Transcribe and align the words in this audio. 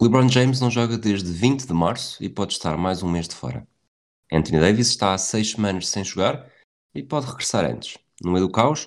LeBron 0.00 0.28
James 0.28 0.60
não 0.60 0.70
joga 0.70 0.96
desde 0.96 1.32
20 1.32 1.66
de 1.66 1.72
março 1.72 2.22
e 2.22 2.28
pode 2.28 2.52
estar 2.52 2.76
mais 2.76 3.02
um 3.02 3.10
mês 3.10 3.26
de 3.26 3.34
fora. 3.34 3.66
Anthony 4.32 4.60
Davis 4.60 4.90
está 4.90 5.12
há 5.12 5.18
seis 5.18 5.50
semanas 5.50 5.88
sem 5.88 6.04
jogar 6.04 6.48
e 6.94 7.02
pode 7.02 7.26
regressar 7.26 7.64
antes. 7.64 7.98
No 8.22 8.30
meio 8.30 8.46
do 8.46 8.52
caos, 8.52 8.86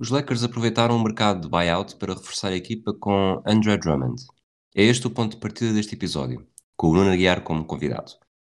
os 0.00 0.10
Lakers 0.10 0.42
aproveitaram 0.42 0.96
o 0.96 1.02
mercado 1.02 1.42
de 1.42 1.48
buyout 1.48 1.94
para 1.94 2.12
reforçar 2.12 2.48
a 2.48 2.56
equipa 2.56 2.92
com 2.92 3.40
Andre 3.46 3.78
Drummond. 3.78 4.20
É 4.74 4.82
este 4.82 5.06
o 5.06 5.10
ponto 5.10 5.36
de 5.36 5.40
partida 5.40 5.72
deste 5.72 5.94
episódio, 5.94 6.44
com 6.76 6.88
o 6.88 6.94
Nuno 6.94 7.12
Aguiar 7.12 7.42
como 7.42 7.64
convidado. 7.64 8.14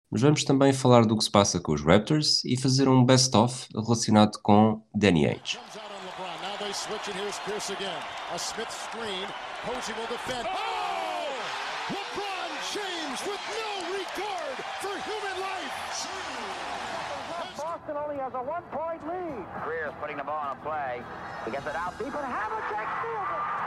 Mas 0.09 0.21
vamos 0.21 0.45
também 0.45 0.71
falar 0.71 1.05
do 1.05 1.17
que 1.17 1.25
se 1.25 1.31
passa 1.31 1.59
com 1.59 1.73
os 1.73 1.83
Raptors 1.83 2.45
e 2.45 2.55
fazer 2.55 2.87
um 2.87 3.03
best-of 3.03 3.67
relacionado 3.75 4.39
com 4.41 4.81
Danny 4.95 5.27
Ainge. 5.27 5.59
LeBron 11.89 12.51
James 12.69 13.19
with 13.25 13.41
no 13.49 13.69
regard 13.97 14.55
for 14.81 14.93
human 15.09 15.35
life. 15.41 15.73
Boston 17.57 17.97
only 17.97 18.17
has 18.17 18.33
a 18.33 18.43
one-point 18.43 19.01
lead. 19.07 19.45
Greer's 19.65 19.93
putting 19.99 20.17
the 20.17 20.23
ball 20.23 20.37
on 20.37 20.57
a 20.57 20.59
play. 20.61 21.01
He 21.45 21.51
gets 21.51 21.65
it 21.65 21.75
out 21.75 21.97
deep, 21.97 22.13
and 22.13 22.25
Havlicek 22.25 22.87
steals 23.01 23.29
it. 23.33 23.58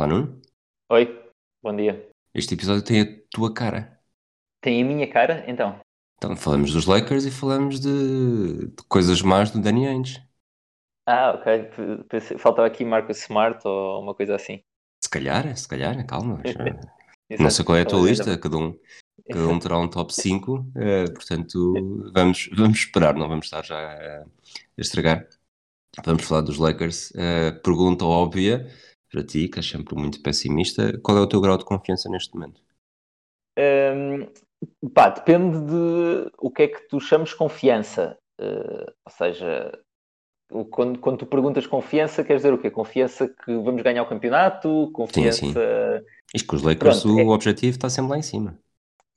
Olá, 0.00 0.06
Nuno. 0.06 0.40
Oi, 0.90 1.30
bom 1.62 1.76
dia. 1.76 2.08
Este 2.34 2.54
episódio 2.54 2.82
tem 2.82 3.02
a 3.02 3.20
tua 3.30 3.52
cara. 3.52 4.00
Tem 4.62 4.82
a 4.82 4.84
minha 4.86 5.06
cara? 5.06 5.44
Então. 5.46 5.78
Então, 6.16 6.34
falamos 6.34 6.72
dos 6.72 6.86
Lakers 6.86 7.26
e 7.26 7.30
falamos 7.30 7.78
de, 7.78 8.68
de 8.68 8.82
coisas 8.88 9.20
más 9.20 9.50
do 9.50 9.60
Danny 9.60 9.86
Ainge. 9.86 10.26
Ah, 11.06 11.32
ok. 11.32 12.08
Faltava 12.38 12.66
aqui 12.66 12.82
Marcus 12.82 13.18
Smart 13.18 13.60
ou 13.68 14.00
uma 14.00 14.14
coisa 14.14 14.36
assim. 14.36 14.62
Se 15.04 15.10
calhar, 15.10 15.54
se 15.54 15.68
calhar, 15.68 16.06
calma. 16.06 16.40
Não 17.38 17.50
sei 17.50 17.62
qual 17.62 17.76
é 17.76 17.82
a 17.82 17.86
tua 17.86 18.08
lista, 18.08 18.38
cada 18.38 18.56
um, 18.56 18.74
cada 19.30 19.48
um 19.48 19.58
terá 19.58 19.78
um 19.78 19.86
top 19.86 20.14
5, 20.14 20.72
eh, 20.76 21.04
portanto, 21.10 21.74
vamos, 22.14 22.48
vamos 22.56 22.78
esperar, 22.78 23.14
não 23.14 23.28
vamos 23.28 23.44
estar 23.44 23.62
já 23.62 23.76
a, 23.76 24.22
a 24.22 24.26
estragar. 24.78 25.28
Vamos 26.02 26.24
falar 26.24 26.40
dos 26.40 26.56
Lakers. 26.56 27.10
Uh, 27.10 27.60
pergunta 27.62 28.04
óbvia 28.06 28.66
para 29.10 29.24
ti, 29.24 29.48
que 29.48 29.58
és 29.58 29.68
sempre 29.68 29.94
muito 29.96 30.22
pessimista, 30.22 30.98
qual 31.00 31.18
é 31.18 31.20
o 31.20 31.26
teu 31.26 31.40
grau 31.40 31.58
de 31.58 31.64
confiança 31.64 32.08
neste 32.08 32.34
momento? 32.34 32.62
Um, 33.58 34.88
pá, 34.90 35.10
depende 35.10 35.58
de 35.58 36.30
o 36.38 36.50
que 36.50 36.62
é 36.62 36.68
que 36.68 36.88
tu 36.88 37.00
chamas 37.00 37.34
confiança. 37.34 38.16
Uh, 38.40 38.90
ou 39.04 39.12
seja, 39.12 39.78
quando, 40.70 40.98
quando 40.98 41.18
tu 41.18 41.26
perguntas 41.26 41.66
confiança, 41.66 42.24
quer 42.24 42.36
dizer 42.36 42.52
o 42.52 42.58
quê? 42.58 42.70
Confiança 42.70 43.28
que 43.28 43.52
vamos 43.56 43.82
ganhar 43.82 44.02
o 44.02 44.08
campeonato? 44.08 44.90
Confiança. 44.92 45.46
Sim, 45.46 45.52
sim. 45.52 46.06
Isto 46.34 46.48
que 46.48 46.54
os 46.54 46.62
Lakers, 46.62 47.02
Pronto, 47.02 47.16
o 47.16 47.20
é... 47.20 47.34
objetivo 47.34 47.76
está 47.76 47.90
sempre 47.90 48.12
lá 48.12 48.18
em 48.18 48.22
cima. 48.22 48.58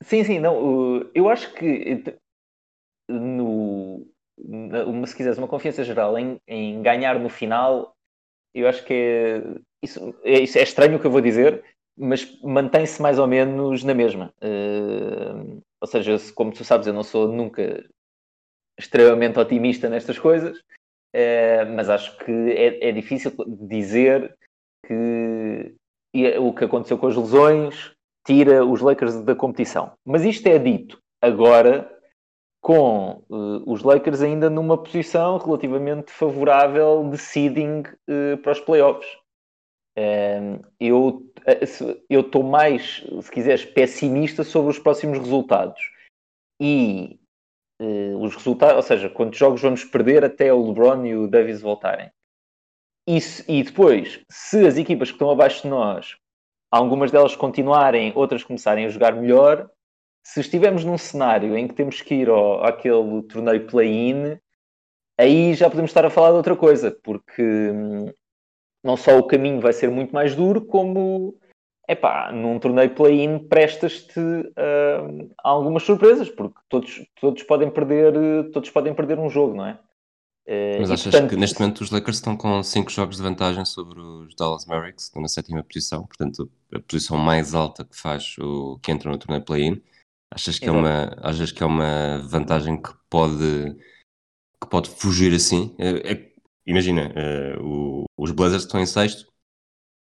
Sim, 0.02 0.24
sim, 0.24 0.38
não. 0.40 1.08
Eu 1.14 1.28
acho 1.28 1.52
que 1.54 2.02
no, 3.08 4.06
se 5.06 5.16
quiseres, 5.16 5.38
uma 5.38 5.48
confiança 5.48 5.84
geral 5.84 6.18
em, 6.18 6.38
em 6.46 6.82
ganhar 6.82 7.18
no 7.18 7.28
final, 7.28 7.94
eu 8.54 8.68
acho 8.68 8.84
que 8.84 8.92
é 8.92 9.42
isso, 9.84 10.14
é, 10.22 10.40
isso 10.40 10.58
é 10.58 10.62
estranho 10.62 10.96
o 10.96 11.00
que 11.00 11.06
eu 11.06 11.10
vou 11.10 11.20
dizer, 11.20 11.62
mas 11.96 12.40
mantém-se 12.42 13.00
mais 13.00 13.18
ou 13.18 13.26
menos 13.26 13.84
na 13.84 13.94
mesma. 13.94 14.32
Uh, 14.42 15.62
ou 15.80 15.86
seja, 15.86 16.16
como 16.34 16.52
tu 16.52 16.64
sabes, 16.64 16.86
eu 16.86 16.92
não 16.92 17.02
sou 17.02 17.28
nunca 17.28 17.84
extremamente 18.78 19.38
otimista 19.38 19.88
nestas 19.88 20.18
coisas, 20.18 20.58
uh, 20.58 21.72
mas 21.74 21.88
acho 21.88 22.16
que 22.18 22.32
é, 22.32 22.88
é, 22.88 22.92
difícil 22.92 23.32
dizer 23.68 24.36
que 24.86 25.74
o 26.38 26.52
que 26.52 26.64
aconteceu 26.64 26.96
com 26.98 27.08
as 27.08 27.16
lesões 27.16 27.92
tira 28.24 28.64
os 28.64 28.80
Lakers 28.80 29.20
da 29.22 29.34
competição. 29.34 29.92
Mas 30.04 30.24
isto 30.24 30.46
é 30.46 30.58
dito 30.58 30.98
agora 31.20 31.90
com 32.60 33.22
uh, 33.28 33.70
os 33.70 33.82
Lakers 33.82 34.22
ainda 34.22 34.48
numa 34.48 34.82
posição 34.82 35.38
relativamente 35.38 36.10
favorável 36.10 37.08
de 37.10 37.18
seeding 37.18 37.82
para 38.42 38.52
os 38.52 38.60
playoffs 38.60 39.23
eu 39.96 42.20
estou 42.20 42.42
mais, 42.42 43.04
se 43.22 43.30
quiseres, 43.30 43.64
pessimista 43.64 44.42
sobre 44.42 44.70
os 44.70 44.78
próximos 44.78 45.18
resultados. 45.18 45.80
E 46.60 47.18
uh, 47.80 48.22
os 48.22 48.34
resultados, 48.34 48.76
ou 48.76 48.82
seja, 48.82 49.08
quantos 49.08 49.38
jogos 49.38 49.62
vamos 49.62 49.84
perder 49.84 50.24
até 50.24 50.52
o 50.52 50.66
LeBron 50.66 51.04
e 51.04 51.16
o 51.16 51.28
Davis 51.28 51.60
voltarem. 51.60 52.10
Isso, 53.06 53.44
e 53.48 53.62
depois, 53.62 54.20
se 54.30 54.66
as 54.66 54.78
equipas 54.78 55.10
que 55.10 55.16
estão 55.16 55.30
abaixo 55.30 55.62
de 55.62 55.68
nós, 55.68 56.16
algumas 56.70 57.10
delas 57.10 57.36
continuarem, 57.36 58.12
outras 58.16 58.42
começarem 58.42 58.86
a 58.86 58.88
jogar 58.88 59.14
melhor, 59.14 59.70
se 60.26 60.40
estivermos 60.40 60.84
num 60.84 60.96
cenário 60.96 61.56
em 61.56 61.68
que 61.68 61.74
temos 61.74 62.00
que 62.00 62.14
ir 62.14 62.30
ao, 62.30 62.64
àquele 62.64 63.22
torneio 63.24 63.66
play-in, 63.66 64.38
aí 65.20 65.54
já 65.54 65.68
podemos 65.68 65.90
estar 65.90 66.06
a 66.06 66.10
falar 66.10 66.30
de 66.30 66.36
outra 66.36 66.56
coisa, 66.56 66.90
porque 67.02 67.42
hum, 67.42 68.10
não 68.84 68.96
só 68.96 69.18
o 69.18 69.26
caminho 69.26 69.60
vai 69.60 69.72
ser 69.72 69.90
muito 69.90 70.12
mais 70.12 70.36
duro, 70.36 70.60
como 70.60 71.34
epá, 71.88 72.30
num 72.30 72.58
torneio 72.58 72.94
play-in 72.94 73.38
prestas-te 73.38 74.20
uh, 74.20 75.34
a 75.42 75.48
algumas 75.48 75.82
surpresas, 75.82 76.28
porque 76.28 76.58
todos, 76.68 77.02
todos, 77.20 77.42
podem 77.42 77.70
perder, 77.70 78.50
todos 78.52 78.70
podem 78.70 78.94
perder 78.94 79.18
um 79.18 79.28
jogo, 79.28 79.56
não 79.56 79.66
é? 79.66 79.78
Uh, 80.46 80.80
Mas 80.80 80.90
achas 80.90 81.10
portanto, 81.10 81.30
que 81.30 81.36
neste 81.36 81.58
momento 81.58 81.80
os 81.80 81.90
Lakers 81.90 82.18
estão 82.18 82.36
com 82.36 82.62
5 82.62 82.90
jogos 82.90 83.16
de 83.16 83.22
vantagem 83.22 83.64
sobre 83.64 83.98
os 83.98 84.34
Dallas 84.36 84.66
Mavericks, 84.66 85.04
estão 85.04 85.22
na 85.22 85.28
sétima 85.28 85.64
posição, 85.64 86.06
portanto 86.06 86.50
a 86.72 86.78
posição 86.80 87.16
mais 87.16 87.54
alta 87.54 87.84
que 87.84 87.96
faz 87.96 88.36
o 88.38 88.78
que 88.82 88.92
entra 88.92 89.10
no 89.10 89.18
torneio 89.18 89.44
play-in. 89.44 89.82
Achas 90.30 90.58
que, 90.58 90.68
é 90.68 90.72
uma, 90.72 91.16
achas 91.22 91.52
que 91.52 91.62
é 91.62 91.66
uma 91.66 92.18
vantagem 92.28 92.80
que 92.80 92.90
pode, 93.08 93.76
que 94.60 94.68
pode 94.68 94.90
fugir 94.90 95.32
assim? 95.32 95.74
É, 95.78 96.12
é 96.12 96.33
imagina, 96.66 97.12
uh, 97.12 97.62
o, 97.62 98.04
os 98.16 98.30
Blazers 98.30 98.64
estão 98.64 98.80
em 98.80 98.86
sexto, 98.86 99.26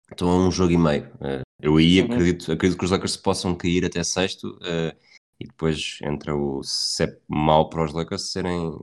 estão 0.09 0.29
a 0.29 0.47
um 0.47 0.51
jogo 0.51 0.71
e 0.71 0.77
meio. 0.77 1.05
Uh, 1.15 1.41
eu 1.61 1.77
aí 1.77 2.01
uhum. 2.01 2.05
acredito, 2.05 2.51
acredito 2.51 2.77
que 2.77 2.85
os 2.85 2.91
Lakers 2.91 3.17
possam 3.17 3.55
cair 3.55 3.85
até 3.85 4.03
sexto 4.03 4.57
uh, 4.57 4.95
e 5.39 5.45
depois 5.45 5.99
entra 6.03 6.35
o 6.35 6.63
se 6.63 7.03
é 7.03 7.17
mal 7.27 7.69
para 7.69 7.83
os 7.83 7.93
Lakers 7.93 8.31
serem, 8.31 8.77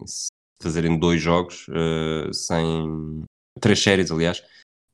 fazerem 0.61 0.99
dois 0.99 1.21
jogos 1.21 1.67
sem 2.33 3.25
três 3.61 3.83
séries, 3.83 4.11
aliás, 4.11 4.43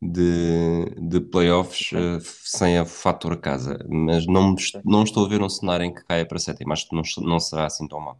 de, 0.00 0.84
de 1.00 1.20
playoffs 1.20 1.92
uh, 1.92 2.20
sem 2.20 2.78
a 2.78 2.84
fator 2.84 3.36
casa, 3.40 3.78
mas 3.88 4.26
não, 4.26 4.54
não 4.84 5.02
estou 5.02 5.24
a 5.24 5.28
ver 5.28 5.42
um 5.42 5.48
cenário 5.48 5.84
em 5.84 5.94
que 5.94 6.04
caia 6.04 6.26
para 6.26 6.38
sétimo, 6.38 6.72
acho 6.72 6.88
que 6.88 6.94
não, 6.94 7.02
não 7.26 7.40
será 7.40 7.66
assim 7.66 7.88
tão 7.88 8.00
mal. 8.00 8.18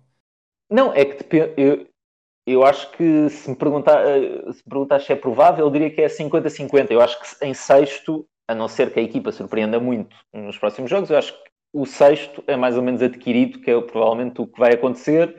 Não, 0.71 0.93
é 0.93 1.05
que 1.05 1.19
depende, 1.19 1.53
eu, 1.57 1.87
eu 2.47 2.65
acho 2.65 2.91
que 2.93 3.31
se 3.31 3.49
me, 3.49 3.56
perguntar, 3.56 4.06
eh, 4.06 4.53
se 4.53 4.59
me 4.59 4.69
perguntar 4.69 5.00
se 5.00 5.12
é 5.12 5.16
provável, 5.16 5.65
eu 5.65 5.71
diria 5.71 5.91
que 5.91 6.03
é 6.03 6.09
50-50. 6.09 6.91
Eu 6.91 7.00
acho 7.00 7.19
que 7.21 7.44
em 7.44 7.55
sexto, 7.55 8.27
a 8.47 8.55
não 8.55 8.69
ser 8.69 8.93
que 8.93 9.00
a 9.00 9.03
equipa 9.03 9.32
surpreenda 9.32 9.81
muito 9.81 10.15
nos 10.32 10.59
próximos 10.59 10.91
jogos, 10.91 11.09
eu 11.09 11.16
acho 11.16 11.33
que 11.33 11.50
o 11.72 11.87
sexto 11.87 12.44
é 12.47 12.54
mais 12.56 12.77
ou 12.77 12.83
menos 12.83 13.03
adquirido, 13.03 13.60
que 13.60 13.71
é 13.71 13.81
provavelmente 13.81 14.41
o 14.41 14.47
que 14.47 14.60
vai 14.60 14.75
acontecer, 14.75 15.34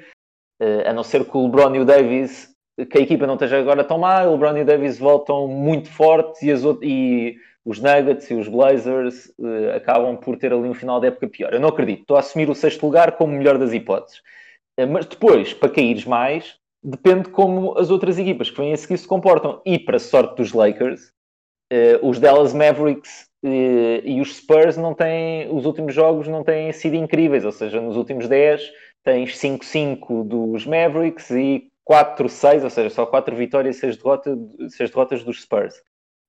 eh, 0.60 0.90
a 0.90 0.94
não 0.94 1.04
ser 1.04 1.26
que 1.26 1.38
o 1.38 1.46
LeBron 1.46 1.76
e 1.76 1.80
o 1.80 1.86
Davis, 1.86 2.56
que 2.90 2.98
a 2.98 3.02
equipa 3.02 3.28
não 3.28 3.36
esteja 3.36 3.60
agora 3.60 3.84
tão 3.84 4.00
má, 4.00 4.24
o 4.24 4.32
LeBron 4.32 4.58
e 4.58 4.62
o 4.62 4.66
Davis 4.66 4.98
voltam 4.98 5.48
muito 5.48 5.90
fortes 5.90 6.42
e, 6.42 6.52
as 6.52 6.64
e 6.82 7.38
os 7.64 7.80
Nuggets 7.80 8.30
e 8.32 8.34
os 8.34 8.48
Blazers 8.48 9.32
uh, 9.40 9.76
acabam 9.76 10.18
por 10.18 10.38
ter 10.38 10.52
ali 10.52 10.68
um 10.68 10.74
final 10.74 11.00
de 11.00 11.08
época 11.08 11.28
pior. 11.28 11.54
Eu 11.54 11.60
não 11.60 11.70
acredito. 11.70 12.02
Estou 12.02 12.18
a 12.18 12.20
assumir 12.20 12.50
o 12.50 12.56
sexto 12.56 12.86
lugar 12.86 13.14
como 13.14 13.34
melhor 13.34 13.58
das 13.58 13.74
hipóteses. 13.74 14.22
Mas 14.92 15.06
depois, 15.06 15.54
para 15.54 15.70
caíres 15.70 16.04
mais, 16.04 16.60
depende 16.86 17.30
como 17.30 17.78
as 17.78 17.90
outras 17.90 18.20
equipas 18.20 18.52
que 18.52 18.58
vêm 18.58 18.72
a 18.72 18.78
seguir 18.78 18.98
se 18.98 19.08
comportam. 19.08 19.60
E 19.66 19.80
para 19.80 19.98
sorte 19.98 20.36
dos 20.36 20.54
Lakers, 20.54 21.12
uh, 21.74 22.08
os 22.08 22.20
Dallas 22.20 22.54
Mavericks 22.54 23.28
uh, 23.44 24.02
e 24.04 24.22
os 24.22 24.38
Spurs 24.38 24.78
não 24.78 24.94
têm, 24.94 25.50
os 25.52 25.66
últimos 25.66 25.96
jogos 25.96 26.28
não 26.28 26.44
têm 26.44 26.72
sido 26.72 26.96
incríveis, 26.96 27.44
ou 27.44 27.52
seja, 27.52 27.82
nos 27.82 27.98
últimos 27.98 28.28
10 28.28 28.62
tens 29.04 29.36
5-5 29.38 30.24
dos 30.24 30.66
Mavericks 30.66 31.32
e 31.32 31.70
4-6, 31.90 32.64
ou 32.64 32.70
seja, 32.70 32.90
só 32.90 33.06
4 33.06 33.36
vitórias 33.36 33.78
e 33.78 33.80
6 33.80 33.98
derrotas, 33.98 34.38
6 34.70 34.90
derrotas 34.92 35.24
dos 35.24 35.42
Spurs. 35.42 35.76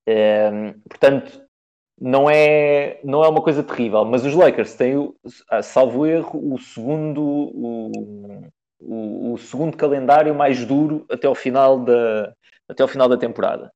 Uh, 0.09 0.79
portanto, 0.89 1.43
não 2.01 2.31
é, 2.31 3.01
não 3.05 3.25
é 3.25 3.29
uma 3.29 3.43
coisa 3.43 3.63
terrível, 3.63 4.05
mas 4.05 4.25
os 4.25 4.35
Lakers 4.35 4.75
têm, 4.75 5.13
salvo 5.63 6.07
erro, 6.07 6.55
o 6.55 6.59
segundo, 6.59 7.53
o, 8.81 9.33
o, 9.33 9.39
segundo 9.39 9.77
calendário 9.77 10.35
mais 10.35 10.65
duro 10.65 11.05
até 11.11 11.27
ao 11.27 11.35
final 11.35 11.79
da, 11.79 12.33
até 12.69 12.83
ao 12.83 12.89
final 12.89 13.09
da 13.09 13.17
temporada. 13.17 13.73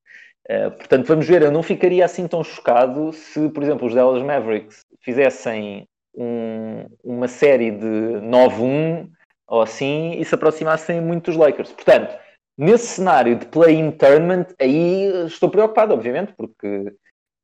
Uh, 0.49 0.71
portanto, 0.73 1.07
vamos 1.07 1.27
ver, 1.27 1.43
eu 1.43 1.53
não 1.53 1.63
ficaria 1.63 2.05
assim 2.05 2.27
tão 2.27 2.43
chocado 2.43 3.13
se, 3.13 3.49
por 3.51 3.63
exemplo, 3.63 3.87
os 3.87 3.95
Dallas 3.95 4.23
Mavericks 4.23 4.85
fizessem 5.01 5.87
um, 6.15 6.87
uma 7.05 7.29
série 7.29 7.71
de 7.71 7.87
9-1 7.87 9.09
ou 9.47 9.63
assim 9.63 10.13
e 10.19 10.25
se 10.25 10.35
aproximassem 10.35 11.01
muito 11.01 11.27
dos 11.27 11.37
Lakers. 11.37 11.73
Portanto, 11.73 12.17
nesse 12.57 12.87
cenário 12.87 13.37
de 13.37 13.47
play-in 13.47 13.91
tournament, 13.91 14.47
aí 14.61 15.27
estou 15.27 15.51
preocupado, 15.51 15.95
obviamente, 15.95 16.33
porque 16.37 16.95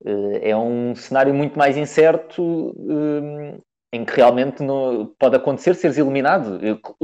uh, 0.04 0.38
é 0.42 0.56
um 0.56 0.94
cenário 0.94 1.34
muito 1.34 1.58
mais 1.58 1.76
incerto 1.76 2.42
uh, 2.42 3.62
em 3.92 4.04
que 4.04 4.14
realmente 4.14 4.62
não, 4.62 5.14
pode 5.18 5.36
acontecer 5.36 5.74
seres 5.74 5.98
eliminado. 5.98 6.58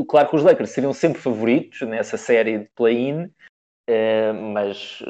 Claro 0.08 0.28
que 0.28 0.36
os 0.36 0.42
Lakers 0.42 0.70
seriam 0.70 0.92
sempre 0.92 1.20
favoritos 1.20 1.80
nessa 1.82 2.16
série 2.16 2.58
de 2.58 2.68
play-in, 2.74 3.24
uh, 3.24 4.34
mas 4.52 5.02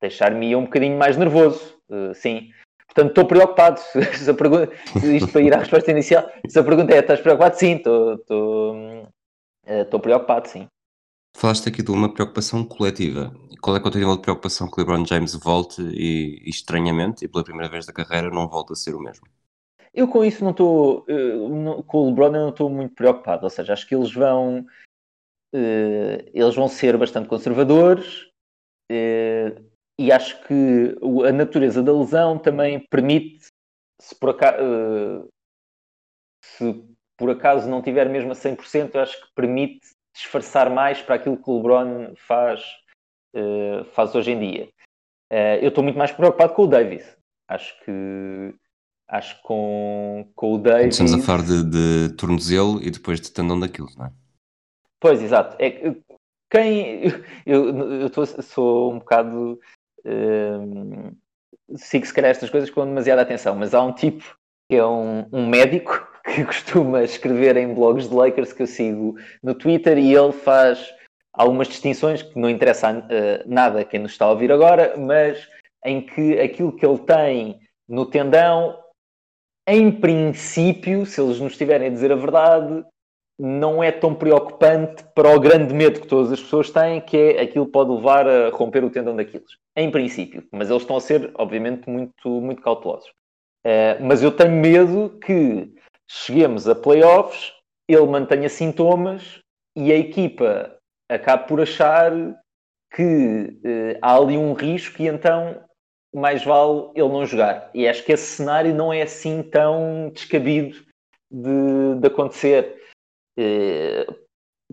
deixar-me 0.00 0.54
um 0.54 0.64
bocadinho 0.64 0.98
mais 0.98 1.16
nervoso, 1.16 1.78
sim. 2.14 2.50
Portanto, 2.86 3.08
estou 3.08 3.24
preocupado. 3.26 3.80
Se 4.12 4.34
pergunta, 4.34 4.70
isto 5.02 5.28
para 5.32 5.40
ir 5.40 5.54
à 5.54 5.58
resposta 5.58 5.90
inicial, 5.90 6.30
se 6.46 6.58
a 6.58 6.62
pergunta 6.62 6.94
é: 6.94 6.98
estás 6.98 7.20
preocupado? 7.20 7.56
Sim, 7.56 7.80
estou 9.66 10.00
preocupado, 10.00 10.48
sim. 10.48 10.68
Falaste 11.34 11.68
aqui 11.68 11.82
de 11.82 11.90
uma 11.90 12.12
preocupação 12.12 12.62
coletiva. 12.64 13.34
Qual 13.62 13.76
é 13.76 13.80
que 13.80 13.86
é 13.86 13.88
o 13.88 13.92
teu 13.92 14.00
nível 14.00 14.16
de 14.16 14.22
preocupação 14.22 14.68
que 14.68 14.74
o 14.74 14.80
LeBron 14.80 15.06
James 15.06 15.34
volte 15.34 15.80
e, 15.80 16.42
estranhamente, 16.46 17.24
e 17.24 17.28
pela 17.28 17.44
primeira 17.44 17.70
vez 17.70 17.86
da 17.86 17.92
carreira, 17.92 18.28
não 18.28 18.48
volte 18.48 18.72
a 18.72 18.76
ser 18.76 18.94
o 18.94 19.00
mesmo? 19.00 19.26
Eu 19.94 20.08
com 20.08 20.24
isso 20.24 20.42
não 20.42 20.52
estou. 20.52 21.04
Com 21.86 21.98
o 21.98 22.06
LeBron 22.06 22.26
eu 22.26 22.32
não 22.32 22.48
estou 22.48 22.70
muito 22.70 22.94
preocupado. 22.94 23.44
Ou 23.44 23.50
seja, 23.50 23.72
acho 23.72 23.86
que 23.86 23.94
eles 23.94 24.12
vão. 24.12 24.66
Uh, 25.54 26.24
eles 26.32 26.54
vão 26.54 26.66
ser 26.66 26.96
bastante 26.96 27.28
conservadores. 27.28 28.30
Uh, 28.90 29.70
e 29.98 30.10
acho 30.10 30.42
que 30.46 30.96
a 31.28 31.32
natureza 31.32 31.82
da 31.82 31.92
lesão 31.92 32.38
também 32.38 32.80
permite, 32.88 33.46
se 34.00 34.14
por 34.18 34.30
acaso, 34.30 35.28
se 36.42 36.84
por 37.18 37.30
acaso 37.30 37.68
não 37.68 37.82
tiver 37.82 38.08
mesmo 38.08 38.32
a 38.32 38.34
100%, 38.34 38.96
acho 38.96 39.20
que 39.20 39.32
permite 39.34 39.86
disfarçar 40.16 40.70
mais 40.70 41.00
para 41.02 41.16
aquilo 41.16 41.36
que 41.36 41.48
o 41.48 41.56
LeBron 41.56 42.14
faz, 42.16 42.64
faz 43.92 44.14
hoje 44.14 44.32
em 44.32 44.40
dia. 44.40 44.68
Eu 45.60 45.68
estou 45.68 45.84
muito 45.84 45.98
mais 45.98 46.10
preocupado 46.10 46.54
com 46.54 46.62
o 46.62 46.66
Davis. 46.66 47.16
Acho 47.48 47.78
que 47.84 48.54
acho 49.12 49.36
que 49.36 49.42
com, 49.42 50.26
com 50.34 50.54
o 50.54 50.58
Davis. 50.58 50.98
Estamos 50.98 51.12
a 51.12 51.18
falar 51.18 51.42
de, 51.42 51.64
de 51.64 52.14
tornozelo 52.16 52.82
e 52.82 52.90
depois 52.90 53.20
de 53.20 53.30
tendão 53.30 53.60
daquilo, 53.60 53.88
não 53.96 54.06
é? 54.06 54.12
Pois, 54.98 55.22
exato. 55.22 55.56
É, 55.60 55.94
quem 56.50 57.02
eu, 57.44 58.00
eu 58.00 58.10
tô, 58.10 58.24
sou 58.24 58.92
um 58.92 58.98
bocado 58.98 59.60
uh, 60.06 61.16
sigo 61.76 62.06
se 62.06 62.14
calhar 62.14 62.30
estas 62.30 62.50
coisas 62.50 62.70
com 62.70 62.86
demasiada 62.86 63.22
atenção, 63.22 63.54
mas 63.54 63.74
há 63.74 63.82
um 63.82 63.92
tipo 63.92 64.36
que 64.70 64.76
é 64.76 64.86
um, 64.86 65.26
um 65.30 65.46
médico 65.46 66.08
que 66.24 66.44
costuma 66.44 67.02
escrever 67.02 67.56
em 67.56 67.74
blogs 67.74 68.08
de 68.08 68.14
Lakers 68.14 68.52
que 68.52 68.62
eu 68.62 68.66
sigo 68.66 69.16
no 69.42 69.54
Twitter 69.54 69.98
e 69.98 70.14
ele 70.14 70.32
faz 70.32 70.90
algumas 71.34 71.68
distinções 71.68 72.22
que 72.22 72.38
não 72.38 72.48
interessam 72.48 73.00
uh, 73.00 73.42
nada 73.46 73.80
a 73.80 73.84
quem 73.84 74.00
nos 74.00 74.12
está 74.12 74.24
a 74.24 74.30
ouvir 74.30 74.50
agora, 74.50 74.96
mas 74.96 75.46
em 75.84 76.00
que 76.00 76.38
aquilo 76.40 76.72
que 76.72 76.86
ele 76.86 76.98
tem 76.98 77.60
no 77.88 78.06
tendão, 78.06 78.81
em 79.66 79.90
princípio, 79.90 81.06
se 81.06 81.20
eles 81.20 81.38
nos 81.38 81.52
estiverem 81.52 81.88
a 81.88 81.90
dizer 81.90 82.12
a 82.12 82.16
verdade, 82.16 82.84
não 83.38 83.82
é 83.82 83.90
tão 83.90 84.14
preocupante 84.14 85.04
para 85.14 85.34
o 85.34 85.40
grande 85.40 85.74
medo 85.74 86.00
que 86.00 86.06
todas 86.06 86.30
as 86.32 86.40
pessoas 86.40 86.70
têm, 86.70 87.00
que 87.00 87.16
é 87.16 87.40
aquilo 87.40 87.66
pode 87.66 87.90
levar 87.90 88.28
a 88.28 88.50
romper 88.50 88.84
o 88.84 88.90
tendão 88.90 89.16
daqueles. 89.16 89.56
Em 89.76 89.90
princípio, 89.90 90.46
mas 90.52 90.70
eles 90.70 90.82
estão 90.82 90.96
a 90.96 91.00
ser, 91.00 91.30
obviamente, 91.34 91.88
muito, 91.88 92.28
muito 92.28 92.62
cautelosos. 92.62 93.08
Uh, 93.66 94.02
mas 94.02 94.22
eu 94.22 94.30
tenho 94.30 94.52
medo 94.52 95.18
que 95.24 95.72
cheguemos 96.08 96.68
a 96.68 96.74
playoffs, 96.74 97.52
ele 97.88 98.06
mantenha 98.06 98.48
sintomas 98.48 99.40
e 99.76 99.92
a 99.92 99.96
equipa 99.96 100.76
acabe 101.08 101.48
por 101.48 101.60
achar 101.60 102.12
que 102.94 103.58
uh, 103.64 103.98
há 104.02 104.16
ali 104.16 104.36
um 104.36 104.52
risco 104.52 105.00
e 105.00 105.08
então 105.08 105.62
mais 106.14 106.44
vale 106.44 106.90
ele 106.94 107.08
não 107.08 107.24
jogar. 107.24 107.70
E 107.74 107.88
acho 107.88 108.04
que 108.04 108.12
esse 108.12 108.36
cenário 108.36 108.74
não 108.74 108.92
é 108.92 109.02
assim 109.02 109.42
tão 109.42 110.10
descabido 110.12 110.76
de, 111.30 112.00
de 112.00 112.06
acontecer. 112.06 112.76
Uh, 113.38 114.14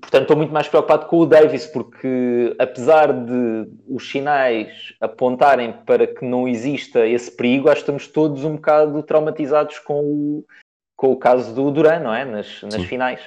portanto, 0.02 0.24
estou 0.24 0.38
muito 0.38 0.54
mais 0.54 0.68
preocupado 0.68 1.06
com 1.06 1.20
o 1.20 1.26
Davis, 1.26 1.66
porque 1.66 2.56
apesar 2.60 3.14
de 3.14 3.72
os 3.88 4.10
sinais 4.10 4.94
apontarem 5.00 5.72
para 5.86 6.06
que 6.06 6.26
não 6.26 6.48
exista 6.48 7.08
esse 7.08 7.32
perigo, 7.32 7.70
acho 7.70 7.78
que 7.78 7.84
estamos 7.84 8.08
todos 8.08 8.44
um 8.44 8.56
bocado 8.56 9.02
traumatizados 9.04 9.80
com 9.80 10.02
o, 10.02 10.46
com 10.98 11.12
o 11.12 11.18
caso 11.18 11.56
do 11.56 11.72
Duran, 11.72 12.00
não 12.00 12.14
é? 12.14 12.26
Nas, 12.26 12.62
nas 12.64 12.84
finais. 12.84 13.22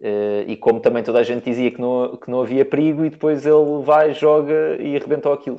Uh, 0.00 0.46
e 0.46 0.56
como 0.56 0.80
também 0.80 1.02
toda 1.02 1.18
a 1.18 1.24
gente 1.24 1.44
dizia 1.44 1.72
que 1.72 1.80
não, 1.80 2.16
que 2.16 2.30
não 2.30 2.42
havia 2.42 2.64
perigo, 2.64 3.04
e 3.04 3.10
depois 3.10 3.44
ele 3.46 3.82
vai, 3.82 4.12
joga 4.12 4.76
e 4.80 4.96
arrebentou 4.96 5.32
aquilo. 5.32 5.58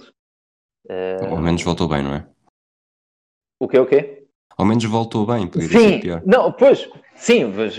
Uh... 0.86 1.26
Ao 1.30 1.38
menos 1.38 1.64
voltou 1.64 1.88
bem, 1.88 2.04
não 2.04 2.14
é? 2.14 2.26
O 3.60 3.68
quê, 3.68 3.80
o 3.80 3.86
quê? 3.86 4.24
Ao 4.58 4.66
menos 4.66 4.84
voltou 4.86 5.26
bem, 5.26 5.48
poderia 5.48 5.80
sim, 5.80 5.90
ser 5.90 6.00
pior. 6.00 6.24
Não, 6.26 6.52
pois, 6.52 6.90
sim, 7.16 7.46
mas, 7.46 7.78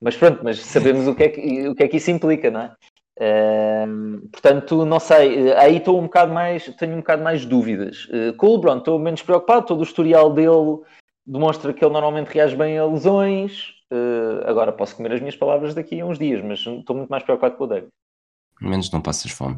mas 0.00 0.16
pronto, 0.16 0.40
mas 0.42 0.60
sabemos 0.60 1.06
o 1.06 1.14
que, 1.14 1.22
é 1.24 1.28
que, 1.28 1.68
o 1.68 1.74
que 1.74 1.82
é 1.82 1.88
que 1.88 1.96
isso 1.96 2.10
implica, 2.10 2.50
não 2.50 2.60
é? 2.60 2.74
Uh, 3.20 4.28
portanto, 4.30 4.84
não 4.86 4.98
sei, 4.98 5.52
aí 5.52 5.76
estou 5.76 5.98
um 5.98 6.04
bocado 6.04 6.32
mais, 6.32 6.64
tenho 6.76 6.94
um 6.94 7.00
bocado 7.00 7.22
mais 7.22 7.44
dúvidas. 7.44 8.06
Uh, 8.06 8.34
com 8.36 8.46
o 8.46 8.54
LeBron 8.54 8.78
estou 8.78 8.98
menos 8.98 9.22
preocupado, 9.22 9.66
todo 9.66 9.80
o 9.80 9.84
historial 9.84 10.32
dele 10.32 10.80
demonstra 11.26 11.72
que 11.72 11.84
ele 11.84 11.92
normalmente 11.92 12.28
reage 12.28 12.56
bem 12.56 12.78
a 12.78 12.86
lesões. 12.86 13.74
Uh, 13.92 14.46
agora 14.46 14.72
posso 14.72 14.96
comer 14.96 15.12
as 15.12 15.20
minhas 15.20 15.36
palavras 15.36 15.74
daqui 15.74 16.00
a 16.00 16.06
uns 16.06 16.18
dias, 16.18 16.42
mas 16.42 16.60
estou 16.60 16.96
muito 16.96 17.10
mais 17.10 17.22
preocupado 17.22 17.56
com 17.56 17.64
o 17.64 17.66
David. 17.66 17.88
Menos 18.60 18.90
não 18.90 19.02
passas 19.02 19.30
fome. 19.30 19.56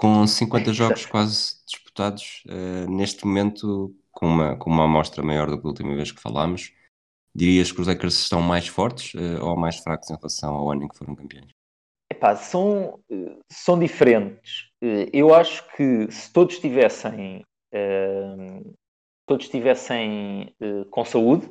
Com 0.00 0.26
50 0.26 0.72
jogos 0.72 1.06
quase 1.06 1.56
disputados, 1.66 2.42
uh, 2.46 2.90
neste 2.90 3.26
momento, 3.26 3.94
com 4.10 4.26
uma, 4.26 4.56
com 4.56 4.70
uma 4.70 4.84
amostra 4.84 5.22
maior 5.22 5.50
do 5.50 5.60
que 5.60 5.66
a 5.66 5.68
última 5.68 5.94
vez 5.94 6.10
que 6.10 6.20
falámos, 6.20 6.72
dirias 7.34 7.70
que 7.70 7.80
os 7.80 7.86
Lakers 7.86 8.14
estão 8.14 8.40
mais 8.40 8.66
fortes 8.66 9.14
uh, 9.14 9.44
ou 9.44 9.56
mais 9.56 9.76
fracos 9.76 10.08
em 10.10 10.16
relação 10.16 10.54
ao 10.54 10.72
ano 10.72 10.84
em 10.84 10.88
que 10.88 10.96
foram 10.96 11.14
campeões? 11.14 11.50
Epá, 12.10 12.34
são, 12.34 12.98
são 13.48 13.78
diferentes. 13.78 14.68
Eu 15.12 15.32
acho 15.32 15.64
que 15.76 16.10
se 16.10 16.32
todos 16.32 16.58
tivessem 16.58 17.44
todos 19.30 19.46
estivessem 19.46 20.52
uh, 20.60 20.84
com 20.86 21.04
saúde. 21.04 21.48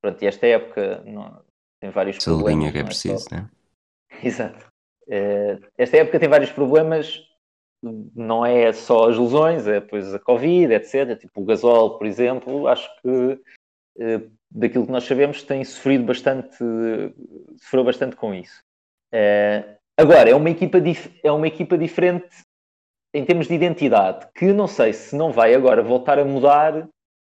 Pronto, 0.00 0.22
e 0.22 0.28
esta 0.28 0.46
época 0.46 1.02
não, 1.04 1.42
tem 1.80 1.90
vários 1.90 2.22
Saudinha 2.22 2.70
problemas. 2.70 2.72
que 2.72 2.78
é, 2.78 2.80
é 2.80 2.84
preciso, 2.84 3.18
só... 3.18 3.34
né? 3.34 3.50
Exato. 4.22 4.64
Uh, 5.08 5.66
esta 5.76 5.96
época 5.96 6.20
tem 6.20 6.28
vários 6.28 6.52
problemas, 6.52 7.20
não 7.82 8.44
é 8.44 8.72
só 8.72 9.08
as 9.08 9.18
lesões, 9.18 9.66
é 9.66 9.80
depois 9.80 10.12
a 10.14 10.18
Covid, 10.18 10.72
etc. 10.74 11.18
Tipo 11.18 11.40
o 11.40 11.44
gasol, 11.44 11.98
por 11.98 12.06
exemplo, 12.06 12.66
acho 12.68 12.88
que 13.00 13.08
uh, 13.08 14.30
daquilo 14.50 14.86
que 14.86 14.92
nós 14.92 15.04
sabemos 15.04 15.42
tem 15.42 15.64
sofrido 15.64 16.04
bastante, 16.04 16.56
sofreu 17.60 17.84
bastante 17.84 18.16
com 18.16 18.34
isso. 18.34 18.60
Uh, 19.12 19.76
agora, 19.96 20.30
é 20.30 20.34
uma, 20.34 20.50
equipa 20.50 20.78
é 21.22 21.30
uma 21.30 21.46
equipa 21.46 21.76
diferente 21.76 22.42
em 23.14 23.24
termos 23.24 23.46
de 23.46 23.54
identidade, 23.54 24.26
que 24.34 24.52
não 24.52 24.66
sei 24.66 24.92
se 24.92 25.16
não 25.16 25.32
vai 25.32 25.54
agora 25.54 25.82
voltar 25.82 26.18
a 26.18 26.24
mudar 26.24 26.88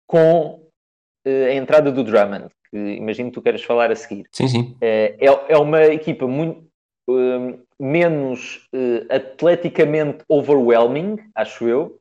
com 0.08 0.62
uh, 1.26 1.46
a 1.48 1.54
entrada 1.54 1.92
do 1.92 2.04
Drummond, 2.04 2.50
que 2.70 2.78
imagino 2.78 3.30
que 3.30 3.36
tu 3.36 3.42
queres 3.42 3.64
falar 3.64 3.92
a 3.92 3.96
seguir. 3.96 4.28
Sim, 4.32 4.48
sim. 4.48 4.78
É, 4.82 5.16
é 5.48 5.58
uma 5.58 5.84
equipa 5.86 6.28
muito 6.28 6.68
menos 7.80 8.68
atleticamente 9.10 10.24
overwhelming, 10.28 11.18
acho 11.34 11.68
eu, 11.68 12.00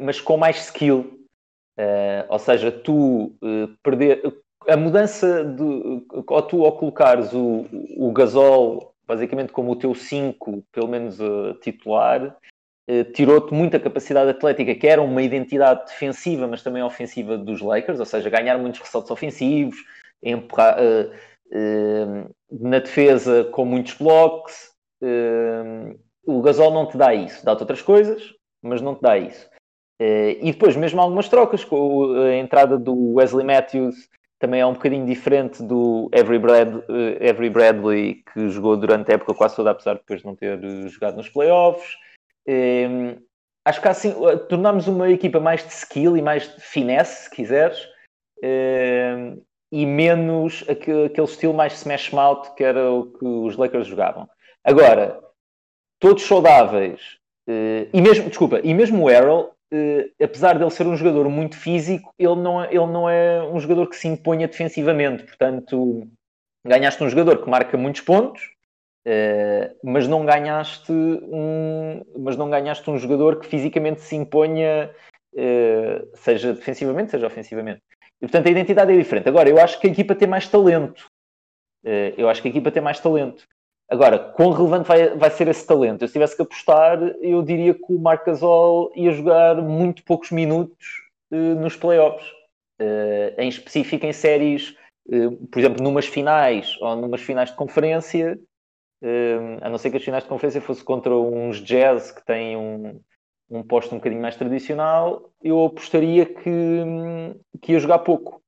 mas 0.00 0.20
com 0.20 0.36
mais 0.36 0.66
skill. 0.66 1.20
ou 2.28 2.38
seja, 2.38 2.70
tu 2.70 3.32
perder 3.82 4.22
a 4.68 4.76
mudança 4.76 5.44
de 5.44 6.04
ou 6.26 6.42
tu 6.42 6.64
ao 6.64 6.78
colocares 6.78 7.32
o, 7.32 7.66
o 7.96 8.12
Gasol 8.12 8.94
basicamente 9.06 9.52
como 9.52 9.72
o 9.72 9.76
teu 9.76 9.94
5, 9.94 10.62
pelo 10.72 10.88
menos 10.88 11.20
uh, 11.20 11.54
titular, 11.60 12.36
tirou-te 13.14 13.52
muita 13.52 13.80
capacidade 13.80 14.30
atlética, 14.30 14.74
que 14.74 14.86
era 14.86 15.02
uma 15.02 15.22
identidade 15.22 15.86
defensiva, 15.86 16.46
mas 16.46 16.62
também 16.62 16.82
ofensiva 16.82 17.36
dos 17.36 17.60
Lakers, 17.60 17.98
ou 17.98 18.06
seja, 18.06 18.30
ganhar 18.30 18.58
muitos 18.58 18.80
ressaltos 18.80 19.10
ofensivos, 19.10 19.76
empurrar, 20.22 20.78
uh, 20.78 21.08
uh, 21.08 21.14
na 22.50 22.78
defesa 22.78 23.44
com 23.44 23.64
muitos 23.64 23.94
blocos. 23.94 24.70
Uh, 25.02 25.98
o 26.26 26.42
Gasol 26.42 26.72
não 26.72 26.86
te 26.86 26.96
dá 26.96 27.14
isso, 27.14 27.44
dá-te 27.44 27.60
outras 27.60 27.82
coisas, 27.82 28.34
mas 28.62 28.80
não 28.80 28.94
te 28.94 29.02
dá 29.02 29.16
isso. 29.16 29.48
e 30.00 30.50
depois, 30.52 30.74
mesmo 30.74 31.00
algumas 31.00 31.28
trocas, 31.28 31.64
com 31.64 32.14
a 32.14 32.34
entrada 32.34 32.76
do 32.76 33.14
Wesley 33.14 33.46
Matthews, 33.46 33.94
também 34.38 34.60
é 34.60 34.66
um 34.66 34.74
bocadinho 34.74 35.06
diferente 35.06 35.62
do 35.62 36.10
Avery, 36.12 36.38
Brad, 36.38 36.74
Avery 37.30 37.50
Bradley, 37.50 38.22
que 38.32 38.48
jogou 38.50 38.76
durante 38.76 39.10
a 39.10 39.14
época 39.14 39.34
quase 39.34 39.56
toda, 39.56 39.70
apesar 39.70 39.94
de 39.94 40.00
depois 40.00 40.22
não 40.24 40.34
ter 40.34 40.60
jogado 40.88 41.16
nos 41.16 41.28
playoffs. 41.28 41.96
Um, 42.46 43.16
acho 43.64 43.80
que 43.80 43.88
assim 43.88 44.14
tornámos 44.48 44.86
uma 44.86 45.10
equipa 45.10 45.40
mais 45.40 45.64
de 45.64 45.72
skill 45.72 46.16
e 46.16 46.22
mais 46.22 46.54
de 46.54 46.60
finesse, 46.60 47.24
se 47.24 47.30
quiseres, 47.30 47.88
e 49.70 49.84
menos 49.84 50.64
aquele, 50.68 51.06
aquele 51.06 51.26
estilo 51.26 51.54
mais 51.54 51.74
smash 51.74 52.12
mouth 52.12 52.54
que 52.56 52.64
era 52.64 52.90
o 52.90 53.06
que 53.06 53.24
os 53.24 53.56
Lakers 53.56 53.86
jogavam. 53.86 54.28
Agora, 54.64 55.20
todos 55.98 56.24
saudáveis, 56.24 57.00
uh, 57.48 57.88
e 57.92 58.00
mesmo, 58.00 58.28
desculpa, 58.28 58.60
e 58.62 58.74
mesmo 58.74 59.04
o 59.04 59.10
Errol, 59.10 59.54
uh, 59.72 60.22
apesar 60.22 60.58
dele 60.58 60.70
ser 60.70 60.86
um 60.86 60.96
jogador 60.96 61.28
muito 61.28 61.56
físico, 61.56 62.12
ele 62.18 62.36
não, 62.36 62.62
é, 62.62 62.68
ele 62.68 62.86
não 62.86 63.08
é 63.08 63.42
um 63.42 63.58
jogador 63.58 63.88
que 63.88 63.96
se 63.96 64.08
imponha 64.08 64.48
defensivamente, 64.48 65.24
portanto, 65.24 66.06
ganhaste 66.64 67.02
um 67.02 67.08
jogador 67.08 67.42
que 67.42 67.50
marca 67.50 67.76
muitos 67.76 68.00
pontos, 68.00 68.42
uh, 69.06 69.76
mas 69.84 70.06
não 70.06 70.24
ganhaste 70.24 70.92
um, 70.92 72.02
mas 72.18 72.36
não 72.36 72.50
ganhaste 72.50 72.88
um 72.90 72.98
jogador 72.98 73.40
que 73.40 73.46
fisicamente 73.46 74.00
se 74.00 74.16
imponha, 74.16 74.90
seja 76.14 76.54
defensivamente, 76.54 77.10
seja 77.10 77.26
ofensivamente. 77.26 77.82
E, 78.20 78.26
portanto, 78.26 78.46
a 78.46 78.50
identidade 78.50 78.92
é 78.92 78.96
diferente. 78.96 79.28
Agora, 79.28 79.48
eu 79.48 79.58
acho 79.58 79.80
que 79.80 79.86
a 79.86 79.90
equipa 79.90 80.14
tem 80.14 80.28
mais 80.28 80.48
talento. 80.48 81.10
Eu 82.16 82.28
acho 82.28 82.42
que 82.42 82.48
a 82.48 82.50
equipa 82.50 82.70
tem 82.70 82.82
mais 82.82 82.98
talento. 82.98 83.46
Agora, 83.88 84.18
quão 84.18 84.50
relevante 84.50 84.88
vai, 84.88 85.16
vai 85.16 85.30
ser 85.30 85.46
esse 85.46 85.64
talento? 85.64 86.02
Eu, 86.02 86.08
se 86.08 86.12
tivesse 86.12 86.34
que 86.34 86.42
apostar, 86.42 87.00
eu 87.20 87.40
diria 87.42 87.72
que 87.72 87.84
o 87.88 87.98
Marc 87.98 88.26
Gasol 88.26 88.90
ia 88.96 89.12
jogar 89.12 89.56
muito 89.56 90.02
poucos 90.02 90.32
minutos 90.32 90.86
uh, 91.30 91.54
nos 91.54 91.76
playoffs. 91.76 92.28
Uh, 92.80 93.38
em 93.38 93.48
específico 93.48 94.04
em 94.04 94.12
séries, 94.12 94.76
por 95.50 95.60
exemplo, 95.60 95.82
numas 95.82 96.06
finais 96.06 96.76
ou 96.80 96.96
numas 96.96 97.22
finais 97.22 97.50
de 97.50 97.56
conferência, 97.56 98.38
a 99.62 99.68
não 99.70 99.78
ser 99.78 99.90
que 99.90 99.98
as 99.98 100.02
finais 100.02 100.24
de 100.24 100.28
conferência 100.28 100.60
fosse 100.60 100.82
contra 100.82 101.14
uns 101.16 101.62
jazz 101.62 102.10
que 102.10 102.26
têm 102.26 102.56
um, 102.56 103.00
um 103.50 103.62
posto 103.62 103.94
um 103.94 103.98
bocadinho 103.98 104.22
mais 104.22 104.36
tradicional, 104.36 105.30
eu 105.42 105.64
apostaria 105.64 106.26
que, 106.26 106.82
que 107.60 107.72
ia 107.72 107.78
jogar 107.78 108.00
pouco. 108.00 108.42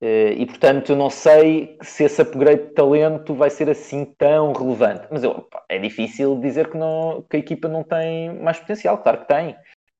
Eh, 0.00 0.34
e 0.34 0.46
portanto, 0.46 0.92
eu 0.92 0.96
não 0.96 1.08
sei 1.08 1.78
se 1.82 2.04
esse 2.04 2.20
upgrade 2.20 2.64
de 2.64 2.74
talento 2.74 3.34
vai 3.34 3.50
ser 3.50 3.70
assim 3.70 4.04
tão 4.18 4.52
relevante. 4.52 5.06
Mas 5.10 5.24
eu, 5.24 5.46
é 5.68 5.78
difícil 5.78 6.38
dizer 6.38 6.70
que, 6.70 6.76
não, 6.76 7.24
que 7.28 7.36
a 7.36 7.40
equipa 7.40 7.68
não 7.68 7.82
tem 7.82 8.34
mais 8.40 8.58
potencial. 8.58 8.98
Claro 8.98 9.20
que 9.20 9.28
tem. 9.28 9.56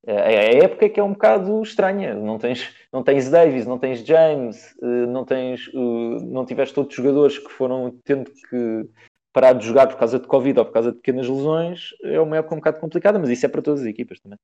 Eh, 0.06 0.60
a 0.60 0.64
época 0.64 0.86
é 0.86 0.88
que 0.88 1.00
é 1.00 1.02
um 1.02 1.12
bocado 1.12 1.62
estranha. 1.62 2.14
Não 2.14 2.38
tens, 2.38 2.72
não 2.92 3.02
tens 3.02 3.30
Davis, 3.30 3.66
não 3.66 3.78
tens 3.78 4.04
James, 4.04 4.74
eh, 4.82 5.06
não, 5.06 5.24
tens, 5.24 5.70
não 5.72 6.44
tiveste 6.44 6.78
outros 6.78 6.96
jogadores 6.96 7.38
que 7.38 7.50
foram 7.50 7.90
tendo 8.04 8.30
que 8.30 8.88
parar 9.36 9.52
de 9.52 9.66
jogar 9.66 9.86
por 9.86 9.98
causa 9.98 10.18
de 10.18 10.26
Covid 10.26 10.60
ou 10.60 10.64
por 10.64 10.72
causa 10.72 10.90
de 10.90 10.96
pequenas 10.96 11.28
lesões. 11.28 11.90
É 12.02 12.18
uma 12.18 12.38
época 12.38 12.54
um 12.54 12.58
bocado 12.58 12.80
complicada, 12.80 13.18
mas 13.18 13.28
isso 13.28 13.44
é 13.44 13.48
para 13.50 13.60
todas 13.60 13.82
as 13.82 13.86
equipas 13.86 14.18
também. 14.18 14.38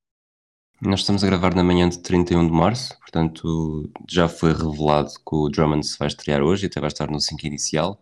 Nós 0.82 1.00
estamos 1.00 1.24
a 1.24 1.26
gravar 1.26 1.54
na 1.54 1.64
manhã 1.64 1.88
de 1.88 1.98
31 2.00 2.46
de 2.46 2.52
março, 2.52 2.98
portanto 2.98 3.90
já 4.06 4.28
foi 4.28 4.52
revelado 4.52 5.12
que 5.14 5.34
o 5.34 5.48
Drummond 5.48 5.86
se 5.86 5.98
vai 5.98 6.08
estrear 6.08 6.42
hoje 6.42 6.66
e 6.66 6.66
até 6.66 6.78
vai 6.78 6.88
estar 6.88 7.10
no 7.10 7.18
5 7.18 7.46
inicial. 7.46 7.98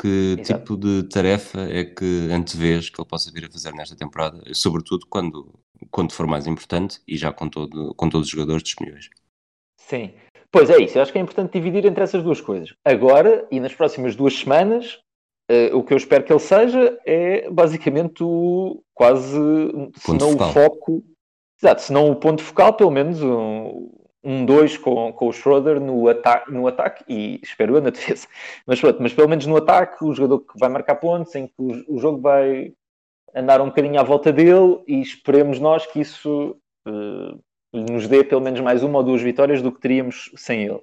Que 0.00 0.36
Exato. 0.40 0.60
tipo 0.60 0.76
de 0.78 1.02
tarefa 1.10 1.60
é 1.70 1.84
que 1.84 2.28
antevês 2.32 2.88
que 2.88 2.98
ele 2.98 3.06
possa 3.06 3.30
vir 3.30 3.44
a 3.44 3.52
fazer 3.52 3.74
nesta 3.74 3.94
temporada, 3.94 4.42
sobretudo 4.54 5.06
quando, 5.06 5.52
quando 5.90 6.12
for 6.14 6.26
mais 6.26 6.46
importante 6.46 7.00
e 7.06 7.18
já 7.18 7.32
com, 7.32 7.50
todo, 7.50 7.94
com 7.94 8.08
todos 8.08 8.28
os 8.28 8.32
jogadores 8.32 8.62
disponíveis? 8.62 9.10
Sim, 9.78 10.14
pois 10.50 10.70
é 10.70 10.82
isso. 10.82 10.96
Eu 10.96 11.02
acho 11.02 11.12
que 11.12 11.18
é 11.18 11.20
importante 11.20 11.52
dividir 11.52 11.84
entre 11.84 12.02
essas 12.02 12.22
duas 12.22 12.40
coisas. 12.40 12.74
Agora 12.82 13.46
e 13.50 13.60
nas 13.60 13.74
próximas 13.74 14.16
duas 14.16 14.34
semanas, 14.34 15.03
uh, 15.50 15.76
o 15.76 15.82
que 15.82 15.92
eu 15.92 15.98
espero 15.98 16.24
que 16.24 16.32
ele 16.32 16.40
seja 16.40 16.98
é 17.06 17.50
basicamente 17.50 18.22
o 18.22 18.82
quase, 18.94 19.38
se 19.96 20.12
não 20.16 20.34
o 20.34 20.52
foco 20.52 21.02
Exato, 21.64 21.80
se 21.80 21.92
não 21.92 22.10
o 22.10 22.16
ponto 22.16 22.42
focal, 22.42 22.74
pelo 22.74 22.90
menos 22.90 23.22
um, 23.22 23.90
um 24.22 24.44
dois 24.44 24.76
com, 24.76 25.10
com 25.14 25.28
o 25.28 25.32
Schroeder 25.32 25.80
no, 25.80 26.08
ata 26.08 26.44
no 26.48 26.66
ataque 26.66 27.04
e 27.08 27.40
espero 27.42 27.76
eu 27.76 27.80
na 27.80 27.88
defesa. 27.90 28.26
Mas 28.66 28.78
pronto, 28.80 29.00
mas 29.00 29.14
pelo 29.14 29.28
menos 29.28 29.46
no 29.46 29.56
ataque, 29.56 30.04
o 30.04 30.12
jogador 30.12 30.40
que 30.40 30.58
vai 30.58 30.68
marcar 30.68 30.96
pontos, 30.96 31.34
em 31.34 31.46
que 31.46 31.54
o, 31.56 31.96
o 31.96 31.98
jogo 31.98 32.20
vai 32.20 32.74
andar 33.34 33.62
um 33.62 33.66
bocadinho 33.66 33.98
à 33.98 34.02
volta 34.02 34.30
dele 34.32 34.82
e 34.86 35.00
esperemos 35.00 35.58
nós 35.58 35.86
que 35.86 36.00
isso 36.00 36.54
uh, 36.86 37.40
nos 37.72 38.06
dê 38.08 38.22
pelo 38.22 38.42
menos 38.42 38.60
mais 38.60 38.82
uma 38.82 38.98
ou 38.98 39.04
duas 39.04 39.22
vitórias 39.22 39.62
do 39.62 39.72
que 39.72 39.80
teríamos 39.80 40.30
sem 40.36 40.64
ele. 40.64 40.82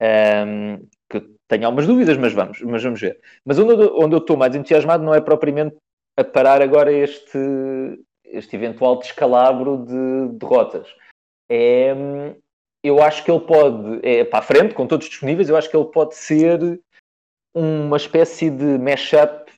Um, 0.00 0.86
tenho 1.52 1.66
algumas 1.66 1.86
dúvidas, 1.86 2.16
mas 2.16 2.32
vamos, 2.32 2.62
mas 2.62 2.82
vamos 2.82 2.98
ver. 2.98 3.20
Mas 3.44 3.58
onde, 3.58 3.74
onde 3.74 4.14
eu 4.14 4.18
estou 4.18 4.38
mais 4.38 4.54
entusiasmado 4.54 5.04
não 5.04 5.14
é 5.14 5.20
propriamente 5.20 5.76
a 6.16 6.24
parar 6.24 6.62
agora 6.62 6.90
este, 6.90 7.38
este 8.24 8.56
eventual 8.56 8.98
descalabro 8.98 9.84
de 9.84 10.38
derrotas. 10.38 10.88
É, 11.50 11.94
eu 12.82 13.02
acho 13.02 13.22
que 13.22 13.30
ele 13.30 13.40
pode, 13.40 14.00
é, 14.02 14.24
para 14.24 14.38
a 14.38 14.42
frente, 14.42 14.74
com 14.74 14.86
todos 14.86 15.08
disponíveis, 15.08 15.50
eu 15.50 15.56
acho 15.56 15.68
que 15.68 15.76
ele 15.76 15.90
pode 15.90 16.14
ser 16.14 16.80
uma 17.54 17.98
espécie 17.98 18.48
de 18.48 18.78
mashup 18.78 19.52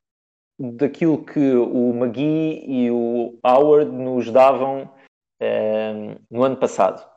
daquilo 0.59 1.25
que 1.25 1.55
o 1.55 1.95
McGee 1.95 2.65
e 2.67 2.91
o 2.91 3.39
Howard 3.45 3.93
nos 3.93 4.33
davam 4.33 4.91
é, 5.41 6.17
no 6.29 6.43
ano 6.43 6.57
passado. 6.57 7.09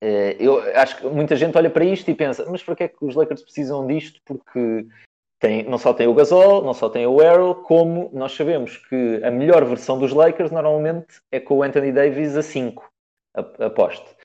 É, 0.00 0.36
eu 0.38 0.60
acho 0.76 0.98
que 0.98 1.06
muita 1.06 1.34
gente 1.34 1.56
olha 1.56 1.70
para 1.70 1.84
isto 1.84 2.10
e 2.10 2.14
pensa, 2.14 2.46
mas 2.48 2.62
para 2.62 2.76
que 2.76 2.84
é 2.84 2.88
que 2.88 3.04
os 3.04 3.14
Lakers 3.14 3.42
precisam 3.42 3.86
disto? 3.86 4.20
Porque 4.24 4.86
tem, 5.40 5.64
não 5.64 5.78
só 5.78 5.92
tem 5.92 6.06
o 6.06 6.14
Gasol, 6.14 6.62
não 6.62 6.74
só 6.74 6.88
tem 6.88 7.06
o 7.06 7.20
Arrow, 7.20 7.54
como 7.54 8.10
nós 8.12 8.32
sabemos 8.32 8.76
que 8.76 9.20
a 9.22 9.30
melhor 9.30 9.64
versão 9.64 9.98
dos 9.98 10.12
Lakers 10.12 10.50
normalmente 10.50 11.20
é 11.30 11.40
com 11.40 11.58
o 11.58 11.62
Anthony 11.62 11.92
Davis 11.92 12.36
a 12.36 12.42
5, 12.42 12.90
aposto. 13.34 14.16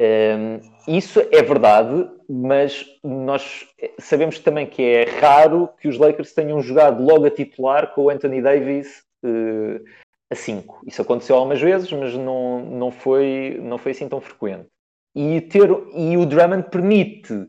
Um, 0.00 0.04
ehm, 0.04 0.60
isso 0.88 1.20
é 1.30 1.42
verdade, 1.42 2.08
mas 2.28 2.84
nós 3.04 3.68
sabemos 3.98 4.38
também 4.38 4.66
que 4.66 4.82
é 4.82 5.04
raro 5.04 5.68
que 5.80 5.86
os 5.86 5.98
Lakers 5.98 6.32
tenham 6.32 6.60
jogado 6.62 7.02
logo 7.02 7.26
a 7.26 7.30
titular 7.30 7.94
com 7.94 8.04
o 8.04 8.10
Anthony 8.10 8.40
Davis 8.40 9.04
uh, 9.24 9.84
a 10.30 10.34
5. 10.34 10.82
Isso 10.86 11.02
aconteceu 11.02 11.36
algumas 11.36 11.60
vezes, 11.60 11.92
mas 11.92 12.14
não, 12.14 12.64
não, 12.64 12.90
foi, 12.90 13.60
não 13.62 13.78
foi 13.78 13.92
assim 13.92 14.08
tão 14.08 14.20
frequente. 14.20 14.66
E, 15.14 15.40
ter, 15.42 15.68
e 15.94 16.16
o 16.16 16.24
Drummond 16.24 16.70
permite 16.70 17.46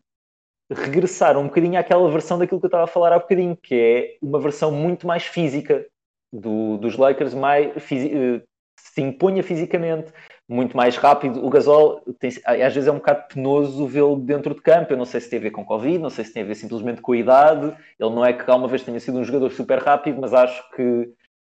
regressar 0.72 1.38
um 1.38 1.46
bocadinho 1.46 1.80
àquela 1.80 2.10
versão 2.12 2.38
daquilo 2.38 2.60
que 2.60 2.66
eu 2.66 2.70
estava 2.70 2.84
a 2.84 2.88
falar 2.88 3.14
há 3.14 3.20
bocadinho, 3.20 3.56
que 3.56 3.76
é 3.76 4.18
uma 4.22 4.40
versão 4.40 4.72
muito 4.72 5.06
mais 5.08 5.24
física 5.24 5.86
do, 6.32 6.78
dos 6.78 6.98
Lakers, 6.98 7.34
mais, 7.34 7.68
eh, 7.92 8.42
se 8.78 9.02
imponha 9.02 9.44
fisicamente, 9.44 10.12
muito 10.48 10.76
mais 10.76 10.98
rápido. 10.98 11.46
O 11.46 11.50
Gasol 11.50 12.02
tem, 12.20 12.32
às 12.46 12.74
vezes 12.74 12.88
é 12.88 12.92
um 12.92 12.98
bocado 12.98 13.28
penoso 13.34 13.88
vê-lo 13.88 14.18
dentro 14.18 14.54
de 14.54 14.62
campo. 14.62 14.92
Eu 14.92 14.98
não 14.98 15.06
sei 15.06 15.22
se 15.22 15.30
tem 15.30 15.40
a 15.40 15.42
ver 15.44 15.52
com 15.52 15.64
Covid, 15.64 16.00
não 16.00 16.10
sei 16.10 16.26
se 16.26 16.34
tem 16.34 16.44
a 16.44 16.46
ver 16.46 16.56
simplesmente 16.56 17.02
com 17.02 17.14
a 17.14 17.18
idade. 17.18 17.68
Ele 18.00 18.10
não 18.10 18.26
é 18.26 18.34
que 18.34 18.50
alguma 18.50 18.68
vez 18.68 18.84
tenha 18.84 19.00
sido 19.00 19.20
um 19.20 19.24
jogador 19.24 19.52
super 19.52 19.80
rápido, 19.80 20.20
mas 20.20 20.34
acho 20.34 20.70
que 20.72 21.10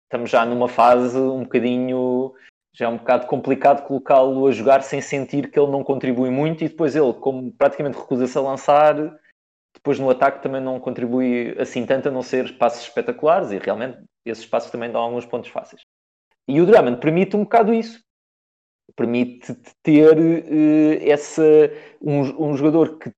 estamos 0.05 0.31
já 0.31 0.45
numa 0.47 0.69
fase 0.69 1.19
um 1.19 1.43
bocadinho 1.43 2.33
já 2.77 2.85
é 2.85 2.89
um 2.89 2.99
bocado 2.99 3.27
complicado 3.27 3.87
colocá-lo 3.87 4.47
a 4.47 4.53
jogar 4.53 4.83
sem 4.83 5.01
sentir 5.01 5.51
que 5.51 5.59
ele 5.59 5.71
não 5.73 5.83
contribui 5.83 6.29
muito 6.29 6.63
e 6.63 6.69
depois 6.69 6.95
ele, 6.95 7.15
como 7.15 7.51
praticamente 7.53 7.97
recusa-se 7.97 8.37
a 8.37 8.43
lançar, 8.43 9.19
depois 9.75 9.99
no 9.99 10.11
ataque 10.11 10.43
também 10.43 10.61
não 10.61 10.79
contribui 10.79 11.57
assim 11.59 11.87
tanto 11.87 12.09
a 12.09 12.13
não 12.13 12.23
ser 12.23 12.59
passos 12.59 12.83
espetaculares 12.83 13.51
e 13.51 13.59
realmente 13.59 13.99
esses 14.27 14.45
passos 14.45 14.71
também 14.71 14.93
dão 14.93 15.01
alguns 15.01 15.25
pontos 15.25 15.51
fáceis. 15.51 15.83
E 16.47 16.61
o 16.61 16.67
Drummond 16.67 17.01
permite 17.01 17.35
um 17.35 17.45
bocado 17.45 17.73
isso. 17.73 18.05
Permite 18.95 19.55
ter 19.83 20.17
uh, 20.19 21.11
essa, 21.11 21.43
um, 22.01 22.51
um 22.51 22.57
jogador 22.57 22.99
que 22.99 23.11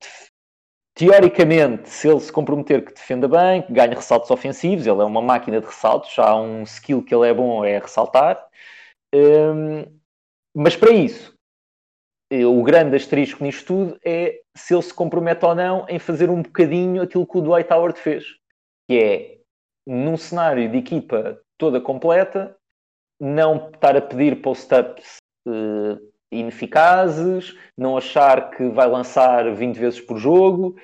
teoricamente, 0.95 1.89
se 1.89 2.07
ele 2.07 2.19
se 2.19 2.31
comprometer 2.31 2.83
que 2.83 2.93
defenda 2.93 3.27
bem, 3.27 3.61
que 3.61 3.73
ganhe 3.73 3.93
ressaltos 3.93 4.31
ofensivos, 4.31 4.87
ele 4.87 5.01
é 5.01 5.05
uma 5.05 5.21
máquina 5.21 5.59
de 5.59 5.65
ressaltos, 5.65 6.17
há 6.17 6.35
um 6.35 6.63
skill 6.63 7.03
que 7.03 7.13
ele 7.13 7.27
é 7.27 7.33
bom 7.33 7.63
é 7.63 7.77
ressaltar, 7.77 8.48
um, 9.13 9.99
mas 10.55 10.75
para 10.75 10.91
isso, 10.91 11.33
o 12.31 12.61
grande 12.63 12.95
asterisco 12.95 13.43
nisto 13.43 13.65
tudo 13.65 13.99
é 14.05 14.41
se 14.55 14.73
ele 14.73 14.83
se 14.83 14.93
compromete 14.93 15.45
ou 15.45 15.55
não 15.55 15.85
em 15.89 15.97
fazer 15.97 16.29
um 16.29 16.41
bocadinho 16.41 17.01
aquilo 17.01 17.25
que 17.25 17.37
o 17.37 17.41
Dwight 17.41 17.71
Howard 17.73 17.99
fez, 17.99 18.25
que 18.87 18.97
é 18.97 19.37
num 19.87 20.17
cenário 20.17 20.69
de 20.69 20.77
equipa 20.77 21.41
toda 21.57 21.81
completa, 21.81 22.55
não 23.19 23.69
estar 23.69 23.97
a 23.97 24.01
pedir 24.01 24.41
post-ups 24.41 25.17
uh, 25.47 25.99
ineficazes, 26.31 27.57
não 27.77 27.97
achar 27.97 28.51
que 28.51 28.69
vai 28.69 28.87
lançar 28.87 29.53
20 29.53 29.77
vezes 29.77 29.99
por 29.99 30.17
jogo, 30.17 30.75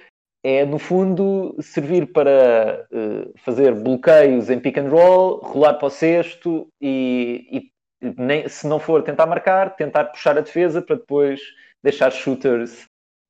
é 0.43 0.65
no 0.65 0.77
fundo 0.77 1.55
servir 1.61 2.11
para 2.11 2.87
uh, 2.91 3.33
fazer 3.39 3.73
bloqueios 3.75 4.49
em 4.49 4.59
pick 4.59 4.77
and 4.77 4.89
roll, 4.89 5.39
rolar 5.39 5.75
para 5.75 5.87
o 5.87 5.91
cesto 5.91 6.67
e, 6.81 7.47
e 7.51 7.74
nem, 8.17 8.47
se 8.47 8.67
não 8.67 8.79
for 8.79 9.01
tentar 9.03 9.25
marcar, 9.25 9.75
tentar 9.75 10.05
puxar 10.05 10.37
a 10.37 10.41
defesa 10.41 10.81
para 10.81 10.95
depois 10.95 11.39
deixar 11.83 12.11
shooters 12.11 12.87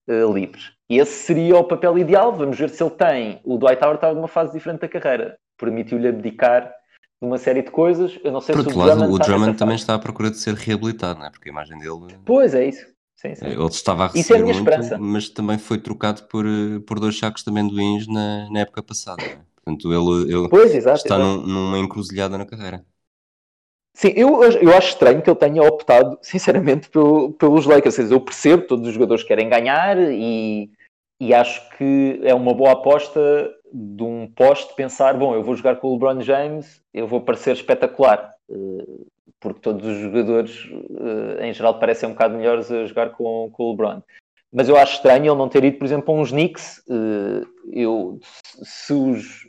uh, 0.10 0.32
livres. 0.34 0.72
E 0.90 0.98
esse 1.00 1.14
seria 1.14 1.58
o 1.58 1.64
papel 1.64 1.98
ideal. 1.98 2.32
Vamos 2.34 2.58
ver 2.58 2.70
se 2.70 2.82
ele 2.84 2.92
tem. 2.92 3.40
O 3.44 3.58
Dwight 3.58 3.82
Howard 3.84 3.98
está 3.98 4.14
numa 4.14 4.28
fase 4.28 4.52
diferente 4.54 4.82
da 4.82 4.88
carreira. 4.88 5.38
Permitiu-lhe 5.58 6.08
abdicar 6.08 6.72
uma 7.20 7.38
série 7.38 7.62
de 7.64 7.72
coisas. 7.72 8.20
Eu 8.24 8.32
não 8.32 8.42
sei 8.42 8.54
Por 8.54 8.62
se 8.62 8.68
outro 8.68 8.82
o 8.82 8.86
lado, 8.86 8.98
Drummond 8.98 9.14
o 9.14 9.16
está 9.18 9.26
Drummond 9.26 9.48
nessa 9.48 9.60
também 9.60 9.76
está 9.76 9.96
à 9.96 10.00
procura 10.00 10.30
de 10.30 10.38
ser 10.38 10.54
reabilitado, 10.54 11.20
não 11.20 11.26
é? 11.26 11.30
Porque 11.32 11.50
a 11.50 11.52
imagem 11.52 11.78
dele. 11.80 12.16
Pois 12.26 12.54
é 12.54 12.68
isso. 12.68 12.86
Sim, 13.16 13.34
sim. 13.34 13.46
Ele 13.48 13.66
estava 13.66 14.04
a 14.04 14.08
Isso 14.08 14.18
é 14.18 14.20
a 14.20 14.22
receber 14.22 14.44
minha 14.44 14.54
muito, 14.54 14.70
esperança. 14.70 14.98
mas 15.00 15.30
também 15.30 15.58
foi 15.58 15.78
trocado 15.80 16.24
por, 16.24 16.46
eh, 16.46 16.80
por 16.86 17.00
dois 17.00 17.18
sacos 17.18 17.44
de 17.44 17.50
amendoins 17.50 18.08
na, 18.08 18.50
na 18.52 18.60
época 18.60 18.84
passada. 18.84 19.24
é? 19.24 19.38
Portanto, 19.56 19.92
ele, 19.92 20.32
ele 20.34 20.50
Pois, 20.50 20.76
exato. 20.76 20.98
está 20.98 21.16
exato. 21.16 21.24
num- 21.24 21.48
numa 21.48 21.80
encruzilhada 21.80 22.38
na 22.38 22.46
carreira. 22.46 22.86
Sim, 23.96 24.10
eu, 24.16 24.44
eu 24.44 24.76
acho 24.76 24.90
estranho 24.90 25.22
que 25.22 25.30
ele 25.30 25.40
tenha 25.40 25.64
optado, 25.64 26.20
sinceramente, 26.22 26.90
pelo- 26.90 27.32
pelos 27.34 27.66
Lakers. 27.66 27.98
Eu 28.12 28.20
percebo, 28.20 28.64
todos 28.68 28.88
os 28.90 28.94
jogadores 28.94 29.24
querem 29.24 29.48
ganhar 29.50 29.98
e, 29.98 30.70
e 31.20 31.34
acho 31.34 31.68
que 31.78 32.20
é 32.24 32.34
uma 32.36 32.54
boa 32.54 32.74
aposta 32.74 33.50
de 33.74 34.04
um 34.04 34.28
poste 34.28 34.76
pensar, 34.76 35.14
bom, 35.18 35.34
eu 35.34 35.42
vou 35.44 35.56
jogar 35.56 35.78
com 35.78 35.88
o 35.88 35.94
LeBron 35.94 36.22
James, 36.22 36.82
eu 36.94 37.08
vou 37.08 37.22
parecer 37.22 37.54
espetacular, 37.54 38.34
eh, 38.50 38.86
porque 39.40 39.62
todos 39.62 39.86
os 39.88 39.98
jogadores, 39.98 40.68
eh, 41.40 41.48
em 41.48 41.54
geral, 41.54 41.80
parecem 41.80 42.10
um 42.10 42.12
bocado 42.14 42.36
melhores 42.38 42.70
a 42.72 42.86
jogar 42.86 43.12
com, 43.12 43.50
com 43.52 43.64
o 43.64 43.72
LeBron. 43.72 44.02
Mas 44.54 44.68
eu 44.70 44.78
acho 44.78 44.96
estranho 44.96 45.24
ele 45.32 45.38
não 45.38 45.50
ter 45.50 45.64
ido, 45.64 45.78
por 45.78 45.86
exemplo, 45.86 46.14
a 46.14 46.18
uns 46.18 46.32
Knicks. 46.32 46.84
Eh, 46.90 47.46
Eu, 47.72 48.20
se- 48.62 48.94
os- 48.94 49.48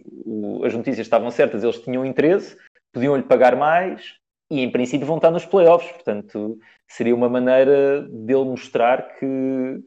as 0.65 0.73
notícias 0.75 1.07
estavam 1.07 1.31
certas, 1.31 1.63
eles 1.65 1.79
tinham 1.81 2.05
interesse, 2.05 2.57
podiam-lhe 2.93 3.23
pagar 3.23 3.55
mais, 3.57 4.15
e 4.51 4.61
em 4.61 4.71
princípio 4.71 5.07
vão 5.07 5.17
estar 5.17 5.31
nos 5.31 5.45
playoffs, 5.45 5.91
portanto 5.93 6.59
seria 6.89 7.15
uma 7.15 7.29
maneira 7.29 8.03
dele 8.03 8.45
mostrar 8.45 9.17
que 9.19 9.83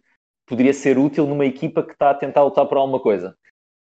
poderia 0.46 0.74
ser 0.74 0.98
útil 0.98 1.28
numa 1.28 1.46
equipa 1.46 1.84
que 1.84 1.94
está 1.94 2.12
a 2.12 2.16
tentar 2.16 2.44
lutar 2.44 2.66
por 2.68 2.78
alguma 2.78 3.00
coisa. 3.00 3.38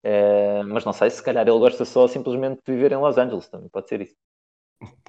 Eh, 0.04 0.62
mas 0.64 0.84
não 0.84 0.92
sei, 0.92 1.08
se 1.10 1.22
calhar 1.22 1.46
ele 1.46 1.58
gosta 1.58 1.84
só 1.84 2.06
simplesmente 2.06 2.60
de 2.66 2.72
viver 2.72 2.92
em 2.92 2.96
Los 2.96 3.16
Angeles, 3.16 3.48
também 3.48 3.68
pode 3.68 3.88
ser 3.88 4.02
isso. 4.02 4.14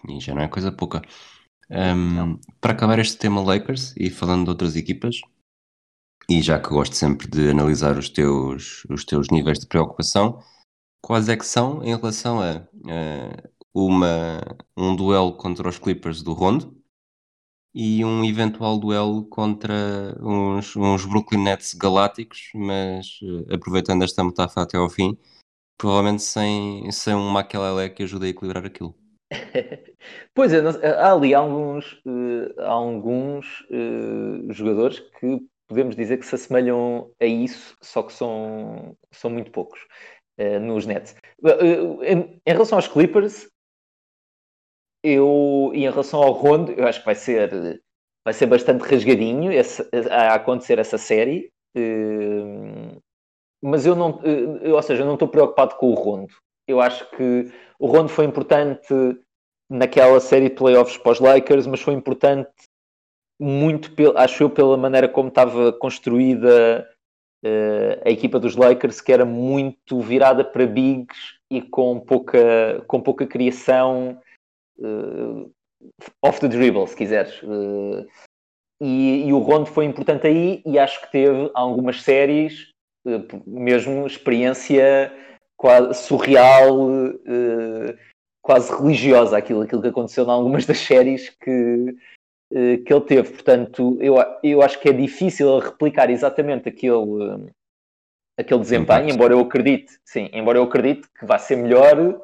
E 0.07 0.19
já 0.19 0.33
não 0.33 0.41
é 0.41 0.47
coisa 0.47 0.71
pouca. 0.71 1.01
Um, 1.69 2.13
Não. 2.13 2.39
para 2.61 2.73
acabar 2.73 2.99
este 2.99 3.17
tema 3.17 3.41
Lakers 3.41 3.95
e 3.97 4.09
falando 4.09 4.43
de 4.43 4.49
outras 4.51 4.75
equipas, 4.75 5.19
e 6.29 6.41
já 6.41 6.59
que 6.59 6.69
gosto 6.69 6.95
sempre 6.95 7.27
de 7.27 7.49
analisar 7.49 7.97
os 7.97 8.09
teus, 8.09 8.85
os 8.89 9.03
teus 9.03 9.29
níveis 9.29 9.59
de 9.59 9.67
preocupação, 9.67 10.39
quais 11.01 11.27
é 11.27 11.35
que 11.35 11.45
são 11.45 11.83
em 11.83 11.95
relação 11.95 12.39
a, 12.39 12.67
eh, 12.87 13.49
uma, 13.75 14.41
um 14.77 14.95
duelo 14.95 15.33
contra 15.33 15.67
os 15.67 15.77
Clippers 15.77 16.23
do 16.23 16.31
Rondo 16.31 16.73
e 17.73 18.05
um 18.05 18.23
eventual 18.23 18.79
duelo 18.79 19.25
contra 19.25 19.73
uns, 20.21 20.73
uns 20.77 21.05
Brooklyn 21.05 21.43
Nets 21.43 21.73
galácticos, 21.73 22.49
mas 22.55 23.19
eh, 23.21 23.53
aproveitando 23.55 24.05
esta 24.05 24.23
metáfora 24.23 24.63
até 24.63 24.77
ao 24.77 24.89
fim, 24.89 25.17
provavelmente 25.77 26.23
sem, 26.23 26.89
sem 26.89 27.13
um 27.13 27.29
Makelele 27.29 27.89
que 27.89 28.03
ajude 28.03 28.27
a 28.27 28.29
equilibrar 28.29 28.65
aquilo. 28.65 28.95
Pois 30.35 30.53
é, 30.53 30.59
há 30.99 31.13
ali 31.13 31.33
alguns, 31.33 31.99
eh, 32.05 32.61
alguns 32.61 33.65
eh, 33.71 34.53
jogadores 34.53 34.99
que 35.19 35.39
podemos 35.67 35.95
dizer 35.95 36.17
que 36.19 36.25
se 36.25 36.35
assemelham 36.35 37.09
a 37.19 37.25
isso, 37.25 37.75
só 37.81 38.03
que 38.03 38.13
são, 38.13 38.95
são 39.11 39.31
muito 39.31 39.49
poucos 39.51 39.79
nos 40.61 40.85
Nets. 40.85 41.15
Em 42.03 42.51
relação 42.51 42.77
aos 42.77 42.87
Clippers, 42.87 43.49
eu, 45.07 45.71
em 45.73 45.81
relação 45.89 46.21
ao 46.21 46.31
Rondo, 46.31 46.71
eu 46.73 46.87
acho 46.87 46.99
que 46.99 47.05
vai 47.05 47.15
ser, 47.15 47.81
vai 48.25 48.33
ser 48.33 48.45
bastante 48.47 48.81
rasgadinho 48.83 49.51
esse- 49.51 49.87
a 50.11 50.35
acontecer 50.35 50.79
essa 50.79 50.97
série. 50.97 51.51
eh, 51.77 52.97
mas 53.61 53.85
eu 53.85 53.95
não, 53.95 54.19
eh, 54.23 54.71
ou 54.71 54.81
seja, 54.81 55.01
eu 55.03 55.05
não 55.07 55.15
estou 55.15 55.27
preocupado 55.27 55.75
com 55.75 55.89
o 55.91 55.93
Rondo. 55.95 56.33
Eu 56.67 56.79
acho 56.81 57.09
que 57.11 57.51
o 57.79 57.87
Rondo 57.87 58.09
foi 58.09 58.25
importante 58.25 58.93
naquela 59.69 60.19
série 60.19 60.49
de 60.49 60.55
playoffs 60.55 60.97
para 60.97 61.11
os 61.11 61.19
Lakers, 61.19 61.67
mas 61.67 61.81
foi 61.81 61.93
importante 61.93 62.49
muito, 63.39 63.91
acho 64.17 64.43
eu, 64.43 64.49
pela 64.49 64.77
maneira 64.77 65.09
como 65.09 65.29
estava 65.29 65.73
construída 65.73 66.87
eh, 67.43 68.01
a 68.05 68.09
equipa 68.09 68.39
dos 68.39 68.55
Lakers, 68.55 69.01
que 69.01 69.11
era 69.11 69.25
muito 69.25 69.99
virada 69.99 70.43
para 70.43 70.65
bigs 70.65 71.35
e 71.51 71.61
com 71.61 71.99
pouca, 71.99 72.83
com 72.87 73.01
pouca 73.01 73.27
criação 73.27 74.19
eh, 74.81 75.45
off 76.21 76.39
the 76.39 76.47
dribble, 76.47 76.87
se 76.87 76.95
quiseres. 76.95 77.41
Eh, 77.43 78.05
e, 78.81 79.27
e 79.27 79.33
o 79.33 79.39
Rondo 79.39 79.67
foi 79.67 79.85
importante 79.85 80.27
aí 80.27 80.61
e 80.65 80.77
acho 80.77 81.01
que 81.01 81.11
teve 81.11 81.49
algumas 81.53 82.01
séries, 82.01 82.71
eh, 83.07 83.21
mesmo 83.45 84.05
experiência 84.05 85.13
quase 85.57 85.93
surreal, 86.03 86.89
quase 88.43 88.75
religiosa, 88.75 89.37
aquilo, 89.37 89.61
aquilo 89.61 89.81
que 89.81 89.87
aconteceu 89.87 90.25
em 90.25 90.29
algumas 90.29 90.65
das 90.65 90.77
séries 90.79 91.29
que, 91.29 91.95
que 92.51 92.93
ele 92.93 93.01
teve. 93.07 93.29
Portanto, 93.31 93.97
eu, 94.01 94.15
eu 94.43 94.61
acho 94.61 94.77
que 94.81 94.89
é 94.89 94.91
difícil 94.91 95.57
replicar 95.59 96.09
exatamente 96.09 96.67
aquele, 96.67 97.49
aquele 98.37 98.59
desempenho, 98.59 99.09
embora 99.09 99.33
eu 99.33 99.39
acredite, 99.39 99.97
sim, 100.03 100.29
embora 100.33 100.57
eu 100.57 100.63
acredite 100.63 101.07
que 101.17 101.25
vai 101.25 101.39
ser 101.39 101.55
melhor 101.55 102.21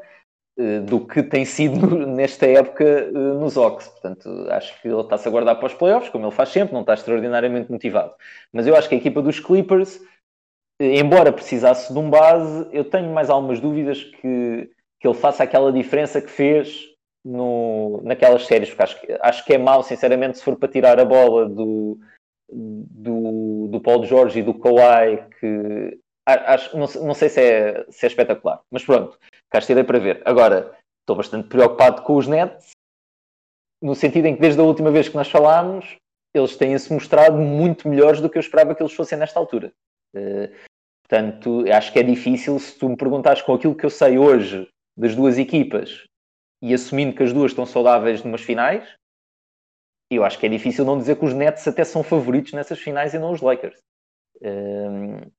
do 0.85 1.05
que 1.07 1.23
tem 1.23 1.45
sido 1.45 1.85
nesta 2.07 2.45
época 2.45 2.83
eh, 2.83 3.11
nos 3.11 3.57
Ox. 3.57 3.87
Portanto, 3.87 4.29
acho 4.49 4.81
que 4.81 4.87
ele 4.87 5.01
está-se 5.01 5.27
a 5.27 5.31
guardar 5.31 5.55
para 5.57 5.67
os 5.67 5.73
playoffs, 5.73 6.09
como 6.09 6.25
ele 6.25 6.35
faz 6.35 6.49
sempre, 6.49 6.73
não 6.73 6.81
está 6.81 6.93
extraordinariamente 6.93 7.71
motivado. 7.71 8.13
Mas 8.51 8.67
eu 8.67 8.75
acho 8.75 8.89
que 8.89 8.95
a 8.95 8.97
equipa 8.97 9.21
dos 9.21 9.39
Clippers, 9.39 9.99
eh, 10.79 10.99
embora 10.99 11.31
precisasse 11.31 11.91
de 11.91 11.99
um 11.99 12.09
base, 12.09 12.67
eu 12.71 12.83
tenho 12.83 13.11
mais 13.13 13.29
algumas 13.29 13.59
dúvidas 13.59 14.03
que, 14.03 14.69
que 14.99 15.07
ele 15.07 15.15
faça 15.15 15.43
aquela 15.43 15.71
diferença 15.71 16.21
que 16.21 16.29
fez 16.29 16.89
no, 17.23 18.01
naquelas 18.03 18.45
séries, 18.45 18.69
porque 18.69 18.83
acho, 18.83 19.01
que- 19.01 19.17
acho 19.21 19.45
que 19.45 19.53
é 19.53 19.57
mau, 19.57 19.83
sinceramente, 19.83 20.37
se 20.37 20.43
for 20.43 20.55
para 20.55 20.69
tirar 20.71 20.99
a 20.99 21.05
bola 21.05 21.47
do, 21.47 21.99
do, 22.49 23.67
do 23.67 23.81
Paul 23.81 24.03
George 24.05 24.39
e 24.39 24.43
do 24.43 24.53
Kawhi, 24.53 25.23
que 25.39 25.99
acho, 26.25 26.77
não, 26.77 26.87
não 27.05 27.13
sei 27.13 27.29
se 27.29 27.41
é, 27.41 27.85
se 27.89 28.05
é 28.05 28.07
espetacular, 28.07 28.61
mas 28.71 28.83
pronto, 28.83 29.17
cá 29.49 29.59
estarei 29.59 29.83
para 29.83 29.99
ver. 29.99 30.21
Agora, 30.25 30.77
estou 31.01 31.15
bastante 31.15 31.47
preocupado 31.47 32.01
com 32.03 32.15
os 32.15 32.27
Nets, 32.27 32.71
no 33.81 33.95
sentido 33.95 34.27
em 34.27 34.35
que 34.35 34.41
desde 34.41 34.61
a 34.61 34.63
última 34.63 34.91
vez 34.91 35.09
que 35.09 35.15
nós 35.15 35.29
falámos, 35.29 35.97
eles 36.33 36.55
têm-se 36.55 36.93
mostrado 36.93 37.37
muito 37.37 37.89
melhores 37.89 38.21
do 38.21 38.29
que 38.29 38.37
eu 38.37 38.41
esperava 38.41 38.75
que 38.75 38.81
eles 38.81 38.93
fossem 38.93 39.17
nesta 39.17 39.39
altura. 39.39 39.73
Eh, 40.15 40.51
portanto, 41.03 41.65
acho 41.71 41.91
que 41.91 41.99
é 41.99 42.03
difícil, 42.03 42.57
se 42.59 42.77
tu 42.77 42.87
me 42.87 42.95
perguntares 42.95 43.41
com 43.41 43.53
aquilo 43.53 43.75
que 43.75 43.85
eu 43.85 43.89
sei 43.89 44.17
hoje 44.17 44.67
das 44.95 45.15
duas 45.15 45.37
equipas 45.37 46.05
e 46.61 46.73
assumindo 46.73 47.15
que 47.15 47.23
as 47.23 47.33
duas 47.33 47.51
estão 47.51 47.65
saudáveis 47.65 48.23
numas 48.23 48.41
finais, 48.41 48.87
eu 50.09 50.23
acho 50.23 50.37
que 50.37 50.45
é 50.45 50.49
difícil 50.49 50.85
não 50.85 50.97
dizer 50.97 51.17
que 51.17 51.25
os 51.25 51.33
Nets 51.33 51.67
até 51.67 51.83
são 51.83 52.03
favoritos 52.03 52.53
nessas 52.53 52.79
finais 52.79 53.13
e 53.13 53.19
não 53.19 53.31
os 53.31 53.41
Lakers. 53.41 53.79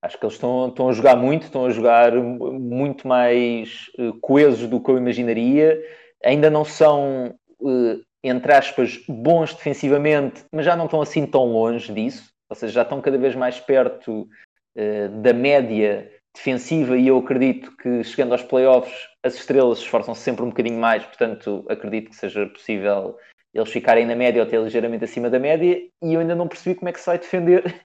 Acho 0.01 0.19
que 0.19 0.25
eles 0.25 0.35
estão, 0.35 0.69
estão 0.69 0.89
a 0.89 0.93
jogar 0.93 1.17
muito, 1.17 1.45
estão 1.45 1.67
a 1.67 1.71
jogar 1.71 2.13
mu- 2.15 2.53
muito 2.59 3.07
mais 3.07 3.91
eh, 3.99 4.13
coesos 4.21 4.69
do 4.69 4.81
que 4.81 4.91
eu 4.91 4.97
imaginaria. 4.99 5.81
Ainda 6.25 6.51
não 6.51 6.65
são, 6.65 7.35
eh, 7.65 7.99
entre 8.23 8.53
aspas, 8.53 9.01
bons 9.09 9.55
defensivamente, 9.55 10.45
mas 10.53 10.65
já 10.65 10.77
não 10.77 10.85
estão 10.87 11.01
assim 11.01 11.27
tão 11.27 11.45
longe 11.47 11.93
disso. 11.93 12.31
Ou 12.49 12.57
seja, 12.57 12.73
já 12.73 12.83
estão 12.83 13.01
cada 13.01 13.19
vez 13.19 13.35
mais 13.35 13.59
perto 13.61 14.29
eh, 14.77 15.09
da 15.09 15.33
média 15.33 16.11
defensiva 16.35 16.97
e 16.97 17.09
eu 17.09 17.19
acredito 17.19 17.77
que 17.77 18.03
chegando 18.05 18.33
aos 18.33 18.43
playoffs 18.43 19.09
as 19.23 19.35
estrelas 19.35 19.79
esforçam-se 19.79 20.23
sempre 20.23 20.43
um 20.45 20.49
bocadinho 20.49 20.79
mais, 20.81 21.05
portanto 21.05 21.65
acredito 21.69 22.09
que 22.11 22.17
seja 22.17 22.47
possível 22.47 23.17
eles 23.53 23.71
ficarem 23.71 24.07
na 24.07 24.17
média 24.17 24.41
ou 24.43 24.49
até 24.49 24.57
ligeiramente 24.57 25.05
acima 25.05 25.29
da 25.29 25.39
média 25.39 25.77
e 26.03 26.15
eu 26.15 26.21
ainda 26.21 26.35
não 26.35 26.49
percebi 26.49 26.75
como 26.75 26.89
é 26.89 26.93
que 26.93 27.01
se 27.01 27.07
vai 27.07 27.19
defender 27.19 27.85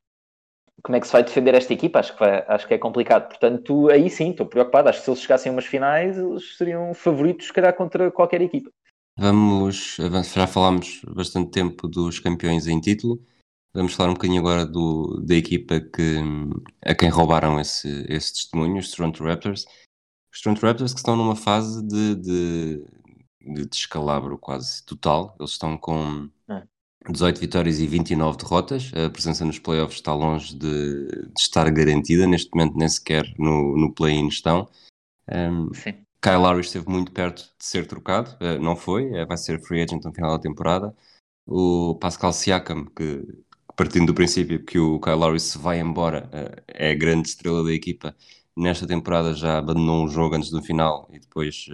como 0.84 0.96
é 0.96 1.00
que 1.00 1.08
se 1.08 1.14
vai 1.14 1.24
defender 1.24 1.56
esta 1.56 1.74
equipa, 1.74 2.00
acho 2.00 2.14
que, 2.14 2.20
vai- 2.20 2.46
acho 2.48 2.68
que 2.68 2.74
é 2.74 2.78
complicado, 2.78 3.28
portanto 3.28 3.90
aí 3.90 4.10
sim, 4.10 4.32
estou 4.32 4.46
preocupado, 4.46 4.90
acho 4.90 5.00
que 5.00 5.06
se 5.06 5.12
eles 5.12 5.22
chegassem 5.22 5.50
a 5.50 5.54
umas 5.54 5.66
finais 5.66 6.18
eles 6.18 6.56
seriam 6.58 6.94
favoritos 6.94 7.48
se 7.48 7.54
calhar 7.54 7.74
contra 7.76 8.12
qualquer 8.12 8.42
equipa 8.42 8.70
Vamos 9.20 9.98
avançar, 10.00 10.42
já 10.42 10.48
falámos 10.48 11.02
bastante 11.08 11.50
tempo 11.50 11.88
dos 11.88 12.20
campeões 12.20 12.68
em 12.68 12.80
título. 12.80 13.20
Vamos 13.74 13.94
falar 13.96 14.12
um 14.12 14.14
bocadinho 14.14 14.40
agora 14.40 14.64
do, 14.64 15.20
da 15.26 15.34
equipa 15.34 15.80
que, 15.80 16.18
a 16.86 16.94
quem 16.94 17.10
roubaram 17.10 17.60
esse, 17.60 18.06
esse 18.08 18.34
testemunho, 18.34 18.78
os 18.78 18.92
Toronto 18.92 19.24
Raptors. 19.24 19.66
Os 20.32 20.42
Toronto 20.42 20.62
Raptors 20.64 20.94
que 20.94 21.00
estão 21.00 21.16
numa 21.16 21.36
fase 21.36 21.82
de, 21.88 22.16
de, 22.16 22.86
de 23.42 23.66
descalabro 23.66 24.38
quase 24.38 24.86
total. 24.86 25.36
Eles 25.40 25.52
estão 25.52 25.76
com 25.80 26.30
É. 26.48 26.64
18 27.12 27.40
vitórias 27.40 27.80
e 27.80 27.88
29 27.88 28.38
derrotas. 28.38 28.92
A 28.94 29.10
presença 29.10 29.46
nos 29.46 29.60
playoffs 29.60 29.98
está 29.98 30.14
longe 30.14 30.56
de, 30.56 31.08
de 31.08 31.40
estar 31.40 31.70
garantida. 31.72 32.28
Neste 32.28 32.50
momento 32.54 32.78
nem 32.78 32.90
sequer 32.90 33.34
no, 33.38 33.78
no 33.78 33.94
play-in 33.94 34.28
estão. 34.28 34.68
Um, 35.30 35.74
sim, 35.74 35.94
Kyle 36.22 36.38
Lowry 36.38 36.62
esteve 36.62 36.90
muito 36.90 37.12
perto 37.12 37.44
de 37.58 37.66
ser 37.66 37.88
trocado, 37.88 38.36
eh, 38.40 38.58
não 38.58 38.76
foi, 38.76 39.14
eh, 39.14 39.26
vai 39.26 39.38
ser 39.38 39.62
free 39.62 39.82
agent 39.82 40.04
no 40.04 40.14
final 40.14 40.32
da 40.32 40.40
temporada. 40.40 40.96
O 41.46 41.96
Pascal 41.96 42.34
Siakam, 42.34 42.86
que 42.96 43.24
partindo 43.76 44.08
do 44.08 44.14
princípio 44.14 44.64
que 44.66 44.80
o 44.80 45.00
Kyle 45.00 45.16
Lowry 45.16 45.40
se 45.40 45.58
vai 45.58 45.80
embora, 45.80 46.30
eh, 46.34 46.64
é 46.90 46.92
a 46.92 46.96
grande 46.96 47.30
estrela 47.30 47.64
da 47.64 47.72
equipa, 47.74 48.16
nesta 48.56 48.88
temporada 48.88 49.34
já 49.34 49.60
abandonou 49.60 50.04
um 50.06 50.10
jogo 50.10 50.36
antes 50.36 50.50
do 50.50 50.62
final 50.62 51.08
e 51.14 51.20
depois 51.20 51.66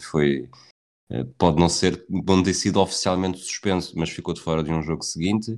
foi 0.00 0.48
pode 1.38 1.58
não 1.58 1.68
ser, 1.68 2.04
não 2.08 2.42
ter 2.42 2.54
sido 2.54 2.80
oficialmente 2.80 3.38
suspenso, 3.38 3.92
mas 3.96 4.10
ficou 4.10 4.34
de 4.34 4.40
fora 4.40 4.62
de 4.62 4.72
um 4.72 4.82
jogo 4.82 5.02
seguinte. 5.02 5.56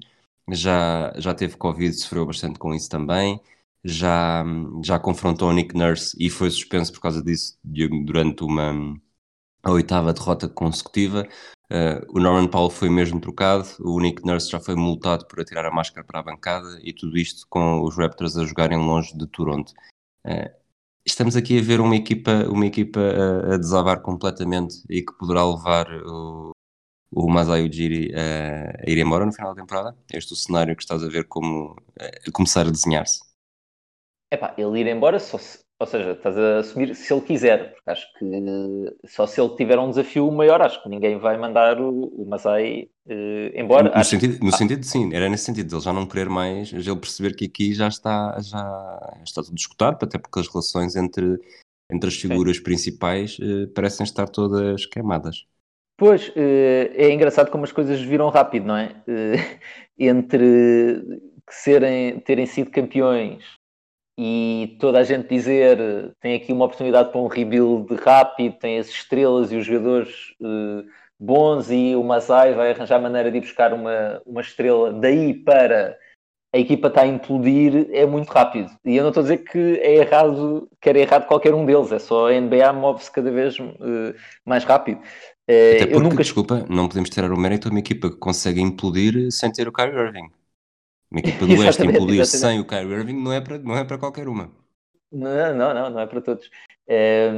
Já, 0.51 1.12
já 1.17 1.35
teve 1.35 1.57
Covid, 1.57 1.95
sofreu 1.95 2.27
bastante 2.27 2.59
com 2.59 2.75
isso 2.75 2.88
também. 2.88 3.40
Já, 3.85 4.45
já 4.83 4.99
confrontou 4.99 5.49
o 5.51 5.53
Nick 5.53 5.77
Nurse 5.77 6.17
e 6.19 6.31
foi 6.31 6.51
suspenso 6.51 6.93
por 6.93 7.01
causa 7.01 7.23
disso 7.23 7.59
durante 7.62 8.43
uma, 8.43 8.99
a 9.62 9.71
oitava 9.71 10.12
derrota 10.12 10.49
consecutiva. 10.49 11.27
Uh, 11.71 12.05
o 12.11 12.21
Norman 12.21 12.49
Powell 12.49 12.71
foi 12.71 12.90
mesmo 12.90 13.21
trocado, 13.21 13.67
o 13.81 13.99
Nick 13.99 14.25
Nurse 14.25 14.51
já 14.51 14.61
foi 14.61 14.75
multado 14.77 15.27
por 15.27 15.40
atirar 15.40 15.64
a 15.64 15.71
máscara 15.71 16.07
para 16.07 16.21
a 16.21 16.23
bancada 16.23 16.79
e 16.83 16.93
tudo 16.93 17.17
isto 17.17 17.47
com 17.49 17.83
os 17.83 17.97
Raptors 17.97 18.37
a 18.37 18.45
jogarem 18.45 18.79
longe 18.79 19.17
de 19.17 19.27
Toronto. 19.27 19.73
Uh, 20.27 20.63
estamos 21.07 21.37
aqui 21.37 21.59
a 21.59 21.62
ver 21.62 21.81
uma 21.81 21.97
equipa, 21.97 22.45
uma 22.49 22.67
equipa 22.67 23.01
a, 23.01 23.55
a 23.55 23.57
desabar 23.59 24.01
completamente 24.01 24.83
e 24.88 25.03
que 25.03 25.12
poderá 25.19 25.45
levar 25.45 25.87
o, 26.07 26.53
o 27.11 27.29
Masai 27.29 27.67
Ujiri 27.67 28.12
a, 28.14 28.71
a 28.87 28.90
ir 28.90 28.99
embora 28.99 29.27
no 29.27 29.33
final 29.33 29.55
da 29.55 29.61
temporada. 29.61 29.97
Este 30.12 30.33
é 30.33 30.35
o 30.35 30.37
cenário 30.37 30.77
que 30.77 30.83
estás 30.83 31.03
a 31.03 31.09
ver 31.09 31.27
como 31.29 31.77
a 31.99 32.33
começar 32.33 32.67
a 32.67 32.71
desenhar-se. 32.71 33.21
Epá, 34.33 34.55
ele 34.59 34.81
ir 34.81 34.87
embora 34.87 35.21
só 35.21 35.38
se, 35.38 35.63
ou 35.85 35.87
seja, 35.87 36.12
estás 36.12 36.37
a 36.38 36.59
assumir 36.61 36.94
se 36.94 37.12
ele 37.12 37.20
quiser, 37.20 37.75
porque 37.75 37.90
acho 37.90 38.12
que 38.14 38.27
só 39.07 39.27
se 39.27 39.38
ele 39.38 39.55
tiver 39.55 39.79
um 39.79 39.90
desafio 39.90 40.31
maior, 40.33 40.62
acho 40.62 40.83
que 40.83 40.88
ninguém 40.88 41.18
vai 41.18 41.37
mandar 41.37 41.79
o, 41.79 42.07
o 42.07 42.27
Masai 42.27 42.88
uh, 43.07 43.61
embora. 43.61 43.90
No, 43.90 43.94
acho... 43.94 44.11
sentido, 44.11 44.42
no 44.42 44.49
ah. 44.49 44.57
sentido, 44.57 44.83
sim, 44.85 45.14
era 45.14 45.29
nesse 45.29 45.44
sentido, 45.44 45.77
ele 45.77 45.83
já 45.83 45.92
não 45.92 46.07
querer 46.07 46.31
mais, 46.31 46.73
ele 46.73 46.97
perceber 46.97 47.37
que 47.37 47.44
aqui 47.44 47.75
já 47.75 47.87
está, 47.87 48.40
já 48.40 49.20
está 49.23 49.42
tudo 49.42 49.59
escutado, 49.59 50.03
até 50.03 50.18
porque 50.18 50.40
as 50.40 50.49
relações 50.49 50.97
entre, 50.97 51.38
entre 51.92 52.09
as 52.09 52.16
figuras 52.16 52.57
sim. 52.57 52.62
principais 52.62 53.38
uh, 53.38 53.68
parecem 53.75 54.05
estar 54.05 54.27
todas 54.27 54.87
queimadas. 54.87 55.44
Pois, 55.97 56.33
é 56.35 57.12
engraçado 57.12 57.53
como 57.53 57.62
as 57.62 57.70
coisas 57.70 58.01
viram 58.01 58.29
rápido, 58.29 58.66
não 58.66 58.77
é? 58.77 58.97
entre 59.97 61.05
serem, 61.49 62.18
terem 62.18 62.47
sido 62.47 62.73
campeões 62.73 63.44
e 64.18 64.77
toda 64.81 64.98
a 64.98 65.05
gente 65.05 65.29
dizer 65.29 65.79
tem 66.20 66.35
aqui 66.35 66.53
uma 66.53 66.66
oportunidade 66.66 67.11
para 67.11 67.20
um 67.20 67.27
rebuild 67.27 67.92
rápido, 67.96 68.59
tem 68.59 68.79
as 68.79 68.88
estrelas 68.88 69.50
e 69.50 69.57
os 69.57 69.66
jogadores 69.66 70.11
uh, 70.40 70.85
bons 71.18 71.70
e 71.70 71.96
o 71.96 72.05
Masai 72.05 72.55
vai 72.55 72.70
arranjar 72.70 73.00
maneira 73.00 73.31
de 73.31 73.38
ir 73.38 73.40
buscar 73.40 73.72
uma, 73.72 74.22
uma 74.24 74.40
estrela 74.40 74.92
daí 74.92 75.35
para 75.35 75.96
a 76.55 76.59
equipa 76.59 76.87
está 76.87 77.03
a 77.03 77.07
implodir 77.07 77.88
é 77.90 78.07
muito 78.07 78.31
rápido. 78.31 78.70
E 78.85 78.94
eu 78.94 79.03
não 79.03 79.11
estou 79.11 79.22
a 79.22 79.24
dizer 79.24 79.38
que 79.38 79.59
é 79.59 79.96
errado, 79.96 80.68
que 80.81 80.88
era 80.88 81.00
errado 81.00 81.27
qualquer 81.27 81.53
um 81.53 81.66
deles, 81.66 81.90
é 81.90 81.98
só 81.98 82.29
a 82.29 82.40
NBA 82.40 82.72
move-se 82.72 83.11
cada 83.11 83.29
vez 83.33 83.59
uh, 83.59 84.14
mais 84.46 84.62
rápido. 84.62 84.98
Uh, 84.98 85.74
Até 85.74 85.79
porque, 85.79 85.94
eu 85.94 86.00
nunca... 86.00 86.22
desculpa, 86.22 86.64
não 86.70 86.87
podemos 86.87 87.11
tirar 87.11 87.33
o 87.33 87.37
mérito 87.37 87.66
a 87.66 87.72
uma 87.72 87.81
equipa 87.81 88.09
que 88.09 88.16
consegue 88.18 88.61
implodir 88.61 89.33
sem 89.33 89.50
ter 89.50 89.66
o 89.66 89.72
Kyrie 89.72 89.98
Irving. 89.98 90.31
Uma 91.14 91.20
equipa 91.20 91.46
do 91.46 91.61
Oeste 91.61 91.87
implodir 91.87 92.27
sem 92.27 92.59
o 92.59 92.64
Kyrie 92.64 92.92
Irving 92.92 93.22
não 93.22 93.33
é 93.33 93.40
para, 93.40 93.57
não 93.59 93.77
é 93.77 93.85
para 93.85 93.96
qualquer 93.96 94.27
uma. 94.27 94.50
Não, 95.12 95.55
não, 95.55 95.72
não, 95.72 95.90
não 95.90 96.00
é 96.00 96.07
para 96.09 96.20
todos. 96.20 96.50
É, 96.88 97.31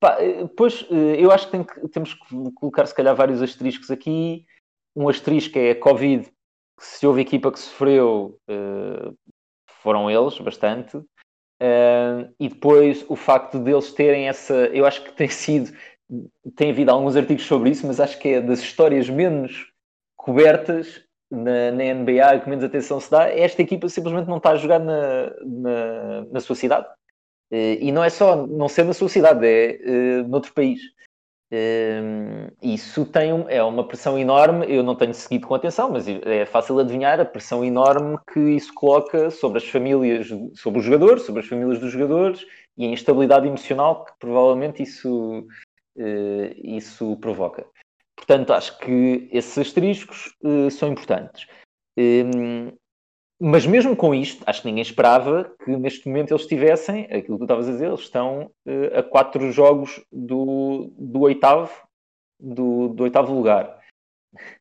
pá, 0.00 0.18
pois, 0.56 0.84
eh, 0.90 1.24
eu 1.24 1.30
acho 1.30 1.46
que, 1.46 1.52
tem 1.52 1.62
que, 1.62 1.88
temos 1.88 2.14
que 2.14 2.52
colocar 2.56 2.84
se 2.86 2.94
calhar 2.94 3.14
vários 3.14 3.40
asteriscos 3.40 3.92
aqui. 3.92 4.44
Um 4.96 5.08
asterisco 5.08 5.56
é 5.56 5.70
a 5.70 5.78
Covid, 5.78 6.24
que 6.24 6.84
se 6.84 7.06
houve 7.06 7.20
equipa 7.20 7.52
que 7.52 7.60
sofreu, 7.60 8.36
uh, 8.50 9.16
foram 9.82 10.10
eles, 10.10 10.36
bastante. 10.40 10.96
Uh, 10.96 12.26
e 12.40 12.48
depois 12.48 13.04
o 13.08 13.14
facto 13.14 13.60
deles 13.60 13.92
terem 13.92 14.26
essa. 14.26 14.52
Eu 14.72 14.84
acho 14.84 15.04
que 15.04 15.12
tem 15.12 15.28
sido. 15.28 15.72
Tem 16.56 16.72
havido 16.72 16.90
alguns 16.90 17.14
artigos 17.14 17.46
sobre 17.46 17.70
isso, 17.70 17.86
mas 17.86 18.00
acho 18.00 18.18
que 18.18 18.30
é 18.30 18.40
das 18.40 18.58
histórias 18.58 19.08
menos 19.08 19.70
cobertas 20.16 21.08
na, 21.30 21.70
na, 21.70 21.94
NBA 21.94 22.40
que 22.40 22.48
menos 22.48 22.64
atenção 22.64 22.98
se 23.00 23.10
dá, 23.10 23.28
esta 23.28 23.62
equipa 23.62 23.88
simplesmente 23.88 24.28
não 24.28 24.38
está 24.38 24.50
a 24.50 24.56
jogar 24.56 24.80
na, 24.80 25.32
na, 25.44 26.24
na 26.32 26.40
sua 26.40 26.56
cidade. 26.56 26.86
Eh, 27.50 27.78
e 27.80 27.92
não 27.92 28.04
é 28.04 28.10
só 28.10 28.46
não 28.46 28.68
ser 28.68 28.84
na 28.84 28.92
sua 28.92 29.08
cidade, 29.08 29.46
é 29.46 30.22
uh, 30.22 30.28
noutro 30.28 30.52
país. 30.52 30.80
Um, 31.52 32.46
isso 32.62 33.04
tem 33.04 33.32
um, 33.32 33.48
é 33.48 33.62
uma 33.62 33.86
pressão 33.86 34.16
enorme. 34.18 34.66
Eu 34.72 34.84
não 34.84 34.94
tenho 34.94 35.12
seguido 35.12 35.48
com 35.48 35.54
atenção, 35.54 35.90
mas 35.90 36.06
é 36.08 36.46
fácil 36.46 36.78
adivinhar 36.78 37.18
a 37.20 37.24
pressão 37.24 37.64
enorme 37.64 38.18
que 38.32 38.38
isso 38.38 38.72
coloca 38.72 39.30
sobre 39.30 39.58
as 39.58 39.68
famílias, 39.68 40.28
sobre 40.54 40.78
os 40.78 40.84
jogadores, 40.84 41.22
sobre 41.24 41.40
as 41.40 41.48
famílias 41.48 41.80
dos 41.80 41.90
jogadores 41.90 42.46
e 42.76 42.86
a 42.86 42.88
instabilidade 42.88 43.48
emocional 43.48 44.04
que 44.04 44.12
provavelmente 44.20 44.82
isso, 44.82 45.44
isso 46.62 47.16
provoca. 47.16 47.66
Portanto, 48.20 48.52
acho 48.52 48.78
que 48.78 49.28
esses 49.32 49.56
asteriscos 49.56 50.36
uh, 50.44 50.70
são 50.70 50.92
importantes. 50.92 51.46
Um, 51.98 52.70
mas 53.40 53.64
mesmo 53.64 53.96
com 53.96 54.14
isto, 54.14 54.44
acho 54.46 54.60
que 54.60 54.68
ninguém 54.68 54.82
esperava 54.82 55.50
que 55.64 55.74
neste 55.74 56.06
momento 56.06 56.32
eles 56.32 56.42
estivessem, 56.42 57.04
aquilo 57.04 57.38
que 57.38 57.38
tu 57.38 57.44
estavas 57.44 57.68
a 57.68 57.72
dizer, 57.72 57.86
eles 57.86 58.00
estão 58.00 58.50
uh, 58.66 58.98
a 58.98 59.02
quatro 59.02 59.50
jogos 59.50 60.04
do, 60.12 60.92
do 60.98 61.20
oitavo 61.20 61.72
do, 62.38 62.88
do, 62.88 63.04
oitavo 63.04 63.32
lugar. 63.32 63.80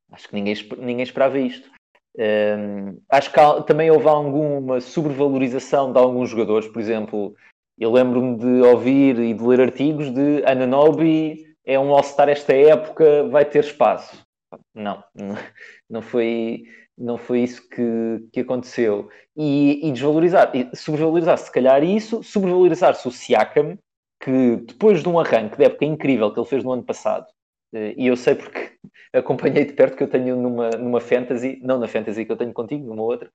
Acho 0.10 0.30
que 0.30 0.36
ninguém, 0.36 0.56
ninguém 0.78 1.04
esperava 1.04 1.38
isto. 1.38 1.70
Um, 2.18 3.00
acho 3.10 3.32
que 3.32 3.40
há, 3.40 3.62
também 3.62 3.92
houve 3.92 4.08
alguma 4.08 4.80
sobrevalorização 4.80 5.92
de 5.92 6.00
alguns 6.00 6.30
jogadores, 6.30 6.68
por 6.68 6.80
exemplo, 6.80 7.36
eu 7.78 7.92
lembro-me 7.92 8.38
de 8.38 8.62
ouvir 8.62 9.20
e 9.20 9.34
de 9.34 9.44
ler 9.44 9.62
artigos 9.62 10.12
de 10.14 10.44
Ananobi 10.46 11.49
é 11.66 11.80
um 11.80 11.94
All-Star 11.94 12.30
esta 12.30 12.54
época, 12.54 13.28
vai 13.30 13.46
ter 13.46 13.64
espaço. 13.64 14.26
Não, 14.74 15.04
não 15.90 16.02
foi, 16.02 16.64
não 16.98 17.18
foi 17.18 17.42
isso 17.42 17.68
que, 17.70 18.28
que 18.32 18.40
aconteceu. 18.42 19.10
E, 19.36 19.88
e 19.88 19.92
desvalorizar, 19.92 20.52
e 20.56 20.76
sobrevalorizar 20.76 21.38
se 21.38 21.52
calhar 21.52 21.84
isso, 21.84 22.24
sobrevalorizar-se 22.24 23.08
o 23.08 23.12
Siakam, 23.12 23.78
que 24.20 24.58
depois 24.58 25.02
de 25.02 25.10
um 25.10 25.20
arranque 25.20 25.58
de 25.58 25.64
época 25.64 25.86
incrível 25.86 26.32
que 26.34 26.40
ele 26.40 26.48
fez 26.48 26.64
no 26.64 26.74
ano 26.74 26.84
passado, 26.84 27.26
eh, 27.74 27.94
e 27.98 28.08
eu 28.08 28.18
sei 28.18 28.36
porque 28.36 28.74
acompanhei 29.14 29.66
de 29.66 29.74
perto 29.74 29.96
que 29.98 30.04
eu 30.04 30.10
tenho 30.10 30.36
numa, 30.36 30.70
numa 30.72 31.00
fantasy, 31.00 31.60
não 31.64 31.80
na 31.80 31.88
fantasy 31.88 32.26
que 32.26 32.32
eu 32.32 32.38
tenho 32.38 32.54
contigo, 32.54 32.86
numa 32.86 33.04
outra, 33.04 33.30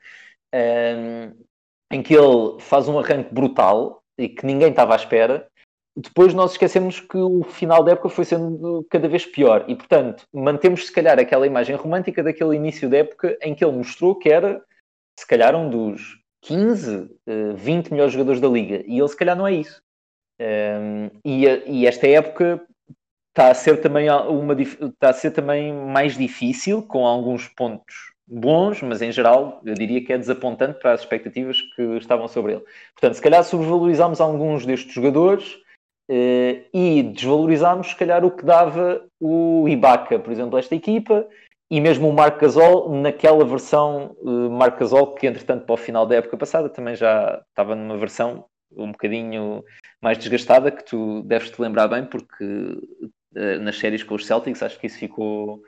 um, 0.53 0.59
ehm, 0.59 1.33
em 1.93 2.03
que 2.03 2.15
ele 2.15 2.61
faz 2.61 2.89
um 2.89 2.99
arranque 2.99 3.33
brutal 3.33 4.03
e 4.19 4.29
que 4.29 4.45
ninguém 4.47 4.71
estava 4.71 4.95
à 4.95 4.97
espera, 4.97 5.49
depois 5.97 6.35
nós 6.35 6.53
esquecemos 6.53 6.99
que 6.99 7.17
o 7.17 7.45
final 7.45 7.85
da 7.85 7.93
época 7.93 8.09
foi 8.09 8.25
sendo 8.25 8.85
cada 8.91 9.09
vez 9.09 9.25
pior 9.25 9.65
e, 9.69 9.77
portanto, 9.77 10.25
mantemos 10.33 10.87
se 10.87 10.93
calhar 10.93 11.19
aquela 11.19 11.47
imagem 11.47 11.77
romântica 11.77 12.23
daquele 12.23 12.57
início 12.57 12.91
da 12.91 12.99
época 12.99 13.39
em 13.41 13.55
que 13.55 13.65
ele 13.65 13.77
mostrou 13.77 14.17
que 14.17 14.29
era, 14.29 14.61
se 15.19 15.27
calhar, 15.27 15.55
um 15.55 15.71
dos 15.71 16.19
15, 16.43 17.09
20 17.57 17.93
melhores 17.93 18.13
jogadores 18.13 18.41
da 18.41 18.49
liga 18.49 18.83
e 18.87 18.99
ele, 18.99 19.09
se 19.09 19.17
calhar, 19.17 19.37
não 19.37 19.47
é 19.47 19.55
isso. 19.55 19.81
Um, 20.41 21.11
e, 21.25 21.47
e, 21.47 21.87
esta 21.87 22.09
época 22.09 22.61
está 23.29 23.51
a 23.51 23.55
ser 23.55 23.81
também 23.81 24.11
uma 24.11 24.61
está 24.61 25.11
a 25.11 25.13
ser 25.13 25.31
também 25.31 25.73
mais 25.73 26.17
difícil 26.17 26.83
com 26.83 27.07
alguns 27.07 27.47
pontos 27.47 27.95
bons, 28.27 28.83
mas 28.83 29.01
em 29.01 29.13
geral 29.13 29.61
eu 29.65 29.75
diria 29.75 30.05
que 30.05 30.13
é 30.13 30.19
desapontante 30.19 30.81
para 30.81 30.93
as 30.93 31.01
expectativas 31.01 31.61
que 31.77 31.83
estavam 31.99 32.27
sobre 32.27 32.55
ele. 32.55 32.65
Portanto, 32.95 33.15
se 33.15 33.23
calhar 33.23 33.45
sobrevalorizamos 33.45 34.21
alguns 34.21 34.67
destes 34.67 34.93
jogadores 34.93 35.57
e 36.09 37.03
desvalorizámos, 37.03 37.89
se 37.89 37.97
calhar, 37.97 38.25
o 38.25 38.31
que 38.31 38.45
dava 38.45 39.05
o 39.21 39.67
Ibaka, 39.69 40.19
por 40.19 40.33
exemplo, 40.33 40.59
esta 40.59 40.75
equipa, 40.75 41.27
e 41.71 41.81
mesmo 41.81 42.09
o 42.09 42.13
Marc 42.13 42.41
Gasol, 42.41 42.95
naquela 42.95 43.45
versão 43.45 44.17
uh, 44.21 44.51
Marc 44.51 44.79
Gasol, 44.79 45.15
que 45.15 45.27
entretanto 45.27 45.65
para 45.65 45.73
o 45.73 45.77
final 45.77 46.07
da 46.07 46.17
época 46.17 46.37
passada 46.37 46.69
também 46.69 46.95
já 46.95 47.43
estava 47.49 47.75
numa 47.75 47.97
versão 47.97 48.45
um 48.77 48.93
bocadinho 48.93 49.65
mais 50.03 50.19
desgastada, 50.19 50.71
que 50.71 50.85
tu 50.85 51.23
deves 51.23 51.51
te 51.51 51.61
lembrar 51.61 51.89
bem, 51.89 52.05
porque 52.05 52.45
uh, 52.45 53.61
nas 53.61 53.79
séries 53.79 54.03
com 54.03 54.15
os 54.15 54.27
Celtics, 54.27 54.63
acho 54.63 54.79
que 54.79 54.87
isso 54.87 54.99
ficou, 54.99 55.63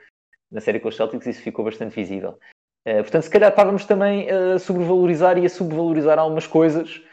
na 0.51 0.61
série 0.61 0.79
com 0.79 0.87
os 0.87 0.95
Celtics, 0.95 1.25
isso 1.27 1.41
ficou 1.41 1.65
bastante 1.65 1.95
visível. 1.95 2.37
Uh, 2.87 3.01
portanto, 3.01 3.23
se 3.23 3.29
calhar 3.29 3.49
estávamos 3.49 3.85
também 3.85 4.29
a 4.29 4.59
sobrevalorizar 4.59 5.37
e 5.37 5.45
a 5.45 5.49
subvalorizar 5.49 6.19
algumas 6.19 6.47
coisas 6.47 7.03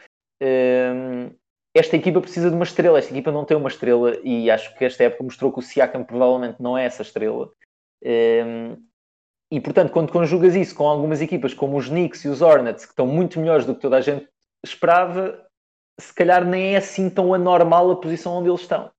esta 1.74 1.96
equipa 1.96 2.20
precisa 2.20 2.48
de 2.48 2.54
uma 2.54 2.64
estrela, 2.64 2.98
esta 2.98 3.12
equipa 3.12 3.32
não 3.32 3.44
tem 3.44 3.56
uma 3.56 3.68
estrela 3.68 4.16
e 4.22 4.48
acho 4.50 4.74
que 4.76 4.84
esta 4.84 5.02
época 5.04 5.24
mostrou 5.24 5.52
que 5.52 5.58
o 5.58 5.62
Siakam 5.62 6.04
provavelmente 6.04 6.62
não 6.62 6.78
é 6.78 6.84
essa 6.84 7.02
estrela. 7.02 7.50
Ehm, 8.02 8.76
e 9.50 9.60
portanto, 9.60 9.92
quando 9.92 10.12
conjugas 10.12 10.54
isso 10.54 10.74
com 10.74 10.86
algumas 10.86 11.20
equipas 11.20 11.52
como 11.52 11.76
os 11.76 11.88
Knicks 11.88 12.24
e 12.24 12.28
os 12.28 12.40
Hornets, 12.42 12.84
que 12.84 12.92
estão 12.92 13.06
muito 13.06 13.40
melhores 13.40 13.66
do 13.66 13.74
que 13.74 13.80
toda 13.80 13.96
a 13.96 14.00
gente 14.00 14.28
esperava, 14.64 15.44
se 16.00 16.14
calhar 16.14 16.44
nem 16.44 16.74
é 16.74 16.76
assim 16.76 17.10
tão 17.10 17.34
anormal 17.34 17.90
a 17.90 18.00
posição 18.00 18.34
onde 18.34 18.48
eles 18.48 18.60
estão. 18.60 18.90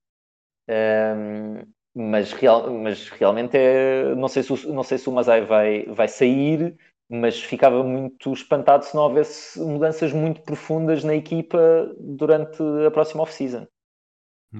Ehm, 0.68 1.62
mas, 1.94 2.32
real, 2.32 2.70
mas 2.70 3.08
realmente 3.08 3.56
é, 3.56 4.14
não 4.14 4.28
sei 4.28 4.42
se 4.42 4.52
o, 4.52 4.72
não 4.74 4.82
sei 4.82 4.98
se 4.98 5.08
o 5.08 5.12
Masai 5.12 5.46
vai, 5.46 5.86
vai 5.86 6.08
sair 6.08 6.76
mas 7.08 7.40
ficava 7.40 7.82
muito 7.82 8.32
espantado 8.32 8.84
se 8.84 8.94
não 8.94 9.02
houvesse 9.02 9.58
mudanças 9.60 10.12
muito 10.12 10.42
profundas 10.42 11.04
na 11.04 11.14
equipa 11.14 11.58
durante 11.98 12.62
a 12.86 12.90
próxima 12.90 13.22
off-season. 13.22 13.66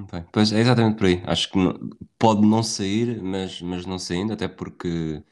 Okay. 0.05 0.25
Pois 0.33 0.53
é 0.53 0.61
exatamente 0.61 0.99
por 0.99 1.07
aí. 1.07 1.23
Acho 1.27 1.51
que 1.51 1.59
pode 2.19 2.47
não 2.47 2.63
sair, 2.63 3.23
mas, 3.23 3.61
mas 3.63 3.87
não 3.87 3.99
saindo, 3.99 4.33
até 4.33 4.49
porque 4.49 5.23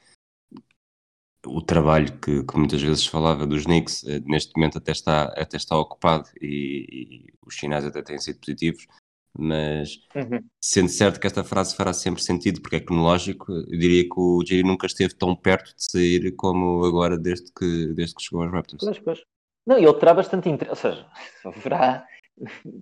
o 1.46 1.60
trabalho 1.60 2.18
que, 2.18 2.42
que, 2.42 2.56
muitas 2.56 2.80
vezes 2.80 3.06
falava 3.06 3.46
dos 3.46 3.64
Knicks 3.64 4.04
eh, 4.04 4.20
neste 4.20 4.52
momento 4.56 4.78
até 4.78 4.92
está, 4.92 5.24
até 5.36 5.56
está 5.56 5.76
ocupado 5.76 6.28
e, 6.40 7.26
e 7.28 7.34
os 7.46 7.56
sinais 7.56 7.84
até 7.84 8.02
têm 8.02 8.18
sido 8.18 8.40
positivos, 8.40 8.86
mas 9.36 9.98
uhum. 10.14 10.40
sendo 10.60 10.88
certo 10.88 11.18
que 11.18 11.26
esta 11.26 11.42
frase 11.42 11.74
fará 11.74 11.92
sempre 11.92 12.22
sentido 12.22 12.60
porque 12.60 12.76
é 12.76 12.80
cronológico, 12.80 13.52
eu 13.52 13.78
diria 13.78 14.04
que 14.04 14.18
o 14.18 14.42
Jerry 14.46 14.62
nunca 14.62 14.86
esteve 14.86 15.14
tão 15.14 15.34
perto 15.34 15.74
de 15.74 15.84
sair 15.90 16.34
como 16.36 16.84
agora 16.84 17.18
desde 17.18 17.52
que, 17.52 17.92
desde 17.94 18.14
que 18.14 18.22
chegou 18.22 18.42
aos 18.42 18.52
Raptors. 18.52 18.84
Pois, 18.84 18.98
pois. 18.98 19.20
Não, 19.66 19.78
ele 19.78 19.94
terá 19.94 20.14
bastante 20.14 20.48
interesse, 20.48 20.86
ou 20.86 20.92
seja, 20.92 21.06
haverá 21.44 22.06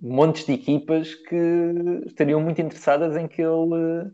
montes 0.01 0.45
de 0.45 0.53
equipas 0.53 1.15
que 1.15 2.03
estariam 2.05 2.41
muito 2.41 2.61
interessadas 2.61 3.15
em 3.15 3.27
que 3.27 3.41
ele 3.41 4.11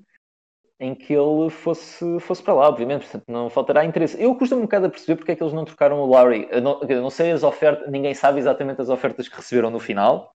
em 0.81 0.95
que 0.95 1.13
ele 1.13 1.49
fosse, 1.49 2.19
fosse 2.21 2.41
para 2.41 2.53
lá, 2.53 2.69
obviamente, 2.69 3.01
portanto 3.01 3.25
não 3.27 3.49
faltará 3.49 3.83
interesse. 3.83 4.21
Eu 4.21 4.33
costumo 4.35 4.61
um 4.61 4.63
bocado 4.63 4.85
a 4.85 4.89
perceber 4.89 5.17
porque 5.17 5.33
é 5.33 5.35
que 5.35 5.43
eles 5.43 5.53
não 5.53 5.65
trocaram 5.65 5.99
o 5.99 6.05
Lowry. 6.05 6.47
Eu 6.49 6.61
não, 6.61 6.81
eu 6.87 7.01
não 7.01 7.09
sei 7.09 7.31
as 7.31 7.43
ofertas, 7.43 7.91
ninguém 7.91 8.13
sabe 8.13 8.39
exatamente 8.39 8.79
as 8.81 8.87
ofertas 8.87 9.27
que 9.27 9.35
receberam 9.35 9.69
no 9.69 9.79
final. 9.79 10.33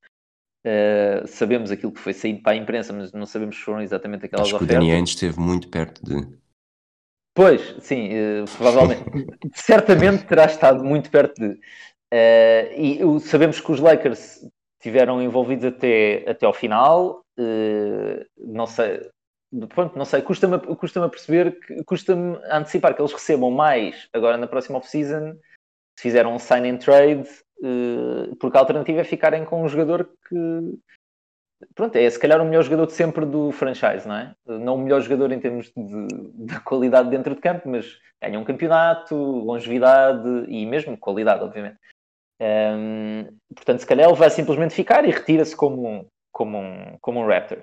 Uh, 0.67 1.27
sabemos 1.27 1.71
aquilo 1.71 1.93
que 1.93 2.01
foi 2.01 2.15
saído 2.15 2.43
para 2.43 2.53
a 2.53 2.57
imprensa, 2.57 2.93
mas 2.93 3.13
não 3.13 3.27
sabemos 3.27 3.57
se 3.57 3.63
foram 3.63 3.83
exatamente 3.83 4.27
aquelas 4.27 4.47
Acho 4.47 4.57
ofertas. 4.57 4.77
Acho 4.77 4.87
que 4.87 4.93
o 4.93 4.97
Ainge 4.97 5.15
esteve 5.15 5.41
muito 5.41 5.69
perto 5.69 6.03
de... 6.05 6.27
Pois, 7.35 7.77
sim, 7.81 8.11
uh, 8.11 8.45
provavelmente. 8.57 9.05
certamente 9.55 10.25
terá 10.25 10.47
estado 10.47 10.83
muito 10.83 11.11
perto 11.11 11.39
de... 11.39 11.61
Uh, 12.13 13.17
e 13.17 13.21
sabemos 13.21 13.61
que 13.61 13.73
os 13.73 13.81
Lakers 13.81 14.47
estiveram 14.81 15.21
envolvidos 15.23 15.65
até, 15.65 16.25
até 16.29 16.47
ao 16.47 16.53
final. 16.53 17.23
Não 18.39 18.67
sei, 18.67 19.11
pronto, 19.69 19.99
não 19.99 20.05
sei, 20.05 20.23
custa-me 20.23 20.59
custa 20.77 21.09
perceber, 21.09 21.59
custa-me 21.85 22.39
antecipar 22.51 22.95
que 22.95 23.03
eles 23.03 23.13
recebam 23.13 23.51
mais 23.51 24.09
agora 24.13 24.37
na 24.37 24.47
próxima 24.47 24.79
off-season 24.79 25.37
se 25.97 26.03
fizeram 26.03 26.35
um 26.35 26.39
sign 26.39 26.69
and 26.69 26.79
trade, 26.79 27.29
porque 28.39 28.57
a 28.57 28.61
alternativa 28.61 29.01
é 29.01 29.05
ficarem 29.05 29.45
com 29.45 29.63
um 29.63 29.69
jogador 29.69 30.09
que 30.29 30.79
pronto, 31.75 31.97
é 31.97 32.09
se 32.09 32.19
calhar 32.19 32.41
o 32.41 32.45
melhor 32.45 32.63
jogador 32.63 32.87
de 32.87 32.93
sempre 32.93 33.25
do 33.25 33.51
franchise, 33.53 34.07
não 34.07 34.17
é? 34.17 34.35
Não 34.47 34.75
o 34.75 34.79
melhor 34.79 35.01
jogador 35.01 35.33
em 35.33 35.41
termos 35.41 35.73
de, 35.77 36.07
de 36.47 36.61
qualidade 36.61 37.11
dentro 37.11 37.35
de 37.35 37.41
campo, 37.41 37.69
mas 37.69 37.99
ganha 38.23 38.39
um 38.39 38.45
campeonato, 38.45 39.15
longevidade 39.15 40.29
e 40.49 40.67
mesmo 40.67 40.97
qualidade, 40.99 41.43
obviamente. 41.43 41.79
Um, 42.41 43.27
portanto, 43.55 43.81
se 43.81 43.87
calhar 43.87 44.09
ele 44.09 44.19
vai 44.19 44.29
simplesmente 44.31 44.75
ficar 44.75 45.05
e 45.05 45.11
retira-se 45.11 45.57
como 45.57 45.89
um, 45.89 46.07
como, 46.33 46.59
um, 46.59 46.99
como 47.01 47.21
um 47.21 47.27
Raptor. 47.27 47.63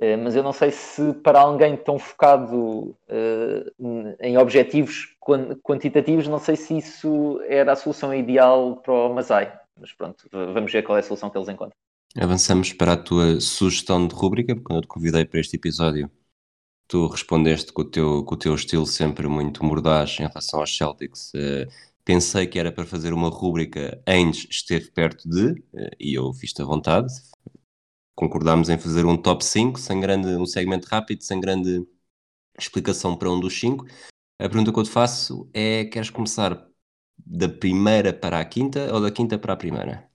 Uh, 0.00 0.16
mas 0.22 0.36
eu 0.36 0.42
não 0.42 0.52
sei 0.52 0.70
se 0.70 1.12
para 1.14 1.40
alguém 1.40 1.76
tão 1.76 1.98
focado 1.98 2.96
uh, 3.08 4.16
em 4.20 4.38
objetivos 4.38 5.16
quantitativos, 5.62 6.28
não 6.28 6.38
sei 6.38 6.56
se 6.56 6.78
isso 6.78 7.40
era 7.48 7.72
a 7.72 7.76
solução 7.76 8.14
ideal 8.14 8.76
para 8.76 8.92
o 8.92 9.14
Masai. 9.14 9.52
Mas 9.78 9.92
pronto, 9.92 10.28
vamos 10.32 10.72
ver 10.72 10.82
qual 10.82 10.96
é 10.96 11.00
a 11.00 11.04
solução 11.04 11.30
que 11.30 11.36
eles 11.36 11.48
encontram. 11.48 11.76
Avançamos 12.16 12.72
para 12.72 12.94
a 12.94 12.96
tua 12.96 13.40
sugestão 13.40 14.06
de 14.06 14.14
rúbrica, 14.14 14.56
quando 14.56 14.78
eu 14.78 14.82
te 14.82 14.88
convidei 14.88 15.24
para 15.24 15.40
este 15.40 15.56
episódio, 15.56 16.10
tu 16.88 17.06
respondeste 17.06 17.72
com 17.72 17.82
o 17.82 17.84
teu, 17.84 18.24
com 18.24 18.34
o 18.34 18.38
teu 18.38 18.54
estilo 18.54 18.86
sempre 18.86 19.28
muito 19.28 19.64
mordaz 19.64 20.16
em 20.18 20.26
relação 20.26 20.60
aos 20.60 20.74
Celtics. 20.74 21.32
Uh, 21.34 21.70
pensei 22.04 22.46
que 22.46 22.58
era 22.58 22.72
para 22.72 22.86
fazer 22.86 23.12
uma 23.12 23.28
rúbrica 23.28 24.00
Ainge 24.06 24.48
esteve 24.50 24.90
perto 24.90 25.28
de, 25.28 25.62
eh, 25.74 25.90
e 26.00 26.14
eu 26.14 26.32
fiz-te 26.32 26.62
à 26.62 26.64
vontade. 26.64 27.12
Concordámos 28.18 28.68
em 28.68 28.76
fazer 28.76 29.04
um 29.06 29.16
top 29.16 29.44
5, 29.44 29.78
sem 29.78 30.00
grande, 30.00 30.26
um 30.30 30.44
segmento 30.44 30.88
rápido, 30.90 31.22
sem 31.22 31.38
grande 31.38 31.86
explicação 32.58 33.16
para 33.16 33.30
um 33.30 33.38
dos 33.38 33.56
5. 33.60 33.86
A 34.40 34.48
pergunta 34.48 34.72
que 34.72 34.78
eu 34.80 34.82
te 34.82 34.90
faço 34.90 35.48
é: 35.54 35.84
queres 35.84 36.10
começar 36.10 36.66
da 37.16 37.48
primeira 37.48 38.12
para 38.12 38.40
a 38.40 38.44
quinta 38.44 38.92
ou 38.92 39.00
da 39.00 39.12
quinta 39.12 39.38
para 39.38 39.52
a 39.52 39.56
primeira? 39.56 40.10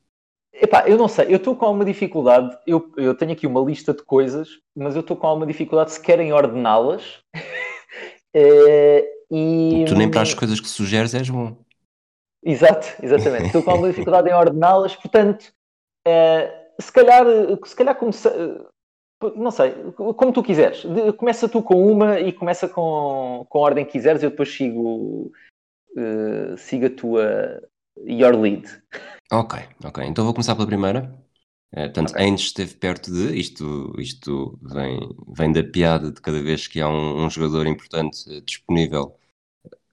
Epá, 0.52 0.86
eu 0.86 0.98
não 0.98 1.08
sei, 1.08 1.28
eu 1.30 1.38
estou 1.38 1.56
com 1.56 1.66
alguma 1.66 1.86
dificuldade. 1.86 2.54
Eu, 2.68 2.92
eu 2.98 3.16
tenho 3.16 3.32
aqui 3.32 3.48
uma 3.48 3.62
lista 3.62 3.94
de 3.94 4.04
coisas, 4.04 4.50
mas 4.76 4.96
eu 4.96 5.00
estou 5.00 5.16
com 5.16 5.28
alguma 5.28 5.48
dificuldade 5.48 5.94
se 5.94 6.02
querem 6.02 6.34
ordená-las. 6.34 7.22
é, 8.34 9.08
e... 9.32 9.86
Tu 9.88 9.96
nem 9.96 10.12
para 10.12 10.24
as 10.24 10.34
coisas 10.34 10.60
que 10.60 10.68
sugeres 10.68 11.14
és 11.14 11.30
bom. 11.30 11.56
Exato, 12.44 12.86
exatamente. 13.02 13.46
Estou 13.46 13.64
com 13.64 13.72
alguma 13.72 13.88
dificuldade 13.92 14.30
em 14.30 14.34
ordená-las, 14.34 14.94
portanto, 14.94 15.54
uh, 16.06 16.63
se 16.80 16.92
calhar, 16.92 17.26
se 17.66 17.76
calhar 17.76 17.96
comece... 17.96 18.30
não 19.36 19.52
sei, 19.52 19.72
como 19.94 20.34
tu 20.34 20.44
quiseres. 20.44 20.84
Começa 21.18 21.50
tu 21.50 21.62
com 21.62 21.92
uma 21.92 22.20
e 22.20 22.32
começa 22.32 22.68
com, 22.68 23.46
com 23.50 23.58
a 23.58 23.62
ordem 23.62 23.86
que 23.86 23.94
quiseres, 23.94 24.24
eu 24.24 24.30
depois 24.30 24.54
sigo, 24.54 25.32
uh, 25.98 26.58
sigo 26.58 26.86
a 26.86 26.90
tua 26.90 27.62
your 28.06 28.36
lead. 28.40 28.68
Ok, 29.32 29.60
ok. 29.84 30.04
Então 30.06 30.24
vou 30.24 30.34
começar 30.34 30.56
pela 30.56 30.68
primeira. 30.68 31.14
É, 31.76 31.86
portanto, 31.86 32.12
okay. 32.12 32.26
Ainge 32.26 32.44
esteve 32.46 32.76
perto 32.76 33.12
de 33.12 33.36
isto, 33.36 33.96
isto 33.98 34.60
vem, 34.62 35.00
vem 35.36 35.52
da 35.52 35.64
piada 35.64 36.12
de 36.12 36.22
cada 36.22 36.40
vez 36.40 36.68
que 36.68 36.80
há 36.80 36.88
um, 36.88 37.26
um 37.26 37.30
jogador 37.32 37.66
importante 37.66 38.42
disponível 38.42 39.18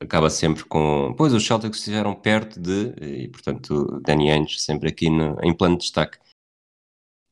acaba 0.01 0.31
sempre 0.31 0.65
com. 0.65 1.15
Pois 1.17 1.33
os 1.33 1.47
Celtics 1.47 1.79
estiveram 1.79 2.15
perto 2.15 2.59
de, 2.59 2.95
e 3.01 3.29
portanto, 3.29 4.01
Danny 4.01 4.31
Ainge 4.31 4.59
sempre 4.59 4.89
aqui 4.89 5.11
no, 5.11 5.39
em 5.43 5.55
plano 5.55 5.77
de 5.77 5.83
destaque. 5.83 6.19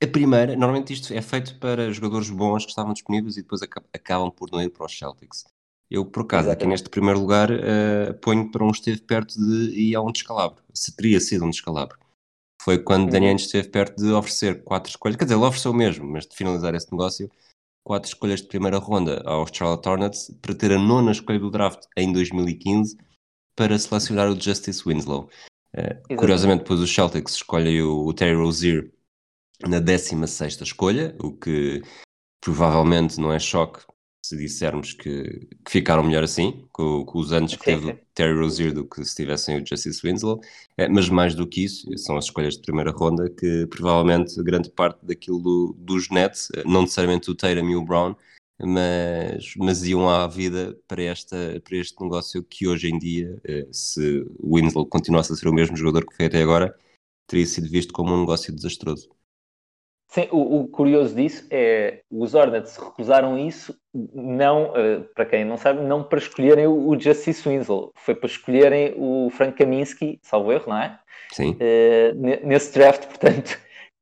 A 0.03 0.07
primeira, 0.07 0.55
normalmente 0.55 0.93
isto 0.93 1.13
é 1.13 1.21
feito 1.21 1.59
para 1.59 1.93
jogadores 1.93 2.31
bons 2.31 2.65
que 2.65 2.71
estavam 2.71 2.93
disponíveis 2.93 3.37
e 3.37 3.43
depois 3.43 3.61
acabam 3.63 4.31
por 4.31 4.51
não 4.53 4.63
ir 4.63 4.71
para 4.71 4.87
os 4.87 4.97
Celtics. 4.97 5.45
Eu, 5.91 6.05
por 6.05 6.23
acaso, 6.23 6.49
Exatamente. 6.49 6.63
aqui 6.63 6.69
neste 6.69 6.91
primeiro 6.91 7.19
lugar, 7.19 7.51
uh, 7.51 8.15
ponho 8.21 8.51
para 8.51 8.65
um 8.65 8.71
esteve 8.71 9.01
perto 9.01 9.35
de 9.35 9.71
ir 9.71 9.97
a 9.97 10.03
um 10.03 10.13
descalabro. 10.13 10.63
Se 10.73 10.95
teria 10.95 11.19
sido 11.19 11.45
um 11.45 11.51
descalabro. 11.51 11.99
Foi 12.63 12.79
quando 12.79 13.13
uhum. 13.13 13.25
Ainge 13.25 13.47
esteve 13.47 13.69
perto 13.69 13.97
de 13.97 14.13
oferecer 14.13 14.63
quatro 14.63 14.91
escolhas, 14.91 15.17
quer 15.17 15.25
dizer, 15.25 15.37
ele 15.37 15.45
ofereceu 15.45 15.73
mesmo, 15.73 16.07
mas 16.07 16.27
de 16.27 16.37
finalizar 16.37 16.75
esse 16.75 16.93
negócio 16.93 17.31
quatro 17.85 18.09
escolhas 18.09 18.43
de 18.43 18.49
primeira 18.49 18.77
ronda 18.77 19.23
aos 19.25 19.51
Charlotte 19.53 19.89
Hornets 19.89 20.31
para 20.43 20.55
ter 20.55 20.73
a 20.73 20.79
nona 20.79 21.11
escolha 21.11 21.39
do 21.39 21.51
draft 21.51 21.85
em 21.97 22.13
2015 22.13 22.99
para 23.57 23.79
selecionar 23.79 24.31
o 24.31 24.39
Justice 24.39 24.83
Winslow. 24.87 25.31
Uh, 25.75 26.17
curiosamente, 26.17 26.61
depois 26.61 26.81
os 26.81 26.95
Celtics 26.95 27.35
escolhem 27.35 27.81
o, 27.81 28.07
o 28.07 28.13
Terry 28.13 28.37
Rozier 28.37 28.93
na 29.67 29.81
16 29.81 30.61
escolha, 30.61 31.17
o 31.21 31.33
que 31.33 31.83
provavelmente 32.41 33.21
não 33.21 33.33
é 33.33 33.39
choque 33.39 33.83
se 34.25 34.37
dissermos 34.37 34.93
que, 34.93 35.49
que 35.65 35.71
ficaram 35.71 36.03
melhor 36.03 36.23
assim, 36.23 36.67
com, 36.73 37.05
com 37.05 37.19
os 37.19 37.33
anos 37.33 37.57
que 37.57 37.65
teve 37.65 37.93
o 37.93 37.99
Terry 38.13 38.39
Rozier 38.39 38.75
do 38.75 38.87
que 38.87 39.03
se 39.05 39.15
tivessem 39.15 39.57
o 39.57 39.67
Justice 39.67 40.01
Winslow, 40.05 40.41
é, 40.77 40.89
mas 40.89 41.09
mais 41.09 41.35
do 41.35 41.47
que 41.47 41.65
isso, 41.65 41.89
são 41.97 42.17
as 42.17 42.27
escolhas 42.27 42.55
de 42.55 42.63
primeira 42.63 42.91
ronda 42.91 43.31
que 43.31 43.67
provavelmente 43.69 44.43
grande 44.43 44.71
parte 44.71 45.05
daquilo 45.05 45.39
do, 45.39 45.77
dos 45.79 46.11
Nets, 46.11 46.49
eh, 46.55 46.63
não 46.67 46.83
necessariamente 46.83 47.31
o 47.31 47.35
Tatum 47.35 47.71
e 47.71 47.77
o 47.77 47.85
Brown, 47.85 48.15
mas, 48.61 49.55
mas 49.57 49.85
iam 49.85 50.09
à 50.11 50.27
vida 50.27 50.77
para, 50.87 51.03
esta, 51.05 51.61
para 51.65 51.77
este 51.77 52.03
negócio 52.03 52.43
que 52.43 52.67
hoje 52.67 52.89
em 52.89 52.99
dia, 52.99 53.41
eh, 53.45 53.69
se 53.73 54.27
o 54.39 54.57
Winslow 54.57 54.87
continuasse 54.87 55.33
a 55.33 55.37
ser 55.37 55.49
o 55.49 55.55
mesmo 55.55 55.77
jogador 55.77 56.07
que 56.07 56.15
foi 56.17 56.27
até 56.27 56.43
agora, 56.43 56.77
teria 57.27 57.47
sido 57.47 57.69
visto 57.69 57.93
como 57.95 58.15
um 58.15 58.21
negócio 58.21 58.55
desastroso. 58.55 59.09
Sim, 60.09 60.27
o, 60.33 60.61
o, 60.61 60.69
curioso 60.69 61.15
disso 61.15 61.47
é 61.51 62.01
os 62.11 62.35
Hornets 62.35 62.79
recusaram 62.79 63.37
isso, 63.39 63.79
não, 63.93 64.71
uh, 64.71 65.05
para 65.15 65.27
quem 65.27 65.45
não 65.45 65.59
sabe, 65.59 65.83
não 65.83 66.03
para 66.03 66.19
escolherem 66.19 66.67
o, 66.67 66.89
o 66.89 66.99
Justice 66.99 67.47
Winslow, 67.47 67.93
foi 67.95 68.15
para 68.15 68.27
escolherem 68.27 68.95
o 68.97 69.29
Frank 69.31 69.59
Kaminsky, 69.59 70.19
salvo 70.23 70.51
erro, 70.51 70.65
não 70.69 70.79
é? 70.79 70.99
Sim. 71.31 71.51
Uh, 71.53 72.47
nesse 72.47 72.73
draft, 72.73 73.05
portanto, 73.07 73.59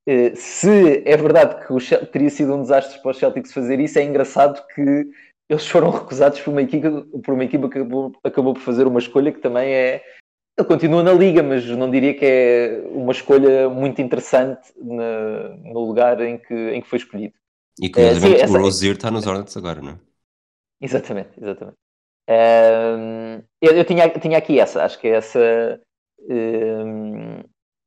uh, 0.09 0.37
se 0.37 1.03
é 1.05 1.17
verdade 1.17 1.67
que 1.67 1.73
o 1.73 2.07
teria 2.07 2.31
sido 2.31 2.55
um 2.55 2.63
desastre 2.63 3.03
para 3.03 3.11
os 3.11 3.19
Celtics 3.19 3.53
fazer 3.53 3.81
isso, 3.81 3.99
é 3.99 4.05
engraçado 4.05 4.65
que 4.77 5.07
eles 5.49 5.67
foram 5.67 5.91
recusados 5.93 6.41
por 6.41 6.51
uma 6.51 6.63
equipa, 6.63 7.05
por 7.25 7.35
uma 7.35 7.45
equipa 7.45 7.69
que 7.69 7.79
acabou, 7.79 8.13
acabou 8.23 8.55
por 8.55 8.63
fazer 8.63 8.87
uma 8.87 9.01
escolha 9.01 9.33
que 9.33 9.41
também 9.41 9.73
é 9.73 10.05
ele 10.59 10.67
continua 10.67 11.03
na 11.03 11.13
liga, 11.13 11.43
mas 11.43 11.67
não 11.67 11.91
diria 11.91 12.15
que 12.15 12.25
é 12.25 12.83
uma 12.91 13.13
escolha 13.13 13.69
muito 13.69 14.01
interessante 14.01 14.73
na, 14.77 15.51
no 15.59 15.81
lugar 15.81 16.21
em 16.21 16.39
que, 16.39 16.55
em 16.55 16.81
que 16.81 16.89
foi 16.89 16.99
escolhido. 16.99 17.35
E 17.81 17.91
curiosamente 17.91 18.41
é, 18.41 18.47
sim, 18.47 18.57
o 18.57 18.61
Rozier 18.61 18.97
está 18.97 19.11
nos 19.11 19.27
Hornets 19.27 19.57
agora, 19.57 19.83
não 19.83 19.93
é? 19.93 19.99
Exatamente, 20.81 21.31
exatamente. 21.39 21.77
Um, 22.29 23.43
eu, 23.61 23.73
eu 23.73 23.85
tinha, 23.85 24.09
tinha 24.09 24.39
aqui 24.39 24.59
essa, 24.59 24.83
acho 24.83 24.99
que 24.99 25.09
essa, 25.09 25.81
um, 26.29 27.41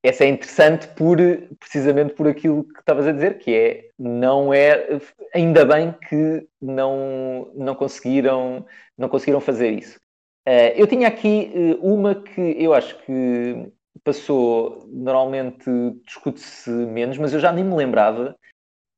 essa 0.03 0.23
é 0.23 0.27
interessante 0.27 0.88
por, 0.89 1.17
precisamente 1.60 2.13
por 2.13 2.27
aquilo 2.27 2.63
que 2.63 2.79
estavas 2.79 3.08
a 3.08 3.12
dizer, 3.12 3.39
que 3.39 3.53
é, 3.53 3.89
não 3.97 4.53
é, 4.53 4.99
ainda 5.34 5.65
bem 5.65 5.93
que 6.08 6.47
não, 6.62 7.51
não, 7.55 7.75
conseguiram, 7.75 8.65
não 8.97 9.10
conseguiram 9.10 9.41
fazer 9.41 9.71
isso. 9.71 9.99
Uh, 10.47 10.73
eu 10.75 10.88
tinha 10.88 11.08
aqui 11.08 11.52
uh, 11.54 11.93
uma 11.93 12.15
que 12.15 12.41
eu 12.41 12.73
acho 12.73 12.97
que 13.04 13.71
passou, 14.04 14.88
normalmente 14.88 15.69
discute-se 16.06 16.69
menos, 16.69 17.17
mas 17.17 17.34
eu 17.34 17.39
já 17.39 17.52
nem 17.52 17.63
me 17.63 17.75
lembrava 17.75 18.36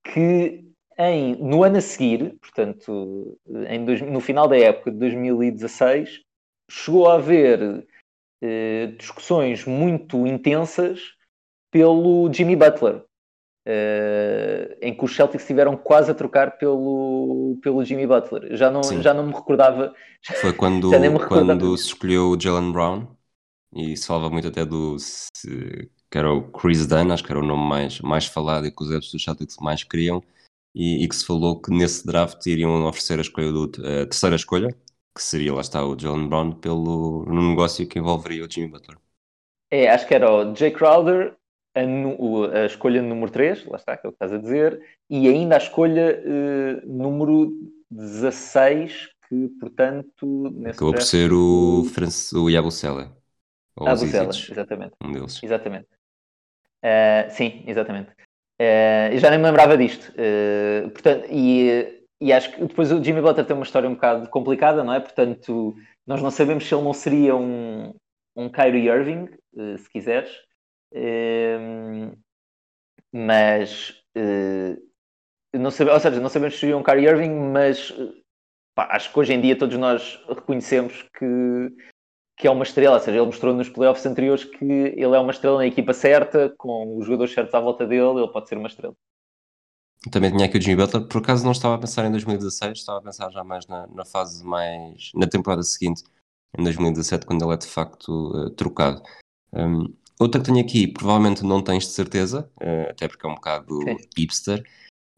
que 0.04 0.64
em, 0.98 1.36
no 1.36 1.64
ano 1.64 1.78
a 1.78 1.82
seguir, 1.82 2.38
portanto, 2.40 3.38
em 3.68 3.84
dois, 3.84 4.02
no 4.02 4.20
final 4.20 4.48
da 4.48 4.58
época 4.58 4.92
de 4.92 4.98
2016, 4.98 6.22
chegou 6.70 7.10
a 7.10 7.16
haver 7.16 7.86
eh, 8.42 8.88
discussões 8.98 9.66
muito 9.66 10.28
intensas 10.28 11.16
pelo 11.72 12.32
Jimmy 12.32 12.56
Butler, 12.56 13.04
Uh, 13.68 14.76
em 14.82 14.96
que 14.96 15.06
os 15.06 15.16
Celtics 15.16 15.44
estiveram 15.44 15.78
quase 15.78 16.10
a 16.10 16.16
trocar 16.16 16.58
pelo, 16.58 17.60
pelo 17.62 17.86
Jimmy 17.86 18.08
Butler. 18.08 18.56
Já 18.58 18.72
não, 18.72 18.82
já 18.82 19.14
não 19.14 19.28
me 19.28 19.34
recordava. 19.34 19.94
Foi 20.42 20.52
quando, 20.52 20.90
quando 21.28 21.78
se 21.78 21.88
escolheu 21.88 22.30
o 22.30 22.40
Jalen 22.40 22.72
Brown 22.72 23.08
e 23.76 23.96
se 23.96 24.08
falava 24.08 24.30
muito 24.30 24.48
até 24.48 24.66
do 24.66 24.98
se, 25.00 25.90
que 26.10 26.18
era 26.18 26.32
o 26.32 26.52
Chris 26.52 26.86
Dunn, 26.86 27.12
acho 27.12 27.24
que 27.24 27.32
era 27.32 27.40
o 27.40 27.46
nome 27.46 27.68
mais, 27.68 28.02
mais 28.02 28.26
falado 28.26 28.66
e 28.66 28.72
que 28.72 28.84
os 28.84 28.90
adeptos 28.90 29.12
dos 29.12 29.24
Celtics 29.24 29.58
mais 29.62 29.84
queriam, 29.84 30.22
e, 30.76 31.04
e, 31.04 31.08
que 31.08 31.16
se 31.16 31.26
falou 31.26 31.62
que 31.62 31.72
nesse 31.72 32.06
draft 32.06 32.46
iriam 32.46 32.86
oferecer 32.86 33.18
a, 33.20 33.22
escolha 33.22 33.52
do, 33.52 33.64
a 33.64 34.06
terceira 34.06 34.36
escolha, 34.36 34.76
que 35.16 35.22
seria, 35.22 35.54
lá 35.54 35.62
está, 35.62 35.86
o 35.86 35.98
Jalen 35.98 36.28
Brown, 36.28 36.52
pelo, 36.54 37.26
no 37.26 37.50
negócio 37.50 37.88
que 37.88 38.00
envolveria 38.00 38.46
o 38.46 38.52
Jimmy 38.52 38.70
Butler. 38.70 38.98
É, 39.70 39.90
acho 39.90 40.06
que 40.06 40.14
era 40.14 40.30
o 40.30 40.56
Jay 40.56 40.72
Crowder, 40.72 41.36
a, 41.74 42.62
a, 42.62 42.66
escolha 42.66 43.02
número 43.02 43.32
3, 43.32 43.66
lá 43.66 43.78
está, 43.78 43.98
que 43.98 44.06
é 44.06 44.10
o 44.10 44.12
que 44.12 44.16
estás 44.16 44.34
a 44.34 44.38
dizer, 44.38 44.82
e 45.10 45.28
ainda 45.28 45.56
a 45.56 45.58
escolha 45.58 46.22
uh, 46.22 46.88
número 46.88 47.52
16, 47.90 49.10
que 49.28 49.48
portanto. 49.60 50.54
Acabou 50.66 50.94
por 50.94 51.02
ser 51.02 51.32
o, 51.32 51.86
France, 51.94 52.36
o 52.36 52.50
Yabusele. 52.50 53.10
Ou 53.76 53.88
exatamente. 53.88 54.94
Um 55.04 55.12
deles. 55.12 55.40
Exatamente. 55.42 55.88
Uh, 56.84 57.30
sim, 57.30 57.64
exatamente. 57.68 58.12
Uh, 58.60 59.14
eu 59.14 59.20
já 59.20 59.30
nem 59.30 59.40
me 59.40 59.46
lembrava 59.46 59.78
disto. 59.78 60.12
Uh, 60.12 60.90
portanto, 60.90 61.28
e, 61.30 62.04
e 62.20 62.34
acho 62.34 62.52
que 62.52 62.66
depois 62.66 62.92
o 62.92 63.04
Jimmy 63.04 63.22
Butler 63.22 63.46
tem 63.46 63.56
uma 63.56 63.66
história 63.66 63.90
um 63.90 63.96
bocado 63.96 64.30
complicada, 64.30 64.84
não 64.84 64.94
é? 64.94 65.00
Portanto, 65.00 65.76
nós 66.06 66.22
não 66.22 66.32
sabemos 66.32 66.68
se 66.68 66.74
ele 66.74 66.84
não 66.84 66.94
seria 66.94 67.36
um, 67.36 67.94
um 68.36 68.50
Kyrie 68.50 68.88
Irving, 68.88 69.30
se 69.78 69.90
quiseres. 69.90 70.30
Mas 73.14 74.02
não 75.54 75.72
sabemos, 75.72 75.96
ou 75.96 76.00
seja, 76.00 76.22
não 76.22 76.30
sabemos 76.30 76.56
se 76.56 76.62
seria 76.62 76.78
um 76.78 76.84
Kyrie 76.84 77.08
Irving, 77.08 77.52
mas 77.52 77.94
pá, 78.76 78.88
acho 78.92 79.12
que 79.12 79.20
hoje 79.20 79.34
em 79.34 79.42
dia 79.42 79.58
todos 79.58 79.78
nós 79.78 80.24
reconhecemos 80.28 81.04
que 81.18 81.76
que 82.42 82.48
é 82.48 82.52
uma 82.52 82.64
estrela, 82.64 82.96
ou 82.96 83.00
seja, 83.00 83.18
ele 83.18 83.26
mostrou 83.28 83.54
nos 83.54 83.70
playoffs 83.70 84.04
anteriores 84.04 84.44
que 84.44 84.66
ele 84.66 85.16
é 85.16 85.20
uma 85.20 85.32
estrela 85.32 85.60
na 85.60 85.68
equipa 85.68 85.94
certa, 85.94 86.50
com 86.58 86.98
os 86.98 87.06
jogadores 87.06 87.36
certos 87.36 87.54
à 87.54 87.60
volta 87.60 87.86
dele, 87.86 88.20
ele 88.20 88.32
pode 88.32 88.50
ser 88.50 88.58
uma 88.58 88.68
estrela. 88.68 88.96
Também 90.12 90.32
tinha 90.32 90.48
aqui 90.48 90.58
o 90.58 90.62
Jimmy 90.62 90.78
Butler, 90.78 91.08
por 91.08 91.22
acaso 91.22 91.46
não 91.46 91.52
estava 91.52 91.76
a 91.76 91.78
pensar 91.78 92.04
em 92.04 92.10
2016, 92.12 92.80
estava 92.80 92.98
a 92.98 93.02
pensar 93.04 93.30
já 93.30 93.44
mais 93.44 93.68
na, 93.68 93.86
na 93.86 94.04
fase 94.04 94.44
mais. 94.44 95.12
na 95.14 95.28
temporada 95.28 95.62
seguinte, 95.62 96.04
em 96.58 96.64
2017, 96.64 97.28
quando 97.28 97.46
ele 97.46 97.54
é 97.54 97.58
de 97.58 97.68
facto 97.68 98.10
uh, 98.10 98.50
trocado. 98.50 99.04
Um, 99.54 99.94
outra 100.22 100.40
que 100.40 100.48
tenho 100.48 100.64
aqui, 100.64 100.88
provavelmente 100.88 101.44
não 101.44 101.64
tens 101.64 101.86
de 101.86 101.94
certeza, 101.94 102.50
uh, 102.62 102.90
até 102.90 103.08
porque 103.08 103.26
é 103.26 103.30
um 103.30 103.36
bocado 103.36 103.80
Sim. 103.84 103.98
hipster. 104.18 104.64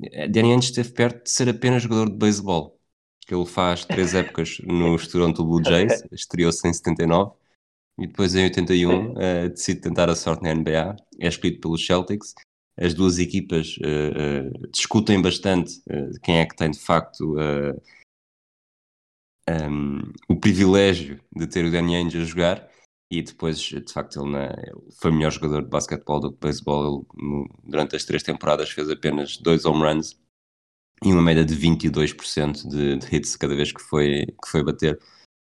Eh, 0.02 0.28
Danny 0.28 0.52
Ainge 0.52 0.70
esteve 0.70 0.92
perto 0.92 1.24
de 1.24 1.30
ser 1.30 1.50
apenas 1.50 1.84
jogador 1.84 2.10
de 2.10 2.18
beisebol 2.18 2.80
que 3.26 3.34
ele 3.34 3.46
faz 3.46 3.86
três 3.86 4.14
épocas 4.16 4.58
nos 4.66 5.08
Toronto 5.08 5.46
Blue 5.46 5.64
Jays, 5.64 6.04
estreou-se 6.12 6.68
em 6.68 6.74
79 6.74 7.32
e 8.00 8.08
depois 8.08 8.34
em 8.36 8.44
81 8.44 8.90
uh, 8.90 9.20
eh, 9.20 9.50
decide 9.50 9.82
tentar 9.82 10.10
a 10.10 10.16
sorte 10.16 10.44
na 10.44 10.54
NBA, 10.54 10.96
é 11.20 11.28
escolhido 11.28 11.60
pelos 11.60 11.86
Celtics. 11.86 12.34
As 12.76 12.94
duas 12.94 13.20
equipas 13.20 13.78
uh, 13.78 14.64
uh, 14.64 14.68
discutem 14.70 15.22
bastante 15.22 15.80
quem 16.24 16.40
é 16.40 16.46
que 16.46 16.56
tem 16.56 16.72
de 16.72 16.80
facto 16.80 17.36
um, 17.36 17.74
ehm, 19.48 20.12
o 20.28 20.40
privilégio 20.40 21.22
de 21.36 21.46
ter 21.46 21.66
o 21.66 21.72
Danny 21.72 21.96
Ainge 21.96 22.18
a 22.18 22.26
jogar 22.26 22.68
e 23.18 23.22
depois, 23.22 23.60
de 23.60 23.94
facto, 23.94 24.20
ele, 24.20 24.32
na, 24.32 24.46
ele 24.46 24.92
foi 25.00 25.12
melhor 25.12 25.32
jogador 25.32 25.62
de 25.62 25.70
basquetebol 25.70 26.20
do 26.20 26.32
que 26.32 26.40
beisebol. 26.40 27.06
Durante 27.64 27.96
as 27.96 28.06
três 28.06 28.24
temporadas 28.24 28.72
fez 28.72 28.90
apenas 28.90 29.38
dois 29.38 29.66
home 29.66 29.84
runs 29.84 30.20
e 31.04 31.12
uma 31.12 31.22
média 31.22 31.46
de 31.46 31.56
22% 31.56 32.68
de, 32.68 32.98
de 32.98 33.16
hits 33.16 33.36
cada 33.36 33.56
vez 33.56 33.72
que 33.72 33.82
foi, 33.82 34.26
que 34.26 34.50
foi 34.50 34.64
bater. 34.64 35.00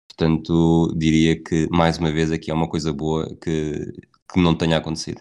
Portanto, 0.09 0.92
diria 0.96 1.40
que 1.40 1.68
mais 1.70 1.98
uma 1.98 2.11
vez 2.11 2.33
aqui 2.33 2.50
é 2.50 2.54
uma 2.54 2.68
coisa 2.68 2.92
boa 2.92 3.26
que, 3.40 3.92
que 4.33 4.40
não 4.40 4.54
tenha 4.54 4.76
acontecido. 4.76 5.20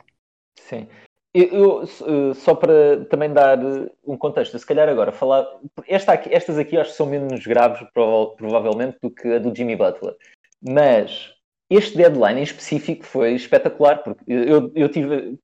Sim. 0.60 0.88
Eu, 1.32 1.48
eu, 1.48 1.84
eh, 1.84 2.34
só 2.34 2.56
para 2.56 3.06
também 3.06 3.32
dar 3.32 3.60
um 4.04 4.18
contexto, 4.18 4.58
se 4.58 4.66
calhar 4.66 4.90
agora 4.90 5.12
falar. 5.12 5.46
Esta 5.88 6.14
aqui, 6.14 6.34
estas 6.34 6.58
aqui 6.58 6.76
acho 6.76 6.90
que 6.92 6.98
são 6.98 7.06
menos 7.06 7.46
graves, 7.46 7.88
provavelmente, 7.94 8.98
do 9.02 9.12
que 9.12 9.28
a 9.34 9.40
do 9.40 9.56
Jimmy 9.56 9.76
Butler. 9.76 10.16
Mas 10.62 11.32
este 11.70 11.98
deadline 11.98 12.40
em 12.40 12.44
específico 12.44 13.06
foi 13.06 13.34
espetacular, 13.34 14.04
porque 14.04 14.24
eu, 14.28 14.72
eu 14.76 14.90
tive 14.90 15.38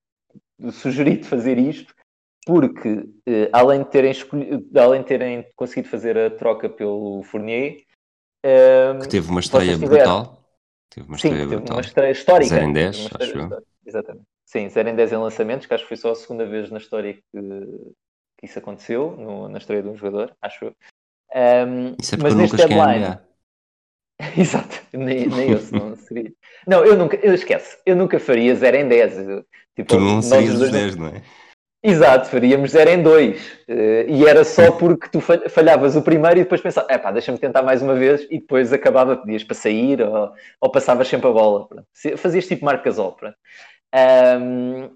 sugerido 0.72 1.26
fazer 1.26 1.58
isto 1.58 1.94
porque 2.46 3.10
eh, 3.26 3.50
além, 3.52 3.80
de 3.80 3.90
terem 3.90 4.14
além 4.78 5.02
de 5.02 5.08
terem 5.08 5.46
conseguido 5.56 5.90
fazer 5.90 6.16
a 6.16 6.30
troca 6.30 6.70
pelo 6.70 7.24
Fournier, 7.24 7.84
ehm, 8.44 9.00
que 9.00 9.08
teve 9.08 9.30
uma 9.30 9.40
estreia 9.40 9.76
brutal. 9.78 10.46
Teve 10.92 11.08
uma 11.08 11.16
estreia, 11.18 11.40
Sim, 11.40 11.48
brutal. 11.48 11.66
Teve 11.66 11.74
uma 11.74 11.82
estreia 11.82 12.12
histórica. 12.12 12.56
0 12.56 12.66
em 12.66 12.74
10, 12.74 13.10
acho 13.20 13.66
Exatamente. 13.84 14.26
Sim, 14.46 14.70
0 14.70 14.90
em 14.90 14.96
10 14.96 15.12
em 15.12 15.18
lançamentos, 15.18 15.66
que 15.66 15.74
acho 15.74 15.84
que 15.84 15.88
foi 15.88 15.98
só 15.98 16.12
a 16.12 16.16
segunda 16.16 16.46
vez 16.46 16.70
na 16.70 16.78
história 16.78 17.14
que, 17.14 17.22
que 18.38 18.46
isso 18.46 18.60
aconteceu, 18.60 19.18
no, 19.18 19.50
na 19.50 19.58
estreia 19.58 19.82
de 19.82 19.90
um 19.90 19.98
jogador, 19.98 20.36
acho 20.40 20.66
eu. 20.66 20.70
Um, 20.70 21.38
ehm, 21.40 21.96
isso 22.00 22.14
é 22.14 22.18
porque 22.18 22.36
mas 22.36 22.36
neste 22.36 22.58
deadline. 22.58 23.20
Exato, 24.38 24.82
nem, 24.94 25.28
nem 25.28 25.52
eu 25.52 25.62
não 25.72 25.96
seria. 25.96 26.32
Não, 26.66 26.86
eu 26.86 26.96
nunca, 26.98 27.18
eu 27.18 27.34
esquece, 27.34 27.78
eu 27.86 27.96
nunca 27.96 28.20
faria 28.20 28.56
0 28.56 28.78
em 28.78 28.88
10. 28.88 29.14
Tipo, 29.76 29.90
tu 29.90 30.00
não 30.00 30.22
serias 30.22 30.60
os 30.60 30.72
10, 30.72 30.96
não 30.96 31.08
é? 31.08 31.22
Exato, 31.84 32.30
faríamos 32.30 32.72
0 32.72 32.90
em 32.90 33.04
2. 33.04 33.42
Uh, 33.70 33.74
e 34.08 34.26
era 34.26 34.44
só 34.44 34.72
porque 34.72 35.08
tu 35.08 35.22
falhavas 35.22 35.96
o 35.96 36.02
primeiro 36.02 36.40
e 36.40 36.44
depois 36.44 36.60
pensavas, 36.60 36.90
é 36.90 36.98
pá, 36.98 37.12
deixa-me 37.12 37.38
tentar 37.38 37.62
mais 37.62 37.82
uma 37.82 37.94
vez 37.94 38.26
e 38.32 38.40
depois 38.40 38.74
acabava, 38.74 39.18
pedias 39.18 39.44
para 39.44 39.56
sair 39.56 40.02
ou, 40.02 40.32
ou 40.62 40.72
passavas 40.72 41.08
sempre 41.08 41.28
a 41.28 41.32
bola. 41.32 41.68
Pronto. 41.68 41.86
Fazias 42.18 42.48
tipo 42.48 42.66
Marc 42.66 42.84
Gasol. 42.84 43.16
Um, 43.94 44.90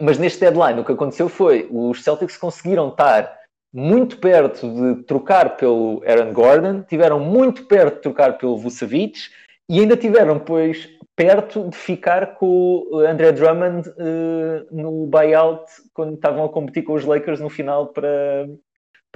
mas 0.00 0.18
neste 0.18 0.40
deadline 0.40 0.80
o 0.80 0.84
que 0.84 0.92
aconteceu 0.92 1.28
foi, 1.28 1.68
os 1.70 2.02
Celtics 2.02 2.38
conseguiram 2.38 2.88
estar 2.88 3.30
muito 3.72 4.18
perto 4.18 4.68
de 4.68 5.02
trocar 5.04 5.56
pelo 5.56 6.02
Aaron 6.06 6.32
Gordon, 6.32 6.82
tiveram 6.82 7.20
muito 7.20 7.66
perto 7.66 7.96
de 7.96 8.02
trocar 8.02 8.38
pelo 8.38 8.56
Vucevic 8.56 9.28
e 9.68 9.80
ainda 9.80 9.96
tiveram, 9.96 10.38
pois, 10.38 10.88
perto 11.16 11.68
de 11.68 11.76
ficar 11.76 12.34
com 12.34 12.86
o 12.90 12.98
André 13.00 13.32
Drummond 13.32 13.88
uh, 13.88 14.66
no 14.70 15.06
buyout 15.06 15.64
quando 15.92 16.14
estavam 16.14 16.44
a 16.44 16.48
competir 16.48 16.84
com 16.84 16.92
os 16.92 17.04
Lakers 17.04 17.40
no 17.40 17.48
final 17.48 17.88
para, 17.88 18.46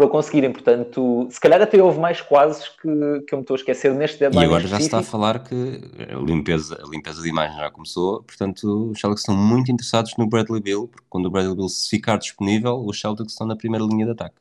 para 0.00 0.08
conseguirem. 0.08 0.50
Portanto, 0.50 1.28
se 1.30 1.38
calhar 1.38 1.60
até 1.60 1.82
houve 1.82 2.00
mais 2.00 2.22
quase 2.22 2.64
que, 2.80 3.20
que 3.26 3.34
eu 3.34 3.38
me 3.38 3.42
estou 3.42 3.54
a 3.54 3.58
esquecer 3.58 3.94
neste 3.94 4.18
deadline. 4.18 4.44
E 4.44 4.46
agora 4.46 4.66
já 4.66 4.78
se 4.78 4.84
está 4.84 5.00
a 5.00 5.02
falar 5.02 5.40
que 5.40 5.80
a 6.10 6.18
limpeza, 6.18 6.80
a 6.82 6.88
limpeza 6.88 7.20
de 7.20 7.28
imagem 7.28 7.58
já 7.58 7.70
começou, 7.70 8.22
portanto, 8.22 8.90
os 8.90 8.98
Celtics 8.98 9.20
estão 9.20 9.36
muito 9.36 9.70
interessados 9.70 10.14
no 10.16 10.26
Bradley 10.26 10.62
Bill, 10.62 10.88
porque 10.88 11.06
quando 11.10 11.26
o 11.26 11.30
Bradley 11.30 11.54
Bill 11.54 11.68
se 11.68 11.90
ficar 11.90 12.16
disponível, 12.16 12.82
os 12.82 12.98
Celtics 12.98 13.32
estão 13.32 13.46
na 13.46 13.54
primeira 13.54 13.84
linha 13.84 14.06
de 14.06 14.12
ataque. 14.12 14.36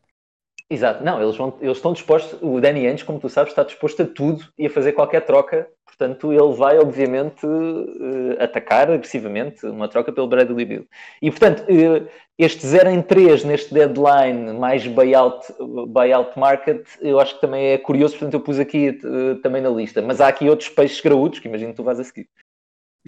Exato, 0.71 1.03
não, 1.03 1.21
eles, 1.21 1.35
vão, 1.35 1.57
eles 1.61 1.77
estão 1.77 1.93
dispostos, 1.93 2.37
o 2.41 2.61
Danny 2.61 2.85
Ainge, 2.85 3.03
como 3.03 3.19
tu 3.19 3.27
sabes, 3.27 3.51
está 3.51 3.63
disposto 3.63 4.03
a 4.03 4.05
tudo 4.05 4.45
e 4.57 4.67
a 4.67 4.69
fazer 4.69 4.93
qualquer 4.93 5.25
troca 5.25 5.67
Portanto, 5.99 6.31
ele 6.31 6.53
vai, 6.55 6.79
obviamente, 6.79 7.45
uh, 7.45 8.41
atacar 8.41 8.89
agressivamente 8.89 9.65
uma 9.65 9.89
troca 9.89 10.13
pelo 10.13 10.29
Bradley 10.29 10.65
Bill. 10.65 10.87
E, 11.21 11.29
portanto, 11.29 11.63
uh, 11.63 12.07
este 12.37 12.65
0 12.65 12.89
em 12.89 13.01
3 13.01 13.43
neste 13.43 13.73
deadline, 13.73 14.53
mais 14.53 14.87
buyout, 14.87 15.53
buyout 15.89 16.39
market, 16.39 16.87
eu 17.01 17.19
acho 17.19 17.35
que 17.35 17.41
também 17.41 17.71
é 17.71 17.77
curioso, 17.77 18.13
portanto, 18.13 18.35
eu 18.35 18.39
pus 18.39 18.59
aqui 18.59 18.97
uh, 19.03 19.35
também 19.41 19.61
na 19.61 19.69
lista. 19.69 20.01
Mas 20.01 20.21
há 20.21 20.29
aqui 20.29 20.49
outros 20.49 20.69
peixes 20.69 21.01
graúdos 21.01 21.39
que 21.39 21.49
imagino 21.49 21.71
que 21.71 21.77
tu 21.77 21.83
vais 21.83 21.99
a 21.99 22.03
seguir. 22.05 22.29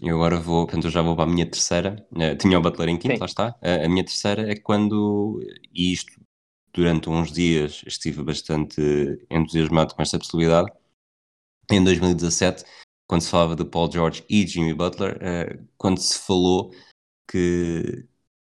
Eu 0.03 0.18
agora 0.18 0.36
vou, 0.36 0.66
portanto, 0.66 0.88
eu 0.88 0.91
já 0.91 1.01
vou 1.01 1.16
para 1.16 1.24
a 1.24 1.34
minha 1.34 1.45
terceira. 1.45 2.05
tinha 2.39 2.57
o 2.57 2.62
Butler 2.62 2.89
em 2.89 2.97
quinto, 2.97 3.16
Sim. 3.16 3.20
lá 3.22 3.26
está. 3.26 3.55
a 3.62 3.88
minha 3.88 4.03
terceira 4.03 4.51
é 4.51 4.55
quando, 4.55 5.39
e 5.74 5.93
isto 5.93 6.12
durante 6.74 7.09
uns 7.09 7.32
dias 7.32 7.84
estive 7.86 8.24
bastante 8.24 8.82
entusiasmado 9.30 9.93
com 9.95 10.01
esta 10.01 10.17
possibilidade, 10.17 10.72
em 11.69 11.84
2017, 11.84 12.63
quando 13.07 13.22
se 13.22 13.30
falava 13.30 13.55
de 13.55 13.65
Paul 13.65 13.91
George 13.91 14.24
e 14.30 14.45
Jimmy 14.45 14.74
Butler, 14.74 15.17
uh, 15.17 15.67
quando 15.78 15.99
se 15.99 16.19
falou 16.19 16.74
que, 17.28 18.05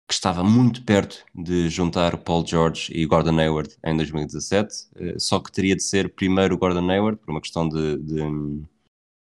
que, 0.07 0.13
estava 0.13 0.43
muito 0.43 0.83
perto 0.83 1.25
de 1.33 1.69
juntar 1.69 2.17
Paul 2.17 2.45
George 2.45 2.91
e 2.93 3.05
Gordon 3.05 3.39
Hayward 3.39 3.75
em 3.85 3.95
2017, 3.97 4.73
uh, 4.73 5.03
eh, 5.15 5.19
só 5.19 5.39
que 5.39 5.51
teria 5.51 5.75
de 5.75 5.83
ser 5.83 6.13
primeiro 6.13 6.57
Gordon 6.57 6.89
Hayward, 6.89 7.19
por 7.19 7.31
uma 7.31 7.41
questão 7.41 7.67
de, 7.67 7.97
de, 7.97 8.21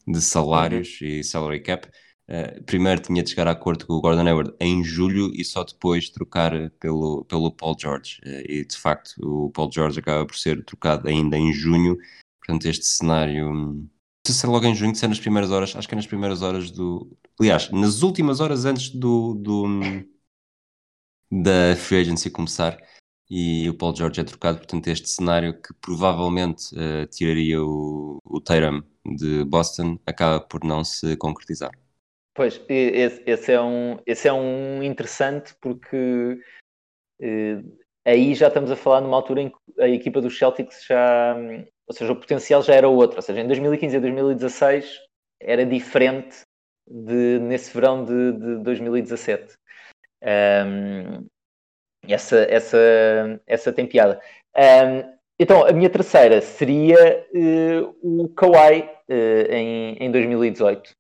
de 0.08 0.22
salários 0.22 1.00
uhum. 1.02 1.08
e 1.08 1.24
salary 1.24 1.62
cap, 1.62 1.88
uh, 2.30 2.64
primeiro 2.64 3.02
tinha 3.02 3.24
de 3.24 3.30
chegar 3.30 3.48
a 3.48 3.52
acordo 3.52 3.86
com 3.86 3.94
o 3.94 4.02
Gordon 4.02 4.28
Hayward 4.28 4.54
em 4.60 4.84
julho 4.84 5.32
e 5.34 5.44
só 5.44 5.64
depois 5.64 6.10
trocar 6.10 6.70
pelo, 6.80 7.26
pelo 7.26 7.52
Paul 7.52 7.76
George. 7.80 8.22
Uh, 8.26 8.52
e 8.52 8.66
de 8.66 8.78
facto 8.78 9.16
o 9.22 9.50
Paul 9.52 9.72
George 9.72 10.00
acaba 10.00 10.26
por 10.26 10.38
ser 10.38 10.64
trocado 10.64 11.08
ainda 11.08 11.38
em 11.38 11.52
junho. 11.52 11.98
Portanto, 12.40 12.66
este 12.66 12.86
cenário. 12.86 13.50
Hum, 13.52 13.88
se 14.26 14.34
ser 14.34 14.48
logo 14.48 14.66
em 14.66 14.76
junho, 14.76 14.96
se 14.96 15.06
é 15.06 15.08
nas 15.08 15.20
primeiras 15.20 15.52
horas, 15.52 15.76
acho 15.76 15.88
que 15.88 15.94
é 15.94 15.98
nas 15.98 16.08
primeiras 16.08 16.42
horas 16.42 16.72
do. 16.72 17.18
Aliás, 17.40 17.70
nas 17.72 18.04
últimas 18.04 18.40
horas 18.40 18.66
antes 18.66 18.90
do, 18.90 19.34
do 19.34 19.66
hum, 19.66 20.06
da 21.32 21.76
free 21.76 22.02
agency 22.02 22.30
começar 22.30 22.78
e 23.30 23.70
o 23.70 23.74
Paul 23.76 23.96
George 23.96 24.20
é 24.20 24.24
trocado, 24.24 24.58
portanto 24.58 24.88
este 24.88 25.08
cenário 25.10 25.54
que 25.62 25.74
provavelmente 25.76 26.74
uh, 26.74 27.06
tiraria 27.08 27.62
o, 27.62 28.20
o 28.26 28.42
Tatum 28.42 28.82
de 29.06 29.44
Boston 29.46 30.00
acaba 30.06 30.40
por 30.40 30.64
não 30.64 30.84
se 30.84 31.16
concretizar. 31.18 31.72
Pois, 32.40 32.62
esse, 32.70 33.22
esse 33.26 33.52
é, 33.52 33.60
um, 33.60 34.00
esse 34.06 34.26
é 34.26 34.32
um 34.32 34.82
interessante 34.82 35.54
porque 35.60 36.40
uh, 37.22 37.78
aí 38.08 38.34
já 38.34 38.48
estamos 38.48 38.72
a 38.72 38.78
falar 38.78 39.02
numa 39.02 39.18
altura 39.18 39.42
em 39.42 39.50
que 39.50 39.58
a 39.78 39.90
equipa 39.90 40.22
dos 40.22 40.38
Celtics 40.38 40.86
já, 40.86 41.36
ou 41.86 41.94
seja, 41.94 42.14
o 42.14 42.16
potencial 42.16 42.64
já 42.64 42.76
era 42.76 42.88
outro, 42.88 43.18
ou 43.18 43.22
seja, 43.22 43.42
em 43.42 43.46
2015 43.46 43.98
e 43.98 44.00
2016 44.00 45.00
era 45.42 45.66
diferente 45.66 46.44
de, 46.88 47.40
nesse 47.40 47.74
verão 47.74 48.06
de, 48.06 48.32
de 48.32 48.64
2017. 48.64 49.58
Um, 50.24 51.28
essa, 52.08 52.38
essa, 52.50 52.78
essa 53.46 53.74
tem 53.74 53.86
piada. 53.86 54.18
Um, 54.56 55.14
então, 55.38 55.66
a 55.66 55.74
minha 55.74 55.90
terceira 55.90 56.40
seria 56.40 57.28
uh, 57.34 57.98
o 58.02 58.30
Kawhi 58.30 58.90
uh, 59.10 59.52
em, 59.52 59.98
em 59.98 60.10
2018, 60.10 60.90
um, 60.90 60.99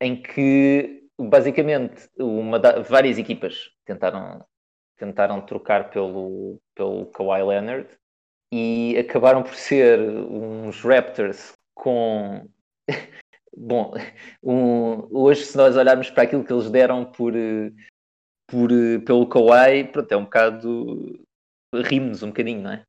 em 0.00 0.20
que 0.20 1.08
basicamente 1.18 2.08
uma 2.18 2.58
da, 2.58 2.80
várias 2.80 3.18
equipas 3.18 3.70
tentaram, 3.84 4.44
tentaram 4.96 5.40
trocar 5.40 5.90
pelo, 5.90 6.60
pelo 6.74 7.06
Kawhi 7.06 7.42
Leonard 7.42 7.88
e 8.52 8.96
acabaram 8.98 9.42
por 9.42 9.54
ser 9.54 10.00
uns 10.00 10.80
Raptors 10.82 11.54
com 11.74 12.48
bom, 13.56 13.94
um, 14.42 15.08
hoje 15.16 15.44
se 15.44 15.56
nós 15.56 15.76
olharmos 15.76 16.10
para 16.10 16.24
aquilo 16.24 16.44
que 16.44 16.52
eles 16.52 16.70
deram 16.70 17.04
por, 17.04 17.32
por, 18.48 18.70
pelo 19.06 19.28
Kawhi, 19.28 19.84
pronto, 19.84 20.12
é 20.12 20.16
um 20.16 20.24
bocado 20.24 21.24
rimos 21.82 22.22
um 22.22 22.28
bocadinho, 22.28 22.62
não 22.62 22.72
é? 22.72 22.86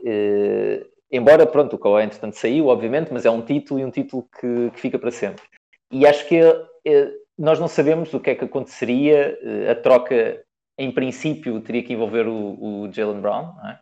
Uh, 0.00 0.97
embora, 1.10 1.46
pronto, 1.46 1.76
o 1.76 1.78
Kawhi 1.78 2.04
entretanto 2.04 2.36
saiu, 2.36 2.66
obviamente, 2.66 3.12
mas 3.12 3.24
é 3.24 3.30
um 3.30 3.42
título 3.42 3.80
e 3.80 3.84
um 3.84 3.90
título 3.90 4.28
que, 4.40 4.70
que 4.70 4.80
fica 4.80 4.98
para 4.98 5.10
sempre. 5.10 5.44
E 5.90 6.06
acho 6.06 6.26
que 6.28 6.40
uh, 6.42 6.64
nós 7.38 7.58
não 7.58 7.68
sabemos 7.68 8.12
o 8.12 8.20
que 8.20 8.30
é 8.30 8.34
que 8.34 8.44
aconteceria, 8.44 9.38
uh, 9.42 9.70
a 9.70 9.74
troca 9.74 10.42
em 10.78 10.92
princípio 10.92 11.60
teria 11.60 11.82
que 11.82 11.92
envolver 11.92 12.26
o, 12.28 12.84
o 12.84 12.92
Jalen 12.92 13.20
Brown, 13.20 13.54
não 13.56 13.68
é? 13.68 13.80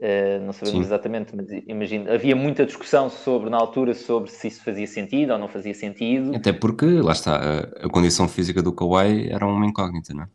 Uh, 0.00 0.44
não 0.44 0.52
sabemos 0.52 0.80
Sim. 0.80 0.86
exatamente, 0.86 1.34
mas 1.34 1.46
imagino. 1.66 2.12
Havia 2.12 2.34
muita 2.34 2.66
discussão 2.66 3.08
sobre, 3.08 3.48
na 3.48 3.56
altura, 3.56 3.94
sobre 3.94 4.30
se 4.30 4.48
isso 4.48 4.62
fazia 4.62 4.86
sentido 4.86 5.32
ou 5.32 5.38
não 5.38 5.48
fazia 5.48 5.72
sentido. 5.72 6.34
Até 6.34 6.52
porque, 6.52 6.84
lá 6.84 7.12
está, 7.12 7.36
a, 7.36 7.86
a 7.86 7.88
condição 7.88 8.28
física 8.28 8.60
do 8.60 8.72
Kawhi 8.72 9.30
era 9.30 9.46
uma 9.46 9.64
incógnita, 9.64 10.12
não 10.12 10.24
é? 10.24 10.28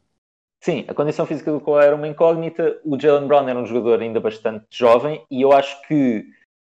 Sim, 0.62 0.86
a 0.88 0.94
condição 0.94 1.26
física 1.26 1.52
do 1.52 1.62
Kawhi 1.62 1.86
era 1.86 1.96
uma 1.96 2.08
incógnita. 2.08 2.80
O 2.84 3.00
Jalen 3.00 3.28
Brown 3.28 3.48
era 3.48 3.60
um 3.60 3.66
jogador 3.66 4.02
ainda 4.02 4.20
bastante 4.20 4.66
jovem 4.70 5.26
e 5.32 5.42
eu 5.42 5.54
acho 5.54 5.82
que 5.88 6.26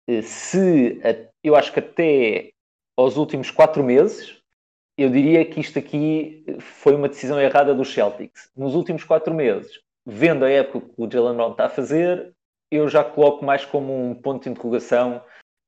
eh, 0.08 0.22
se 0.22 1.00
eu 1.42 1.54
acho 1.54 1.72
que 1.72 1.80
até 1.80 2.50
aos 2.96 3.16
últimos 3.16 3.50
quatro 3.50 3.82
meses 3.82 4.40
eu 4.96 5.10
diria 5.10 5.44
que 5.44 5.60
isto 5.60 5.78
aqui 5.78 6.44
foi 6.60 6.94
uma 6.94 7.08
decisão 7.08 7.40
errada 7.40 7.74
dos 7.74 7.92
Celtics. 7.92 8.50
Nos 8.56 8.74
últimos 8.74 9.04
quatro 9.04 9.34
meses, 9.34 9.80
vendo 10.06 10.44
a 10.44 10.50
época 10.50 10.88
que 10.88 11.02
o 11.02 11.10
Jalen 11.10 11.36
Brown 11.36 11.50
está 11.50 11.66
a 11.66 11.70
fazer, 11.70 12.32
eu 12.70 12.88
já 12.88 13.02
coloco 13.02 13.44
mais 13.44 13.64
como 13.64 13.92
um 13.92 14.14
ponto 14.14 14.44
de 14.44 14.50
interrogação 14.50 15.22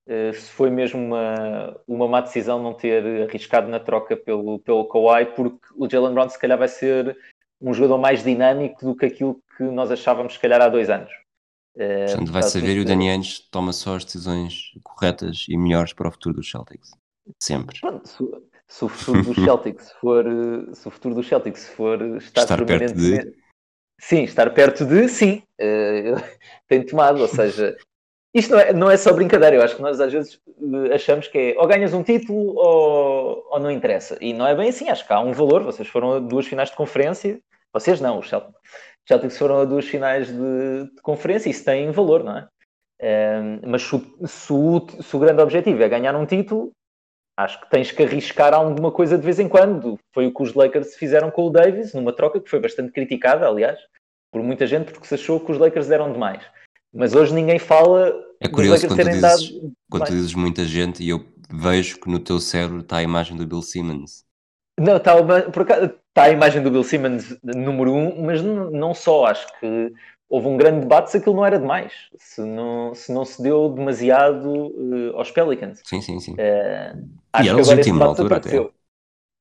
uh, 0.09 0.33
se 0.33 0.51
foi 0.51 0.71
mesmo 0.71 1.01
uma, 1.01 1.81
uma 1.87 2.09
má 2.09 2.21
decisão 2.21 2.63
não 2.63 2.73
ter 2.73 3.29
arriscado 3.29 3.69
na 3.69 3.81
troca 3.81 4.17
pelo, 4.17 4.61
pelo 4.61 4.89
Kawhi, 4.89 5.27
porque 5.27 5.67
o 5.77 5.91
Jalen 5.91 6.15
Brown 6.15 6.29
se 6.29 6.39
calhar 6.39 6.59
vai 6.59 6.69
ser 6.69 7.19
um 7.61 7.73
jogador 7.73 7.99
mais 7.99 8.23
dinâmico 8.23 8.85
do 8.85 8.97
que 8.97 9.07
aquilo 9.07 9.41
que 9.57 9.65
nós 9.65 9.91
achávamos 9.91 10.35
se 10.35 10.39
calhar 10.39 10.61
há 10.61 10.69
dois 10.69 10.91
anos. 10.91 11.11
Uh, 11.77 12.07
Portanto, 12.07 12.33
vai 12.33 12.43
saber 12.43 12.77
e 12.77 12.81
o 12.81 12.85
Dani 12.85 13.11
Ainge 13.11 13.43
toma 13.51 13.73
só 13.73 13.97
as 13.97 14.05
decisões 14.05 14.73
corretas 14.83 15.47
e 15.49 15.57
melhores 15.57 15.93
para 15.93 16.09
o 16.09 16.13
futuro 16.13 16.37
dos 16.37 16.51
Celtics. 16.51 16.91
Sempre. 17.43 17.79
Pronto, 17.81 18.09
se, 18.09 18.17
se, 18.69 18.85
o 18.85 18.89
futuro 18.89 19.23
dos 19.23 19.45
Celtics 19.45 19.93
for, 20.01 20.25
se 20.73 20.89
o 20.89 20.91
futuro 20.91 21.15
dos 21.15 21.29
Celtics 21.29 21.69
for 21.69 22.01
estar, 22.17 22.43
estar 22.43 22.65
perto 22.65 22.95
de 22.95 23.37
Sim, 23.99 24.25
estar 24.25 24.53
perto 24.53 24.85
de, 24.85 25.09
sim, 25.09 25.43
uh, 25.61 26.23
tem 26.69 26.85
tomado, 26.85 27.21
ou 27.21 27.29
seja, 27.29 27.77
isto 28.39 28.53
não 28.53 28.61
é, 28.61 28.73
não 28.73 28.91
é 28.91 28.97
só 28.97 29.13
brincadeira, 29.13 29.57
eu 29.57 29.63
acho 29.63 29.77
que 29.77 29.83
nós 29.83 30.01
às 30.01 30.13
vezes 30.13 30.41
eh, 30.61 30.95
achamos 30.95 31.27
que 31.29 31.39
é 31.39 31.55
ou 31.59 31.67
ganhas 31.67 31.95
um 31.95 32.03
título 32.03 32.55
ou, 32.57 33.47
ou 33.51 33.61
não 33.61 33.71
interessa, 33.71 34.17
e 34.21 34.33
não 34.33 34.47
é 34.47 34.55
bem 34.55 34.69
assim, 34.69 34.89
acho 34.89 35.07
que 35.07 35.13
há 35.13 35.21
um 35.21 35.33
valor, 35.33 35.63
vocês 35.63 35.89
foram 35.89 36.13
a 36.13 36.19
duas 36.19 36.47
finais 36.47 36.71
de 36.71 36.77
conferência, 36.77 37.39
vocês 37.73 38.01
não, 38.01 38.19
os 38.19 38.29
Celtics 38.29 39.39
foram 39.39 39.61
a 39.61 39.65
duas 39.65 39.87
finais 39.87 40.29
de, 40.29 40.85
de 40.95 41.03
conferência, 41.03 41.49
isso 41.49 41.65
tem 41.65 41.91
valor, 41.91 42.25
não 42.25 42.39
é? 42.39 42.49
Uh, 43.01 43.61
mas 43.67 43.83
se, 43.83 44.01
se, 44.27 44.53
o, 44.53 44.87
se 45.01 45.17
o 45.17 45.19
grande 45.19 45.43
objetivo 45.43 45.83
é 45.83 45.89
ganhar 45.89 46.17
um 46.17 46.25
título, 46.25 46.73
acho 47.37 47.61
que 47.61 47.71
tens 47.71 47.93
que 47.93 48.03
arriscar 48.03 48.55
alguma 48.55 48.91
coisa 48.91 49.19
de 49.19 49.25
vez 49.25 49.39
em 49.39 49.49
quando. 49.49 49.99
Foi 50.15 50.27
o 50.27 50.35
que 50.35 50.43
os 50.43 50.55
Lakers 50.55 50.97
fizeram 50.97 51.31
com 51.31 51.47
o 51.47 51.51
Davis, 51.51 51.93
numa 51.93 52.13
troca 52.13 52.41
que 52.41 52.49
foi 52.49 52.59
bastante 52.59 52.93
criticada, 52.93 53.47
aliás, 53.47 53.79
por 54.33 54.43
muita 54.43 54.67
gente, 54.67 54.93
porque 54.93 55.07
se 55.07 55.15
achou 55.15 55.39
que 55.39 55.53
os 55.53 55.59
Lakers 55.59 55.89
deram 55.89 56.13
demais. 56.13 56.43
Mas 56.93 57.15
hoje 57.15 57.35
ninguém 57.35 57.59
fala. 57.59 58.15
É 58.41 58.49
curioso 58.49 58.87
quando, 58.87 59.03
tu 59.03 59.11
dizes, 59.11 59.53
quando 59.91 60.07
tu 60.07 60.13
dizes 60.13 60.35
muita 60.35 60.65
gente 60.65 61.03
e 61.03 61.09
eu 61.09 61.25
vejo 61.51 61.99
que 61.99 62.11
no 62.11 62.19
teu 62.19 62.39
cérebro 62.39 62.81
está 62.81 62.99
a 62.99 63.03
imagem 63.03 63.37
do 63.37 63.47
Bill 63.47 63.63
Simmons. 63.63 64.25
Não, 64.79 64.97
está, 64.97 65.15
por 65.51 65.63
acaso, 65.63 65.85
está 65.85 66.25
a 66.25 66.31
imagem 66.31 66.63
do 66.63 66.71
Bill 66.71 66.85
Simmons 66.85 67.37
número 67.43 67.93
um, 67.93 68.25
mas 68.25 68.43
não, 68.43 68.93
só. 68.93 69.27
Acho 69.27 69.47
que 69.59 69.93
houve 70.29 70.49
um 70.49 70.57
grande 70.57 70.81
debate 70.81 71.11
se 71.11 71.17
aquilo 71.17 71.37
não 71.37 71.47
era 71.47 71.59
demais, 71.59 71.93
se 72.19 72.43
não 72.43 72.95
se, 72.95 73.13
não 73.13 73.25
se 73.25 73.43
deu 73.43 73.71
demasiado 73.71 74.49
uh, 74.49 75.17
aos 75.17 75.31
Pelicans. 75.31 75.81
Sim, 75.85 76.03
sim, 76.03 76.21
sim. 76.21 76.33
Uh, 76.33 77.09
acho 77.33 77.47
e 77.47 77.49
era 77.49 77.61
esse 77.61 77.75
debate 77.75 78.03
altura, 78.03 78.29
desapareceu. 78.29 78.63
Até. 78.65 78.86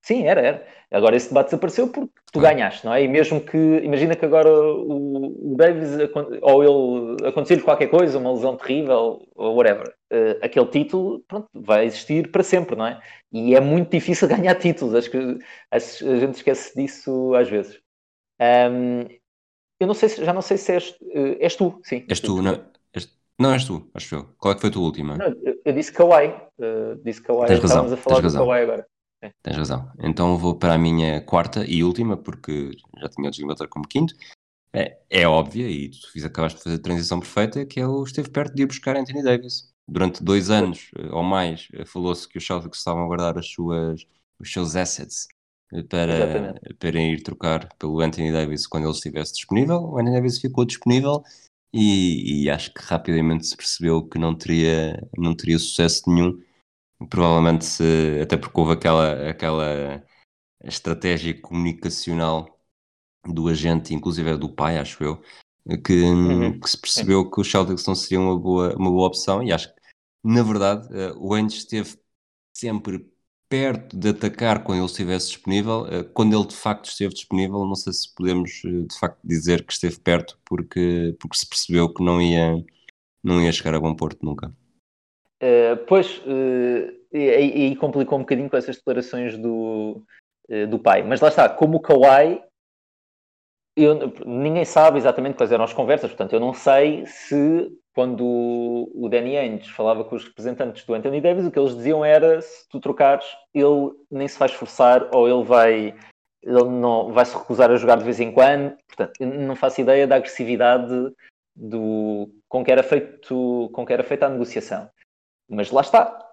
Sim, 0.05 0.27
era, 0.27 0.39
era. 0.39 0.67
Agora 0.91 1.15
esse 1.15 1.29
debate 1.29 1.47
desapareceu 1.47 1.87
porque 1.87 2.11
tu 2.31 2.39
ganhaste, 2.39 2.85
não 2.85 2.93
é? 2.93 3.03
E 3.03 3.07
mesmo 3.07 3.41
que, 3.41 3.57
imagina 3.57 4.15
que 4.15 4.23
agora 4.23 4.47
o, 4.47 5.53
o 5.53 5.55
Davis, 5.57 5.97
ou 6.43 6.63
ele 6.63 7.27
acontecer-lhe 7.27 7.63
qualquer 7.63 7.87
coisa, 7.87 8.19
uma 8.19 8.31
lesão 8.31 8.55
terrível, 8.55 9.27
ou 9.33 9.55
whatever, 9.55 9.87
uh, 10.13 10.45
aquele 10.45 10.67
título, 10.67 11.21
pronto, 11.27 11.47
vai 11.55 11.85
existir 11.85 12.29
para 12.31 12.43
sempre, 12.43 12.75
não 12.75 12.85
é? 12.85 13.01
E 13.33 13.55
é 13.55 13.59
muito 13.59 13.89
difícil 13.89 14.27
ganhar 14.29 14.53
títulos, 14.55 14.93
acho 14.93 15.09
que 15.09 15.39
a 15.71 15.79
gente 15.79 16.35
esquece 16.35 16.75
disso 16.75 17.33
às 17.33 17.49
vezes. 17.49 17.79
Um, 18.39 19.07
eu 19.79 19.87
não 19.87 19.95
sei 19.95 20.09
se, 20.09 20.23
já 20.23 20.33
não 20.33 20.43
sei 20.43 20.57
se 20.57 20.71
és, 20.71 20.91
uh, 21.01 21.35
és 21.39 21.55
tu, 21.55 21.79
sim. 21.83 22.05
És 22.07 22.19
tu, 22.19 22.43
não, 22.43 22.63
és, 22.93 23.09
não 23.39 23.53
és 23.53 23.65
tu, 23.65 23.89
acho 23.91 24.13
eu. 24.13 24.29
Qual 24.37 24.51
é 24.51 24.55
que 24.55 24.61
foi 24.61 24.69
a 24.69 24.73
tua 24.73 24.83
última? 24.83 25.17
Não, 25.17 25.35
eu, 25.43 25.59
eu, 25.65 25.73
disse 25.73 25.91
Kawhi. 25.91 26.27
Uh, 26.59 26.95
disse 27.03 27.23
Kawhi. 27.23 27.47
Tens 27.47 27.59
razão, 27.59 27.91
a 27.91 27.97
falar 27.97 28.21
razão. 28.21 28.45
Kawhi 28.45 28.61
agora. 28.61 28.87
É. 29.25 29.31
Tens 29.41 29.57
razão. 29.57 29.91
Então 29.99 30.37
vou 30.37 30.55
para 30.55 30.73
a 30.73 30.77
minha 30.77 31.21
quarta 31.21 31.65
e 31.65 31.83
última, 31.83 32.15
porque 32.15 32.71
já 32.99 33.09
tinha 33.09 33.29
o 33.29 33.47
Butler 33.47 33.69
como 33.69 33.87
quinto. 33.87 34.13
É, 34.73 34.97
é 35.09 35.27
óbvia, 35.27 35.69
e 35.69 35.89
tu 35.89 36.11
fiz, 36.11 36.25
acabaste 36.25 36.57
de 36.57 36.63
fazer 36.63 36.75
a 36.75 36.81
transição 36.81 37.19
perfeita, 37.19 37.65
que 37.65 37.79
ele 37.79 38.03
esteve 38.03 38.29
perto 38.29 38.53
de 38.53 38.63
ir 38.63 38.65
buscar 38.65 38.97
Anthony 38.97 39.23
Davis. 39.23 39.71
Durante 39.87 40.23
dois 40.23 40.49
anos 40.49 40.91
eh, 40.97 41.07
ou 41.11 41.23
mais, 41.23 41.67
falou-se 41.85 42.27
que 42.27 42.37
os 42.37 42.45
Celtics 42.45 42.79
estavam 42.79 43.03
a 43.03 43.07
guardar 43.07 43.37
as 43.37 43.47
suas, 43.47 44.05
os 44.39 44.51
seus 44.51 44.75
assets 44.75 45.27
para, 45.89 46.59
para 46.77 46.99
ir 46.99 47.23
trocar 47.23 47.69
pelo 47.79 48.01
Anthony 48.01 48.31
Davis 48.31 48.67
quando 48.67 48.83
ele 48.83 48.93
estivesse 48.93 49.33
disponível. 49.33 49.77
O 49.77 49.97
Anthony 49.97 50.15
Davis 50.15 50.39
ficou 50.39 50.65
disponível 50.65 51.23
e, 51.73 52.43
e, 52.43 52.49
acho 52.49 52.73
que 52.73 52.81
rapidamente 52.81 53.45
se 53.47 53.55
percebeu 53.55 54.03
que 54.03 54.17
não 54.17 54.35
teria, 54.35 55.01
não 55.17 55.35
teria 55.35 55.59
sucesso 55.59 56.03
nenhum. 56.07 56.39
Provavelmente, 57.09 57.65
se, 57.65 58.19
até 58.21 58.37
porque 58.37 58.59
houve 58.59 58.73
aquela, 58.73 59.29
aquela 59.29 60.03
estratégia 60.63 61.39
comunicacional 61.39 62.59
do 63.25 63.47
agente, 63.47 63.93
inclusive 63.93 64.37
do 64.37 64.53
pai, 64.53 64.77
acho 64.77 65.03
eu, 65.03 65.21
que, 65.83 66.03
uhum. 66.03 66.59
que 66.59 66.69
se 66.69 66.79
percebeu 66.79 67.29
que 67.29 67.41
os 67.41 67.49
Celtics 67.49 67.85
não 67.85 67.95
seriam 67.95 68.23
uma 68.25 68.39
boa, 68.39 68.75
uma 68.75 68.89
boa 68.89 69.07
opção 69.07 69.43
e 69.43 69.51
acho 69.51 69.73
que, 69.73 69.81
na 70.23 70.43
verdade, 70.43 70.87
eh, 70.91 71.13
o 71.17 71.33
Andes 71.33 71.57
esteve 71.57 71.97
sempre 72.53 73.05
perto 73.49 73.97
de 73.97 74.09
atacar 74.09 74.63
quando 74.63 74.79
ele 74.79 74.85
estivesse 74.85 75.29
disponível. 75.29 75.87
Eh, 75.87 76.03
quando 76.03 76.35
ele 76.35 76.47
de 76.47 76.55
facto 76.55 76.85
esteve 76.85 77.13
disponível, 77.13 77.65
não 77.65 77.75
sei 77.75 77.93
se 77.93 78.13
podemos 78.13 78.61
eh, 78.65 78.85
de 78.87 78.99
facto 78.99 79.19
dizer 79.23 79.65
que 79.65 79.73
esteve 79.73 79.99
perto, 79.99 80.39
porque, 80.45 81.15
porque 81.19 81.37
se 81.37 81.47
percebeu 81.47 81.93
que 81.93 82.03
não 82.03 82.21
ia, 82.21 82.63
não 83.23 83.41
ia 83.41 83.51
chegar 83.51 83.75
a 83.75 83.79
bom 83.79 83.95
porto 83.95 84.23
nunca. 84.25 84.53
Uh, 85.41 85.77
pois, 85.87 86.17
uh, 86.19 86.95
e, 87.11 87.71
e, 87.71 87.75
complicou 87.75 88.17
um 88.17 88.21
bocadinho 88.21 88.49
com 88.49 88.57
essas 88.57 88.77
declarações 88.77 89.37
do, 89.37 90.03
eh, 90.49 90.65
do 90.65 90.77
pai. 90.77 91.01
Mas 91.01 91.21
lá 91.21 91.29
está, 91.29 91.47
como 91.47 91.77
o 91.77 91.79
Kawhi, 91.79 92.43
eu, 93.75 94.13
ninguém 94.25 94.65
sabe 94.65 94.97
exatamente 94.97 95.35
quais 95.35 95.51
eram 95.51 95.63
as 95.63 95.73
conversas, 95.73 96.09
portanto, 96.09 96.33
eu 96.33 96.39
não 96.39 96.53
sei 96.53 97.05
se 97.05 97.71
quando 97.93 98.25
o 98.93 99.07
Danny 99.09 99.37
Ainge 99.37 99.71
falava 99.71 100.03
com 100.03 100.15
os 100.15 100.25
representantes 100.25 100.83
do 100.85 100.93
Anthony 100.93 101.21
Davis, 101.21 101.45
o 101.45 101.51
que 101.51 101.57
eles 101.57 101.75
diziam 101.75 102.03
era 102.03 102.41
se 102.41 102.67
tu 102.69 102.79
trocares, 102.81 103.25
ele 103.53 103.91
nem 104.11 104.27
se 104.27 104.37
vai 104.37 104.49
esforçar 104.49 105.09
ou 105.15 105.29
ele 105.29 105.45
vai 105.45 105.95
ele 106.43 106.65
não 106.65 107.11
vai 107.11 107.25
se 107.25 107.35
recusar 107.35 107.71
a 107.71 107.75
jogar 107.75 107.97
de 107.97 108.03
vez 108.03 108.19
em 108.19 108.31
quando. 108.31 108.77
Portanto, 108.87 109.13
não 109.19 109.55
faço 109.55 109.81
ideia 109.81 110.05
da 110.05 110.17
agressividade 110.17 111.11
do, 111.55 112.29
com, 112.47 112.63
que 112.63 112.71
era 112.71 112.83
feito, 112.83 113.69
com 113.73 113.83
que 113.83 113.91
era 113.91 114.03
feita 114.03 114.27
a 114.27 114.29
negociação. 114.29 114.87
Mas 115.49 115.71
lá 115.71 115.81
está. 115.81 116.25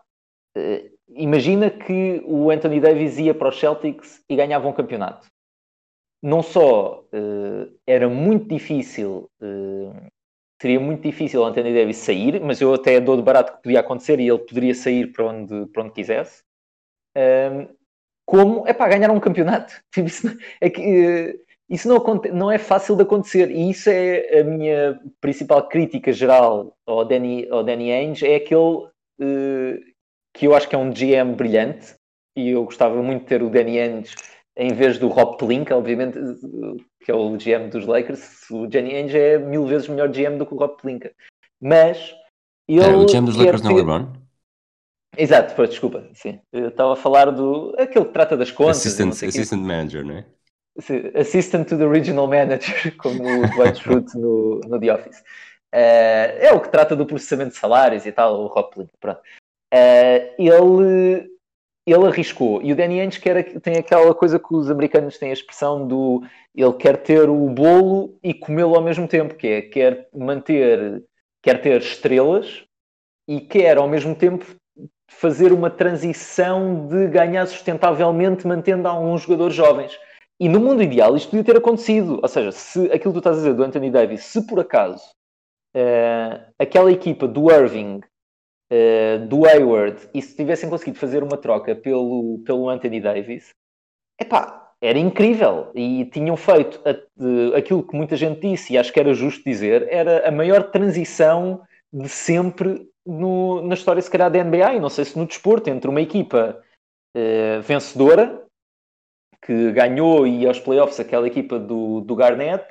Uh, 0.57 0.91
imagina 1.09 1.71
que 1.71 2.23
o 2.25 2.51
Anthony 2.51 2.81
Davis 2.81 3.19
ia 3.19 3.35
para 3.35 3.49
os 3.49 3.59
Celtics 3.59 4.23
e 4.29 4.37
ganhava 4.37 4.69
um 4.69 4.73
campeonato. 4.73 5.27
Não 6.23 6.43
só 6.43 7.05
uh, 7.13 7.79
era 7.87 8.09
muito 8.09 8.49
difícil, 8.49 9.31
uh, 9.43 10.07
seria 10.61 10.79
muito 10.79 11.03
difícil 11.03 11.41
o 11.41 11.45
Anthony 11.45 11.75
Davis 11.75 11.97
sair, 11.97 12.41
mas 12.41 12.61
eu 12.61 12.73
até 12.73 13.01
dou 13.01 13.17
de 13.17 13.23
barato 13.23 13.53
que 13.55 13.63
podia 13.63 13.81
acontecer 13.81 14.21
e 14.21 14.29
ele 14.29 14.39
poderia 14.39 14.75
sair 14.75 15.11
para 15.13 15.27
onde, 15.27 15.67
para 15.67 15.83
onde 15.83 15.93
quisesse. 15.93 16.43
como 18.25 18.67
é 18.67 18.73
para 18.73 18.91
ganhar 18.97 19.11
um 19.11 19.21
campeonato. 19.21 19.83
Tipo, 19.93 20.07
isso, 20.09 20.29
é 20.61 20.71
que, 20.71 21.41
isso 21.69 21.89
não, 21.89 22.05
não 22.33 22.51
é 22.51 22.59
fácil 22.59 22.95
de 22.95 23.03
acontecer 23.03 23.51
e 23.51 23.71
isso 23.71 23.89
é 23.91 24.41
a 24.41 24.45
minha 24.45 25.01
principal 25.21 25.67
crítica 25.69 26.13
geral 26.13 26.77
ao 26.87 27.05
Danny, 27.05 27.49
ao 27.51 27.65
Danny 27.65 27.91
Ainge, 27.91 28.27
é 28.27 28.37
aquele 28.37 28.61
uh, 28.61 28.92
que 29.19 30.47
eu 30.47 30.55
acho 30.55 30.69
que 30.69 30.75
é 30.75 30.79
um 30.79 30.91
GM 30.91 31.35
brilhante 31.37 31.95
e 32.37 32.51
eu 32.51 32.65
gostava 32.65 33.03
muito 33.03 33.23
de 33.23 33.29
ter 33.29 33.43
o 33.43 33.51
Danny 33.51 33.79
Ainge 33.79 34.15
em 34.57 34.73
vez 34.73 34.99
do 34.99 35.09
Rob 35.09 35.39
Pelinka, 35.39 35.77
obviamente, 35.77 36.19
que 37.01 37.11
é 37.11 37.15
o 37.15 37.37
GM 37.37 37.69
dos 37.71 37.87
Lakers, 37.87 38.51
o 38.51 38.67
Danny 38.67 38.95
Ainge 38.95 39.19
é 39.19 39.39
mil 39.39 39.67
vezes 39.67 39.89
melhor 39.89 40.09
GM 40.09 40.37
do 40.37 40.47
que 40.47 40.55
o 40.55 40.59
Rob 40.59 40.77
Pelinka. 40.81 41.13
Mas 41.61 42.15
ele. 42.69 42.81
É, 42.81 42.95
o 42.95 43.07
GM 43.07 43.25
dos 43.25 43.37
Lakers 43.37 43.63
ter... 43.63 43.69
não 43.69 43.75
é 43.75 43.79
LeBron? 43.79 44.13
Exato, 45.17 45.55
pois, 45.55 45.71
desculpa, 45.71 46.09
sim. 46.15 46.41
Eu 46.53 46.69
estava 46.69 46.95
a 46.95 46.97
falar 46.97 47.31
do. 47.31 47.75
aquele 47.79 48.07
que 48.07 48.13
trata 48.13 48.37
das 48.37 48.51
contas. 48.51 48.79
Assistant, 48.79 49.13
assistant 49.13 49.63
manager, 49.63 50.05
não 50.05 50.17
é? 50.17 50.25
Assistant 51.19 51.69
to 51.69 51.77
the 51.77 51.87
Regional 51.87 52.27
Manager, 52.27 52.97
como 52.97 53.23
o 53.23 53.49
Dwight 53.51 53.77
Schrute 53.81 54.17
no, 54.17 54.61
no 54.61 54.81
The 54.81 54.95
Office. 54.95 55.23
Uh, 55.75 56.29
é 56.39 56.53
o 56.53 56.61
que 56.61 56.69
trata 56.69 56.95
do 56.95 57.07
processamento 57.07 57.53
de 57.53 57.57
salários 57.57 58.05
e 58.05 58.13
tal, 58.13 58.43
o 58.43 58.47
Rob 58.47 58.71
Pelinka, 58.71 58.93
pronto. 59.01 59.21
Uh, 59.73 60.35
ele, 60.39 61.31
ele 61.87 62.07
arriscou. 62.07 62.61
E 62.63 62.73
o 62.73 62.77
Danny 62.77 63.01
Ainge 63.01 63.19
quer, 63.19 63.59
tem 63.61 63.79
aquela 63.79 64.15
coisa 64.15 64.39
que 64.39 64.55
os 64.55 64.71
americanos 64.71 65.17
têm 65.17 65.31
a 65.31 65.35
expressão 65.35 65.87
do 65.89 66.23
ele 66.55 66.73
quer 66.75 66.99
ter 66.99 67.31
o 67.31 67.49
bolo 67.49 68.19
e 68.23 68.35
comê-lo 68.35 68.75
ao 68.75 68.83
mesmo 68.83 69.09
tempo, 69.09 69.35
que 69.35 69.49
é 69.49 69.63
quer 69.63 70.09
manter, 70.15 71.03
quer 71.43 71.63
ter 71.63 71.81
estrelas 71.81 72.65
e 73.27 73.41
quer 73.41 73.79
ao 73.79 73.89
mesmo 73.89 74.15
tempo 74.15 74.45
fazer 75.09 75.53
uma 75.53 75.71
transição 75.71 76.87
de 76.87 77.07
ganhar 77.09 77.47
sustentavelmente 77.47 78.47
mantendo 78.47 78.89
alguns 78.89 79.23
jogadores 79.23 79.55
jovens. 79.55 79.99
E 80.39 80.49
no 80.49 80.61
mundo 80.61 80.83
ideal 80.83 81.17
isto 81.17 81.31
podia 81.31 81.45
ter 81.45 81.57
acontecido. 81.57 82.19
Ou 82.23 82.29
seja, 82.29 82.53
se 82.53 82.87
aquilo 82.87 83.15
que 83.15 83.15
tu 83.15 83.19
estás 83.19 83.37
a 83.37 83.41
dizer 83.41 83.55
do 83.55 83.65
Anthony 83.65 83.91
Davis, 83.91 84.25
se 84.25 84.47
por 84.47 84.61
acaso 84.61 85.03
uh, 85.77 86.53
aquela 86.59 86.91
equipa 86.91 87.27
do 87.27 87.51
Irving, 87.51 88.01
uh, 88.73 89.27
do 89.27 89.47
Hayward, 89.47 90.09
e 90.15 90.23
se 90.23 90.37
tivessem 90.37 90.69
conseguido 90.69 90.99
fazer 90.99 91.23
uma 91.23 91.37
troca 91.37 91.75
pelo, 91.75 92.41
pelo 92.45 92.69
Anthony 92.69 93.01
Davis, 93.01 93.51
epá, 94.21 94.73
era 94.81 94.99
incrível. 94.99 95.71
E 95.75 96.05
tinham 96.07 96.37
feito 96.37 96.81
a, 96.85 96.93
de, 96.93 97.55
aquilo 97.55 97.87
que 97.87 97.97
muita 97.97 98.17
gente 98.17 98.41
disse, 98.41 98.73
e 98.73 98.79
acho 98.79 98.93
que 98.93 99.01
era 99.01 99.15
justo 99.15 99.45
dizer, 99.45 99.87
era 99.91 100.29
a 100.29 100.33
maior 100.33 100.71
transição 100.71 101.63
de 101.93 102.09
sempre 102.09 102.89
no, 103.07 103.63
na 103.63 103.75
história, 103.75 104.03
se 104.03 104.11
calhar, 104.11 104.31
da 104.31 104.43
NBA, 104.43 104.75
e 104.75 104.81
não 104.81 104.89
sei 104.89 105.05
se 105.05 105.19
no 105.19 105.27
desporto, 105.27 105.71
entre 105.71 105.89
uma 105.89 106.01
equipa 106.01 106.61
uh, 107.17 107.63
vencedora, 107.63 108.43
que 109.45 109.73
ganhou 109.73 110.27
e 110.27 110.47
aos 110.47 110.61
playoffs 110.61 111.01
aquela 111.01 111.27
equipa 111.27 111.59
do, 111.59 112.01
do 112.01 112.15
Garnett, 112.15 112.65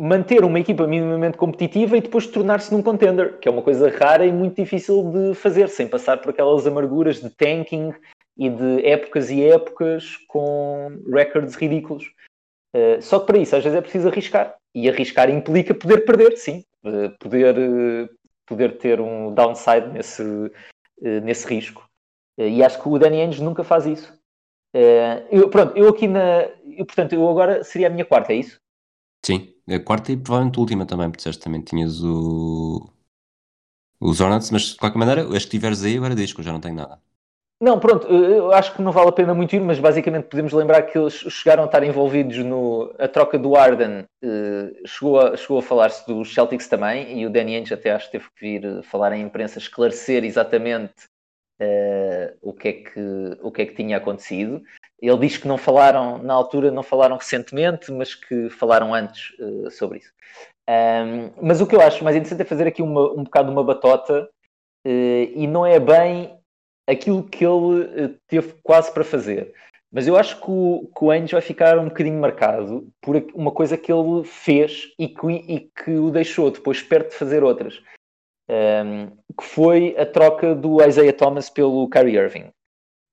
manter 0.00 0.42
uma 0.44 0.58
equipa 0.58 0.86
minimamente 0.86 1.36
competitiva 1.36 1.94
e 1.94 2.00
depois 2.00 2.26
tornar-se 2.26 2.72
num 2.72 2.82
contender, 2.82 3.38
que 3.38 3.46
é 3.46 3.50
uma 3.50 3.60
coisa 3.60 3.90
rara 3.90 4.24
e 4.24 4.32
muito 4.32 4.56
difícil 4.56 5.12
de 5.12 5.34
fazer, 5.34 5.68
sem 5.68 5.86
passar 5.86 6.16
por 6.22 6.30
aquelas 6.30 6.66
amarguras 6.66 7.20
de 7.20 7.28
tanking 7.28 7.92
e 8.34 8.48
de 8.48 8.86
épocas 8.86 9.30
e 9.30 9.44
épocas 9.44 10.16
com 10.26 10.98
records 11.06 11.54
ridículos. 11.54 12.10
Uh, 12.74 13.02
só 13.02 13.20
que 13.20 13.26
para 13.26 13.38
isso 13.38 13.54
às 13.54 13.62
vezes 13.62 13.76
é 13.76 13.82
preciso 13.82 14.08
arriscar. 14.08 14.56
E 14.74 14.88
arriscar 14.88 15.28
implica 15.28 15.74
poder 15.74 16.06
perder, 16.06 16.34
sim. 16.38 16.64
Uh, 16.82 17.10
poder, 17.18 17.58
uh, 17.58 18.08
poder 18.46 18.78
ter 18.78 19.02
um 19.02 19.34
downside 19.34 19.88
nesse, 19.88 20.22
nesse 20.98 21.46
risco. 21.46 21.86
e 22.38 22.64
acho 22.64 22.80
que 22.80 22.88
o 22.88 22.98
Danny 22.98 23.20
Ainge 23.20 23.42
nunca 23.42 23.62
faz 23.62 23.84
isso. 23.84 24.18
eu, 25.30 25.50
pronto, 25.50 25.76
eu 25.76 25.88
aqui 25.90 26.08
na. 26.08 26.48
Eu, 26.64 26.86
portanto, 26.86 27.12
eu 27.12 27.28
agora 27.28 27.62
seria 27.62 27.88
a 27.88 27.90
minha 27.90 28.04
quarta, 28.04 28.32
é 28.32 28.36
isso? 28.36 28.58
Sim, 29.22 29.52
a 29.74 29.80
quarta 29.80 30.12
e 30.12 30.16
provavelmente 30.16 30.58
a 30.58 30.60
última 30.60 30.86
também, 30.86 31.10
porque 31.10 31.30
também 31.38 31.60
tinhas 31.62 32.02
o. 32.02 32.90
Os 34.00 34.20
Hornets, 34.20 34.50
mas 34.50 34.62
de 34.62 34.76
qualquer 34.76 34.98
maneira, 34.98 35.36
as 35.36 35.44
que 35.44 35.50
tiveres 35.50 35.84
aí 35.84 35.96
agora 35.96 36.14
diz 36.14 36.32
que 36.32 36.40
eu 36.40 36.44
já 36.44 36.52
não 36.52 36.60
tenho 36.60 36.74
nada. 36.74 36.98
Não, 37.62 37.78
pronto, 37.78 38.06
eu 38.06 38.50
acho 38.52 38.74
que 38.74 38.80
não 38.80 38.90
vale 38.90 39.10
a 39.10 39.12
pena 39.12 39.34
muito 39.34 39.54
ir, 39.54 39.60
mas 39.60 39.78
basicamente 39.78 40.28
podemos 40.28 40.50
lembrar 40.50 40.80
que 40.84 40.96
eles 40.96 41.12
chegaram 41.12 41.64
a 41.64 41.66
estar 41.66 41.84
envolvidos 41.84 42.38
no. 42.38 42.90
A 42.98 43.06
troca 43.06 43.38
do 43.38 43.54
Arden 43.54 44.06
uh, 44.24 44.88
chegou 44.88 45.20
a, 45.20 45.36
chegou 45.36 45.58
a 45.58 45.62
falar-se 45.62 46.06
dos 46.06 46.32
Celtics 46.32 46.68
também, 46.68 47.20
e 47.20 47.26
o 47.26 47.30
Danny 47.30 47.56
Ainge 47.56 47.74
até 47.74 47.92
acho 47.92 48.06
que 48.06 48.12
teve 48.12 48.30
que 48.30 48.40
vir 48.40 48.64
eh, 48.64 48.82
falar 48.82 49.12
em 49.12 49.20
imprensa, 49.20 49.58
esclarecer 49.58 50.24
exatamente 50.24 51.04
uh, 51.60 52.38
o, 52.40 52.54
que 52.54 52.68
é 52.68 52.72
que, 52.72 53.38
o 53.42 53.52
que 53.52 53.60
é 53.60 53.66
que 53.66 53.74
tinha 53.74 53.98
acontecido. 53.98 54.62
Ele 55.00 55.18
diz 55.18 55.36
que 55.38 55.48
não 55.48 55.56
falaram, 55.56 56.18
na 56.18 56.34
altura, 56.34 56.70
não 56.70 56.82
falaram 56.82 57.16
recentemente, 57.16 57.90
mas 57.90 58.14
que 58.14 58.50
falaram 58.50 58.94
antes 58.94 59.30
uh, 59.38 59.70
sobre 59.70 59.98
isso. 59.98 60.12
Um, 60.68 61.32
mas 61.42 61.60
o 61.60 61.66
que 61.66 61.74
eu 61.74 61.80
acho 61.80 62.04
mais 62.04 62.14
interessante 62.14 62.42
é 62.42 62.44
fazer 62.44 62.66
aqui 62.66 62.82
uma, 62.82 63.10
um 63.12 63.24
bocado 63.24 63.50
uma 63.50 63.64
batota, 63.64 64.28
uh, 64.86 64.88
e 64.88 65.46
não 65.46 65.64
é 65.64 65.80
bem 65.80 66.38
aquilo 66.88 67.22
que 67.24 67.44
ele 67.44 68.04
uh, 68.04 68.18
teve 68.28 68.54
quase 68.62 68.92
para 68.92 69.04
fazer. 69.04 69.54
Mas 69.92 70.06
eu 70.06 70.16
acho 70.16 70.36
que 70.40 70.50
o, 70.50 70.88
que 70.96 71.04
o 71.04 71.08
vai 71.08 71.40
ficar 71.40 71.78
um 71.78 71.88
bocadinho 71.88 72.20
marcado 72.20 72.86
por 73.00 73.16
uma 73.34 73.50
coisa 73.50 73.76
que 73.76 73.92
ele 73.92 74.22
fez 74.24 74.92
e 74.96 75.08
que, 75.08 75.26
e 75.26 75.60
que 75.60 75.90
o 75.90 76.10
deixou 76.10 76.50
depois 76.50 76.80
perto 76.80 77.10
de 77.10 77.16
fazer 77.16 77.42
outras. 77.42 77.82
Um, 78.48 79.06
que 79.36 79.44
foi 79.44 79.96
a 79.98 80.06
troca 80.06 80.54
do 80.54 80.84
Isaiah 80.84 81.12
Thomas 81.12 81.50
pelo 81.50 81.88
Kyrie 81.88 82.16
Irving. 82.16 82.50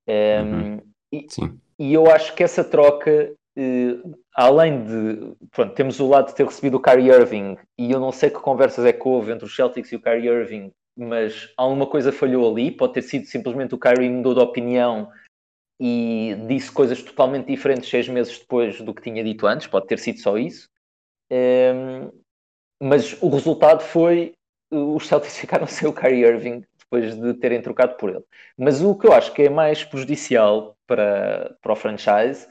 Um, 0.07 0.13
uhum. 0.43 0.81
e, 1.11 1.25
Sim. 1.29 1.59
E 1.79 1.93
eu 1.93 2.09
acho 2.09 2.33
que 2.35 2.43
essa 2.43 2.63
troca, 2.63 3.33
eh, 3.55 3.97
além 4.33 4.83
de. 4.83 5.35
Pronto, 5.51 5.73
temos 5.73 5.99
o 5.99 6.07
lado 6.07 6.27
de 6.27 6.35
ter 6.35 6.45
recebido 6.45 6.77
o 6.77 6.81
Kyrie 6.81 7.09
Irving, 7.09 7.57
e 7.77 7.91
eu 7.91 7.99
não 7.99 8.11
sei 8.11 8.29
que 8.29 8.39
conversas 8.39 8.85
é 8.85 8.93
que 8.93 9.07
houve 9.07 9.31
entre 9.31 9.45
os 9.45 9.55
Celtics 9.55 9.91
e 9.91 9.95
o 9.95 10.01
Kyrie 10.01 10.27
Irving, 10.27 10.71
mas 10.97 11.53
alguma 11.55 11.85
coisa 11.85 12.11
falhou 12.11 12.51
ali. 12.51 12.71
Pode 12.71 12.93
ter 12.93 13.03
sido 13.03 13.25
simplesmente 13.25 13.75
o 13.75 13.79
Kyrie 13.79 14.09
mudou 14.09 14.33
de 14.33 14.39
opinião 14.39 15.11
e 15.79 16.35
disse 16.47 16.71
coisas 16.71 17.03
totalmente 17.03 17.47
diferentes 17.47 17.89
seis 17.89 18.07
meses 18.07 18.39
depois 18.39 18.81
do 18.81 18.93
que 18.93 19.03
tinha 19.03 19.23
dito 19.23 19.45
antes. 19.45 19.67
Pode 19.67 19.87
ter 19.87 19.99
sido 19.99 20.19
só 20.19 20.37
isso. 20.37 20.67
Um, 21.31 22.11
mas 22.81 23.21
o 23.21 23.29
resultado 23.29 23.81
foi 23.81 24.33
os 24.71 25.07
Celtics 25.07 25.37
ficaram 25.37 25.67
sem 25.67 25.87
o 25.87 25.93
Kyrie 25.93 26.25
Irving 26.25 26.63
depois 26.79 27.15
de 27.15 27.33
terem 27.35 27.61
trocado 27.61 27.95
por 27.97 28.09
ele. 28.09 28.23
Mas 28.57 28.81
o 28.81 28.95
que 28.95 29.07
eu 29.07 29.13
acho 29.13 29.33
que 29.33 29.43
é 29.43 29.49
mais 29.49 29.83
prejudicial 29.83 30.76
para, 30.87 31.55
para 31.61 31.73
o 31.73 31.75
franchise 31.75 32.47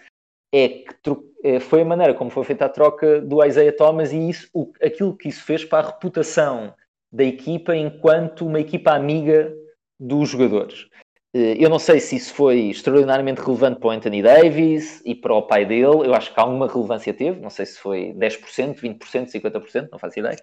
é 0.54 0.68
que 0.68 1.16
é, 1.42 1.60
foi 1.60 1.82
a 1.82 1.84
maneira 1.84 2.14
como 2.14 2.30
foi 2.30 2.44
feita 2.44 2.66
a 2.66 2.68
troca 2.68 3.20
do 3.20 3.44
Isaiah 3.44 3.76
Thomas 3.76 4.12
e 4.12 4.28
isso, 4.28 4.48
o, 4.54 4.72
aquilo 4.82 5.16
que 5.16 5.28
isso 5.28 5.42
fez 5.42 5.64
para 5.64 5.86
a 5.86 5.90
reputação 5.90 6.74
da 7.12 7.24
equipa 7.24 7.74
enquanto 7.74 8.46
uma 8.46 8.60
equipa 8.60 8.92
amiga 8.92 9.52
dos 9.98 10.28
jogadores. 10.28 10.86
Eh, 11.34 11.56
eu 11.58 11.68
não 11.68 11.78
sei 11.78 12.00
se 12.00 12.16
isso 12.16 12.34
foi 12.34 12.70
extraordinariamente 12.70 13.40
relevante 13.40 13.78
para 13.78 13.88
o 13.88 13.90
Anthony 13.90 14.22
Davis 14.22 15.02
e 15.04 15.14
para 15.14 15.34
o 15.34 15.42
pai 15.42 15.64
dele. 15.64 16.06
Eu 16.06 16.14
acho 16.14 16.32
que 16.32 16.40
alguma 16.40 16.66
relevância 16.66 17.12
teve. 17.12 17.40
Não 17.40 17.50
sei 17.50 17.66
se 17.66 17.78
foi 17.78 18.14
10%, 18.14 18.80
20%, 18.80 19.30
50%, 19.30 19.88
não 19.90 19.98
faço 19.98 20.18
ideia. 20.18 20.36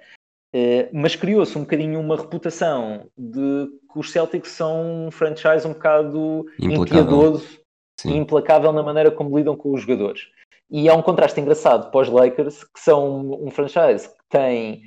Eh, 0.53 0.89
mas 0.93 1.15
criou-se 1.15 1.57
um 1.57 1.61
bocadinho 1.61 1.99
uma 1.99 2.15
reputação 2.15 3.07
de 3.17 3.67
que 3.91 3.99
os 3.99 4.11
Celtics 4.11 4.51
são 4.51 5.07
um 5.07 5.11
franchise 5.11 5.67
um 5.67 5.73
bocado 5.73 6.45
impiedoso 6.59 7.62
e 8.05 8.17
implacável 8.17 8.71
na 8.71 8.83
maneira 8.83 9.11
como 9.11 9.37
lidam 9.37 9.55
com 9.55 9.73
os 9.73 9.81
jogadores. 9.81 10.27
E 10.69 10.89
há 10.89 10.93
um 10.95 11.01
contraste 11.01 11.39
engraçado 11.39 11.91
para 11.91 12.01
os 12.01 12.09
Lakers, 12.09 12.63
que 12.63 12.79
são 12.79 13.37
um 13.43 13.51
franchise 13.51 14.09
que 14.09 14.23
tem 14.29 14.83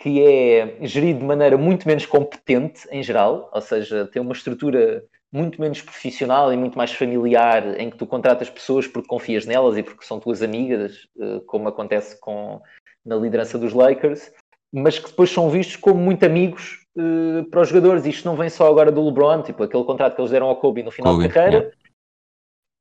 que 0.00 0.24
é 0.24 0.76
gerido 0.82 1.18
de 1.18 1.24
maneira 1.24 1.58
muito 1.58 1.86
menos 1.86 2.06
competente 2.06 2.86
em 2.90 3.02
geral, 3.02 3.50
ou 3.52 3.60
seja, 3.60 4.06
tem 4.06 4.22
uma 4.22 4.32
estrutura 4.32 5.04
muito 5.30 5.60
menos 5.60 5.82
profissional 5.82 6.52
e 6.52 6.56
muito 6.56 6.78
mais 6.78 6.92
familiar, 6.92 7.78
em 7.78 7.90
que 7.90 7.98
tu 7.98 8.06
contratas 8.06 8.48
pessoas 8.48 8.86
porque 8.86 9.08
confias 9.08 9.44
nelas 9.44 9.76
e 9.76 9.82
porque 9.82 10.04
são 10.04 10.20
tuas 10.20 10.40
amigas, 10.40 11.06
uh, 11.16 11.40
como 11.46 11.68
acontece 11.68 12.18
com, 12.20 12.60
na 13.04 13.16
liderança 13.16 13.58
dos 13.58 13.74
Lakers, 13.74 14.30
mas 14.72 14.98
que 14.98 15.10
depois 15.10 15.30
são 15.30 15.50
vistos 15.50 15.76
como 15.76 16.00
muito 16.00 16.24
amigos 16.24 16.86
uh, 16.96 17.44
para 17.50 17.60
os 17.60 17.68
jogadores. 17.68 18.06
Isto 18.06 18.26
não 18.26 18.36
vem 18.36 18.48
só 18.48 18.68
agora 18.68 18.92
do 18.92 19.04
LeBron, 19.04 19.42
tipo 19.42 19.64
aquele 19.64 19.84
contrato 19.84 20.14
que 20.14 20.20
eles 20.20 20.30
deram 20.30 20.46
ao 20.46 20.56
Kobe 20.56 20.82
no 20.82 20.92
final 20.92 21.14
Kobe, 21.14 21.26
de 21.26 21.34
carreira. 21.34 21.56
Yeah. 21.58 21.76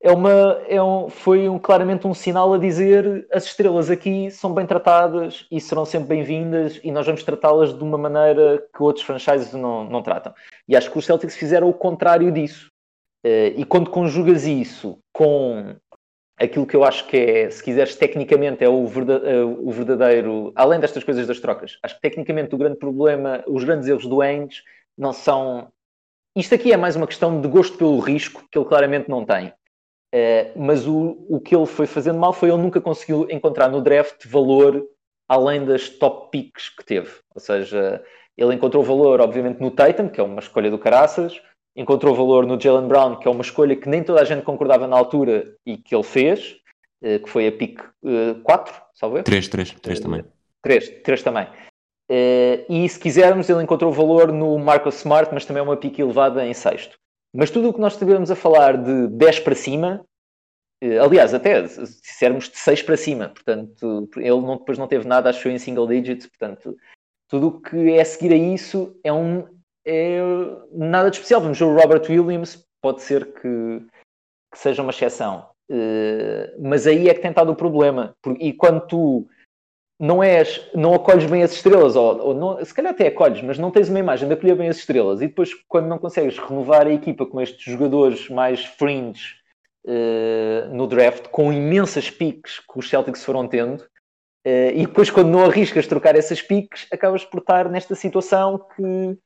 É 0.07 0.11
uma, 0.11 0.61
é 0.69 0.81
um, 0.81 1.09
foi 1.09 1.49
um, 1.49 1.59
claramente 1.59 2.07
um 2.07 2.13
sinal 2.13 2.53
a 2.53 2.57
dizer 2.57 3.27
as 3.29 3.43
estrelas 3.43 3.89
aqui 3.89 4.31
são 4.31 4.53
bem 4.53 4.65
tratadas 4.65 5.45
e 5.51 5.59
serão 5.59 5.83
sempre 5.83 6.07
bem-vindas 6.07 6.79
e 6.81 6.93
nós 6.93 7.05
vamos 7.05 7.23
tratá-las 7.23 7.77
de 7.77 7.83
uma 7.83 7.97
maneira 7.97 8.65
que 8.73 8.81
outros 8.81 9.03
franchises 9.03 9.51
não, 9.51 9.83
não 9.83 10.01
tratam. 10.01 10.33
E 10.65 10.77
acho 10.77 10.89
que 10.89 10.97
os 10.97 11.03
Celtics 11.03 11.35
fizeram 11.35 11.67
o 11.67 11.73
contrário 11.73 12.31
disso. 12.31 12.71
Uh, 13.25 13.51
e 13.57 13.65
quando 13.65 13.89
conjugas 13.89 14.45
isso 14.45 14.97
com 15.11 15.75
aquilo 16.37 16.65
que 16.65 16.77
eu 16.77 16.85
acho 16.85 17.05
que 17.07 17.17
é, 17.17 17.49
se 17.49 17.61
quiseres, 17.61 17.93
tecnicamente 17.97 18.63
é 18.63 18.69
o 18.69 18.87
verdadeiro, 18.87 19.59
o 19.61 19.71
verdadeiro, 19.71 20.53
além 20.55 20.79
destas 20.79 21.03
coisas 21.03 21.27
das 21.27 21.41
trocas, 21.41 21.77
acho 21.83 21.95
que 21.95 22.01
tecnicamente 22.01 22.55
o 22.55 22.57
grande 22.57 22.77
problema, 22.77 23.43
os 23.45 23.65
grandes 23.65 23.89
erros 23.89 24.05
do 24.05 24.21
Ainge 24.21 24.61
não 24.97 25.11
são. 25.11 25.67
Isto 26.33 26.55
aqui 26.55 26.71
é 26.71 26.77
mais 26.77 26.95
uma 26.95 27.07
questão 27.07 27.41
de 27.41 27.47
gosto 27.49 27.77
pelo 27.77 27.99
risco, 27.99 28.45
que 28.49 28.57
ele 28.57 28.69
claramente 28.69 29.09
não 29.09 29.25
tem. 29.25 29.51
Uh, 30.13 30.57
mas 30.57 30.87
o, 30.87 31.25
o 31.29 31.39
que 31.39 31.55
ele 31.55 31.65
foi 31.65 31.85
fazendo 31.85 32.17
mal 32.17 32.31
foi 32.31 32.49
ele 32.49 32.61
nunca 32.61 32.79
conseguiu 32.79 33.27
encontrar 33.29 33.67
no 33.67 33.81
draft 33.81 34.25
valor 34.25 34.87
além 35.27 35.65
das 35.65 35.89
top 35.89 36.31
picks 36.31 36.69
que 36.69 36.85
teve. 36.85 37.11
Ou 37.35 37.41
seja, 37.41 38.01
ele 38.37 38.53
encontrou 38.53 38.83
valor, 38.83 39.19
obviamente, 39.19 39.59
no 39.59 39.71
Tatum, 39.71 40.07
que 40.07 40.19
é 40.19 40.23
uma 40.23 40.39
escolha 40.39 40.71
do 40.71 40.79
caraças, 40.79 41.41
encontrou 41.75 42.15
valor 42.15 42.45
no 42.45 42.59
Jalen 42.59 42.87
Brown, 42.87 43.15
que 43.17 43.27
é 43.27 43.31
uma 43.31 43.41
escolha 43.41 43.75
que 43.75 43.89
nem 43.89 44.03
toda 44.03 44.21
a 44.21 44.25
gente 44.25 44.43
concordava 44.43 44.87
na 44.87 44.97
altura 44.97 45.55
e 45.65 45.77
que 45.77 45.93
ele 45.93 46.03
fez, 46.03 46.55
uh, 47.03 47.19
que 47.19 47.29
foi 47.29 47.47
a 47.47 47.51
pick 47.51 47.81
uh, 48.03 48.41
4, 48.43 48.81
salvo 48.95 49.23
3, 49.23 49.47
3, 49.47 49.71
3 49.81 49.99
também. 49.99 50.23
3, 50.61 50.89
3 51.03 51.23
também. 51.23 51.47
Uh, 52.09 52.63
e 52.69 52.87
se 52.87 52.97
quisermos, 52.99 53.49
ele 53.49 53.61
encontrou 53.61 53.91
valor 53.91 54.31
no 54.31 54.57
Marcus 54.57 54.95
Smart, 54.95 55.33
mas 55.33 55.45
também 55.45 55.59
é 55.59 55.63
uma 55.63 55.75
pick 55.75 55.99
elevada 55.99 56.45
em 56.45 56.53
sexto. 56.53 56.97
Mas 57.33 57.51
tudo 57.51 57.69
o 57.69 57.73
que 57.73 57.79
nós 57.79 57.93
estivemos 57.93 58.31
a 58.31 58.35
falar 58.35 58.77
de 58.77 59.07
10 59.07 59.39
para 59.41 59.55
cima, 59.55 60.05
uh, 60.83 61.03
aliás, 61.03 61.33
até 61.33 61.67
se 61.67 62.01
dissermos 62.01 62.49
de 62.49 62.57
6 62.57 62.83
para 62.83 62.97
cima, 62.97 63.29
portanto, 63.29 64.09
ele 64.15 64.41
não, 64.41 64.57
depois 64.57 64.77
não 64.77 64.87
teve 64.87 65.07
nada, 65.07 65.29
achou 65.29 65.51
em 65.51 65.59
single 65.59 65.87
digits, 65.87 66.27
portanto, 66.27 66.75
tudo 67.29 67.47
o 67.47 67.61
que 67.61 67.91
é 67.93 68.03
seguir 68.03 68.33
a 68.33 68.37
isso 68.37 68.97
é 69.03 69.11
um, 69.11 69.45
é 69.85 70.19
nada 70.71 71.09
de 71.09 71.17
especial. 71.17 71.41
Vamos 71.41 71.59
ver 71.59 71.65
o 71.65 71.75
Robert 71.75 72.09
Williams, 72.09 72.65
pode 72.81 73.01
ser 73.01 73.33
que, 73.33 73.81
que 74.51 74.57
seja 74.57 74.81
uma 74.81 74.91
exceção. 74.91 75.49
Uh, 75.69 76.61
mas 76.61 76.87
aí 76.87 77.09
é 77.09 77.13
que 77.13 77.19
tem 77.21 77.31
estado 77.31 77.51
o 77.51 77.55
problema. 77.55 78.15
E 78.39 78.53
quando 78.53 78.87
tu 78.87 79.29
não 79.99 80.21
és, 80.21 80.69
não 80.75 80.93
acolhes 80.93 81.25
bem 81.25 81.41
as 81.43 81.53
estrelas, 81.53 81.95
ou, 81.95 82.19
ou 82.19 82.33
não, 82.33 82.63
se 82.63 82.73
calhar 82.73 82.91
até 82.91 83.07
acolhes, 83.07 83.41
mas 83.41 83.57
não 83.57 83.71
tens 83.71 83.89
uma 83.89 83.99
imagem 83.99 84.27
de 84.27 84.33
acolher 84.33 84.55
bem 84.55 84.69
as 84.69 84.77
estrelas, 84.77 85.21
e 85.21 85.27
depois 85.27 85.53
quando 85.67 85.87
não 85.87 85.97
consegues 85.97 86.37
renovar 86.37 86.85
a 86.85 86.93
equipa 86.93 87.25
com 87.25 87.41
estes 87.41 87.63
jogadores 87.63 88.29
mais 88.29 88.63
fringe 88.63 89.35
uh, 89.85 90.73
no 90.73 90.85
draft, 90.85 91.29
com 91.29 91.51
imensas 91.51 92.11
piques 92.11 92.59
que 92.59 92.77
os 92.77 92.89
Celtics 92.89 93.23
foram 93.23 93.47
tendo, 93.47 93.81
uh, 93.81 94.71
e 94.73 94.85
depois 94.85 95.09
quando 95.09 95.29
não 95.29 95.45
arriscas 95.45 95.87
trocar 95.87 96.15
essas 96.15 96.41
piques, 96.41 96.87
acabas 96.91 97.25
por 97.25 97.39
estar 97.39 97.67
nesta 97.69 97.95
situação 97.95 98.63
que 98.75 99.17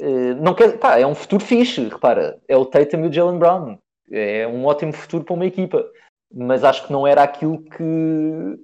eh, 0.00 0.34
não 0.34 0.54
quer, 0.54 0.78
pá, 0.78 0.98
é 0.98 1.06
um 1.06 1.14
futuro 1.14 1.44
fixe, 1.44 1.88
repara, 1.88 2.40
é 2.48 2.56
o 2.56 2.64
Tatum 2.64 3.04
e 3.04 3.08
o 3.08 3.12
Jalen 3.12 3.38
Brown, 3.38 3.78
é 4.10 4.46
um 4.46 4.64
ótimo 4.64 4.92
futuro 4.92 5.24
para 5.24 5.34
uma 5.34 5.46
equipa, 5.46 5.84
mas 6.32 6.64
acho 6.64 6.86
que 6.86 6.92
não 6.92 7.06
era 7.06 7.22
aquilo 7.22 7.62
que, 7.62 8.58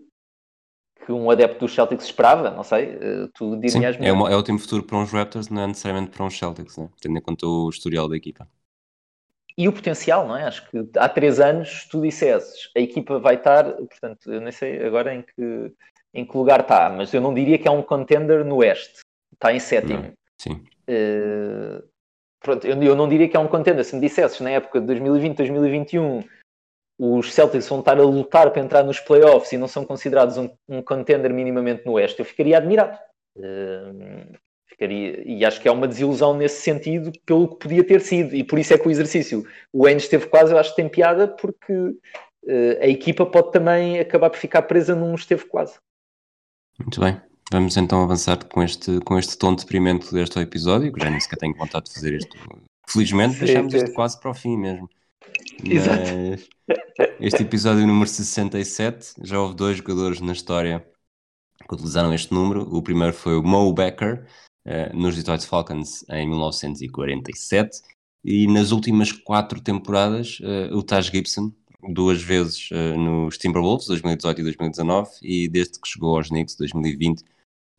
que 1.07 1.13
um 1.13 1.31
adepto 1.31 1.61
dos 1.61 1.73
Celtics 1.73 2.07
esperava, 2.07 2.51
não 2.51 2.65
sei, 2.65 2.99
eh, 3.01 3.29
tu 3.33 3.57
dirias 3.57 3.95
Sim, 3.95 4.05
é, 4.05 4.13
uma, 4.13 4.29
é 4.29 4.35
ótimo 4.35 4.59
futuro 4.59 4.83
para 4.83 4.99
uns 4.99 5.13
Raptors, 5.13 5.49
não 5.49 5.63
é 5.63 5.67
necessariamente 5.69 6.11
para 6.11 6.25
uns 6.25 6.37
Celtics, 6.37 6.77
né? 6.77 6.89
tendo 7.01 7.17
em 7.17 7.21
conta 7.21 7.47
o 7.47 7.71
historial 7.71 8.09
da 8.09 8.17
equipa. 8.17 8.49
E 9.57 9.69
o 9.69 9.73
potencial, 9.73 10.27
não 10.27 10.37
é? 10.37 10.43
Acho 10.43 10.69
que 10.69 10.85
há 10.99 11.09
três 11.09 11.39
anos 11.39 11.87
tu 11.89 12.03
dissesses 12.03 12.71
a 12.77 12.81
equipa 12.81 13.21
vai 13.21 13.37
estar, 13.37 13.65
portanto, 13.73 14.33
eu 14.33 14.41
nem 14.41 14.51
sei 14.51 14.85
agora 14.85 15.15
em 15.15 15.23
que, 15.23 15.73
em 16.13 16.27
que 16.27 16.37
lugar 16.37 16.61
está, 16.61 16.91
mas 16.91 17.15
eu 17.15 17.21
não 17.21 17.33
diria 17.33 17.57
que 17.57 17.69
é 17.69 17.71
um 17.71 17.83
contender 17.83 18.45
no 18.45 18.57
Oeste, 18.57 19.03
está 19.33 19.53
em 19.53 19.61
sétimo. 19.61 20.03
Não. 20.03 20.13
Sim. 20.37 20.65
Uh, 20.89 21.83
pronto, 22.41 22.67
eu, 22.67 22.83
eu, 22.83 22.97
não 22.97 23.09
diria 23.09 23.29
que 23.29 23.37
é 23.37 23.41
um 23.41 23.47
contender. 23.47 23.85
Se 23.85 23.95
me 23.95 24.01
dissesses 24.01 24.41
na 24.41 24.51
época 24.51 24.81
de 24.81 24.87
2020, 24.87 25.37
2021, 25.37 26.25
os 26.99 27.33
Celtics 27.33 27.69
vão 27.69 27.81
estar 27.81 27.99
a 27.99 28.03
lutar 28.03 28.51
para 28.51 28.63
entrar 28.63 28.83
nos 28.83 29.01
playoffs 29.01 29.53
e 29.53 29.59
não 29.59 29.69
são 29.69 29.85
considerados 29.85 30.39
um, 30.39 30.49
um 30.69 30.83
contender 30.83 31.33
minimamente 31.33 31.85
no 31.85 31.93
Oeste, 31.93 32.21
eu 32.21 32.25
ficaria 32.25 32.57
admirado. 32.57 32.99
Uh, 33.37 34.35
ficaria, 34.67 35.23
e 35.27 35.45
acho 35.45 35.61
que 35.61 35.69
é 35.69 35.73
uma 35.73 35.89
desilusão 35.89 36.37
nesse 36.37 36.63
sentido 36.63 37.13
pelo 37.25 37.49
que 37.49 37.57
podia 37.57 37.85
ter 37.85 38.01
sido. 38.01 38.35
E 38.35 38.45
por 38.45 38.59
isso 38.59 38.75
é 38.75 38.79
que 38.79 38.87
o 38.87 38.91
exercício, 38.91 39.47
o 39.73 39.87
Ainge 39.87 40.05
esteve 40.05 40.27
quase, 40.27 40.53
eu 40.53 40.59
acho 40.59 40.71
que 40.71 40.77
tem 40.77 40.89
piada, 40.89 41.29
porque 41.29 41.73
uh, 41.73 42.81
a 42.81 42.87
equipa 42.87 43.27
pode 43.27 43.53
também 43.53 43.99
acabar 43.99 44.31
por 44.31 44.39
ficar 44.39 44.63
presa 44.63 44.95
num 44.95 45.15
esteve 45.15 45.45
quase. 45.47 45.79
Muito 46.79 47.01
bem. 47.01 47.21
Vamos 47.53 47.77
então 47.77 48.03
avançar 48.03 48.45
com 48.45 48.63
este, 48.63 49.01
com 49.01 49.19
este 49.19 49.39
tom 49.39 49.55
deprimente 49.55 50.13
deste 50.13 50.39
episódio, 50.41 50.93
que 50.93 51.01
já 51.01 51.11
nem 51.11 51.21
sequer 51.21 51.37
tenho 51.37 51.55
vontade 51.55 51.87
de 51.87 51.95
fazer 51.95 52.15
isto. 52.15 52.37
Felizmente 52.89 53.35
sim, 53.35 53.45
deixamos 53.45 53.73
sim. 53.73 53.79
isto 53.79 53.93
quase 53.93 54.21
para 54.21 54.31
o 54.31 54.35
fim 54.35 54.57
mesmo. 54.57 54.89
Mas 55.63 56.49
este 57.21 57.43
episódio 57.43 57.87
número 57.87 58.09
67, 58.09 59.15
já 59.23 59.41
houve 59.41 59.55
dois 59.55 59.79
jogadores 59.79 60.21
na 60.21 60.33
história 60.33 60.87
que 61.69 61.75
utilizaram 61.75 62.13
este 62.13 62.33
número. 62.33 62.63
O 62.75 62.83
primeiro 62.83 63.13
foi 63.13 63.37
o 63.37 63.43
Mo 63.43 63.73
Becker, 63.73 64.27
uh, 64.67 64.97
nos 64.97 65.17
Detroit 65.17 65.45
Falcons 65.47 66.05
em 66.11 66.29
1947. 66.29 67.81
E 68.25 68.47
nas 68.47 68.73
últimas 68.73 69.13
quatro 69.13 69.61
temporadas, 69.61 70.41
uh, 70.41 70.77
o 70.77 70.83
Taj 70.83 71.11
Gibson, 71.11 71.53
duas 71.93 72.21
vezes 72.21 72.71
uh, 72.71 72.99
nos 72.99 73.39
Timberwolves, 73.39 73.87
2018 73.87 74.41
e 74.41 74.45
2019, 74.45 75.11
e 75.23 75.49
desde 75.49 75.81
que 75.81 75.89
chegou 75.89 76.17
aos 76.17 76.29
Knicks, 76.29 76.57
2020 76.57 77.23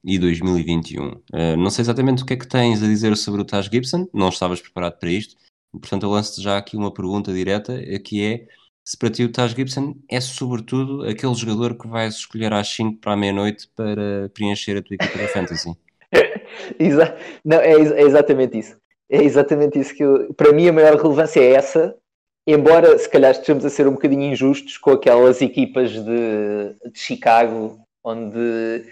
e 0.03 0.17
2021. 0.17 1.07
Uh, 1.07 1.21
eh, 1.33 1.55
não 1.57 1.69
sei 1.69 1.83
exatamente 1.83 2.23
o 2.23 2.25
que 2.25 2.33
é 2.33 2.38
que 2.38 2.47
tens 2.47 2.81
a 2.81 2.88
dizer 2.88 3.15
sobre 3.17 3.41
o 3.41 3.45
Taj 3.45 3.69
Gibson, 3.69 4.07
não 4.13 4.29
estavas 4.29 4.61
preparado 4.61 4.97
para 4.99 5.09
isto, 5.09 5.35
portanto 5.80 6.03
eu 6.03 6.09
lanço-te 6.09 6.41
já 6.41 6.57
aqui 6.57 6.75
uma 6.78 6.93
pergunta 6.93 7.34
direta, 7.34 7.73
eh, 7.73 7.99
que 7.99 8.23
é 8.23 8.47
se 8.88 8.97
para 8.97 9.09
ti 9.09 9.23
o 9.25 9.32
Taj 9.32 9.53
Gibson 9.53 9.95
é 10.09 10.21
sobretudo 10.21 11.03
aquele 11.03 11.34
jogador 11.34 11.78
que 11.78 11.88
vais 11.89 12.15
escolher 12.15 12.53
às 12.53 12.69
5 12.69 13.01
para 13.01 13.13
a 13.13 13.17
meia-noite 13.17 13.69
para 13.75 14.30
preencher 14.34 14.78
a 14.78 14.82
tua 14.82 14.95
equipa 14.95 15.17
da 15.17 15.28
Fantasy. 15.28 15.73
Não, 17.43 17.57
é, 17.57 17.73
é, 17.73 18.01
exatamente 18.03 18.57
isso. 18.57 18.78
É 19.09 19.21
exatamente 19.21 19.78
isso 19.78 19.93
que 19.93 20.03
eu, 20.03 20.34
para 20.34 20.53
mim 20.53 20.69
a 20.69 20.73
maior 20.73 20.95
relevância 20.95 21.41
é 21.41 21.51
essa, 21.51 21.97
embora 22.47 22.97
se 22.97 23.09
calhar 23.09 23.32
estejamos 23.32 23.65
a 23.65 23.69
ser 23.69 23.89
um 23.89 23.93
bocadinho 23.93 24.32
injustos 24.32 24.78
com 24.78 24.91
aquelas 24.91 25.41
equipas 25.41 25.91
de, 25.91 26.89
de 26.89 26.97
Chicago, 26.97 27.82
onde 28.05 28.86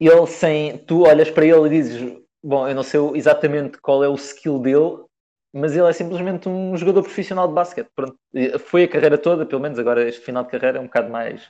ele 0.00 0.26
sem. 0.28 0.78
Tu 0.78 1.02
olhas 1.02 1.28
para 1.28 1.44
ele 1.44 1.66
e 1.66 1.70
dizes: 1.70 2.16
Bom, 2.42 2.68
eu 2.68 2.74
não 2.74 2.84
sei 2.84 3.00
exatamente 3.14 3.78
qual 3.78 4.04
é 4.04 4.08
o 4.08 4.14
skill 4.14 4.60
dele, 4.60 5.04
mas 5.52 5.76
ele 5.76 5.88
é 5.88 5.92
simplesmente 5.92 6.48
um 6.48 6.76
jogador 6.76 7.02
profissional 7.02 7.48
de 7.48 7.54
basquete. 7.54 7.88
Pronto, 7.94 8.16
foi 8.60 8.84
a 8.84 8.88
carreira 8.88 9.18
toda, 9.18 9.46
pelo 9.46 9.62
menos 9.62 9.78
agora 9.78 10.08
este 10.08 10.20
final 10.24 10.44
de 10.44 10.50
carreira 10.50 10.78
é 10.78 10.80
um 10.80 10.86
bocado 10.86 11.10
mais, 11.10 11.48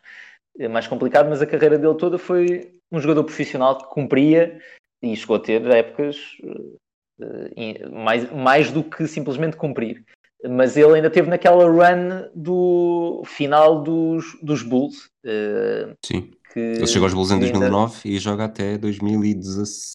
é 0.59 0.69
mais 0.69 0.87
complicado, 0.87 1.29
mas 1.29 1.43
a 1.43 1.47
carreira 1.47 1.79
dele 1.79 1.97
toda 1.97 2.19
foi 2.19 2.75
um 2.91 3.01
jogador 3.01 3.25
profissional 3.25 3.79
que 3.79 3.89
cumpria 3.91 4.61
e 5.03 5.15
chegou 5.17 5.37
a 5.37 5.41
ter 5.41 5.65
épocas 5.67 6.17
uh, 6.43 7.93
mais, 7.93 8.31
mais 8.33 8.71
do 8.71 8.83
que 8.83 9.07
simplesmente 9.07 9.57
cumprir. 9.57 10.05
Mas 10.49 10.77
ele 10.77 10.95
ainda 10.95 11.11
teve 11.11 11.29
naquela 11.29 11.65
run 11.65 12.31
do 12.35 13.23
final 13.27 13.83
dos, 13.83 14.39
dos 14.43 14.63
Bulls. 14.63 15.11
Uh, 15.25 15.95
Sim 16.05 16.31
que. 16.53 16.59
Ele 16.59 16.87
chegou 16.87 17.07
aos 17.07 17.15
Bulls 17.15 17.31
em 17.31 17.39
2009 17.39 17.95
ainda... 17.95 18.17
e 18.17 18.19
joga 18.19 18.45
até 18.45 18.77
2016, 18.77 19.93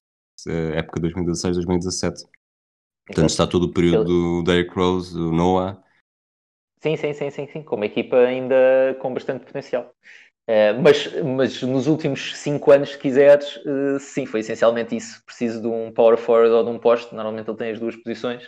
eh, 0.47 0.79
época 0.79 0.99
2016, 0.99 1.55
2017. 1.57 2.23
Portanto, 3.05 3.29
está 3.29 3.45
todo 3.45 3.63
o 3.63 3.73
período 3.73 4.01
Ele... 4.01 4.05
do 4.05 4.43
Derrick 4.43 4.75
Rose, 4.75 5.13
do 5.13 5.31
Noah. 5.31 5.81
Sim, 6.81 6.97
sim, 6.97 7.13
sim, 7.13 7.29
sim, 7.29 7.47
sim, 7.51 7.63
com 7.63 7.75
uma 7.75 7.85
equipa 7.85 8.17
ainda 8.17 8.95
com 8.99 9.13
bastante 9.13 9.45
potencial. 9.45 9.93
Uh, 10.47 10.79
mas, 10.83 11.11
mas 11.23 11.61
nos 11.63 11.87
últimos 11.87 12.35
5 12.37 12.71
anos, 12.71 12.91
se 12.91 12.97
quiseres, 12.99 13.55
uh, 13.65 13.99
sim, 13.99 14.27
foi 14.27 14.41
essencialmente 14.41 14.95
isso. 14.95 15.23
Preciso 15.25 15.61
de 15.61 15.67
um 15.67 15.91
power 15.91 16.17
forward 16.17 16.53
ou 16.53 16.63
de 16.63 16.69
um 16.69 16.77
poste, 16.77 17.15
normalmente 17.15 17.49
ele 17.49 17.57
tem 17.57 17.71
as 17.71 17.79
duas 17.79 17.95
posições, 17.95 18.43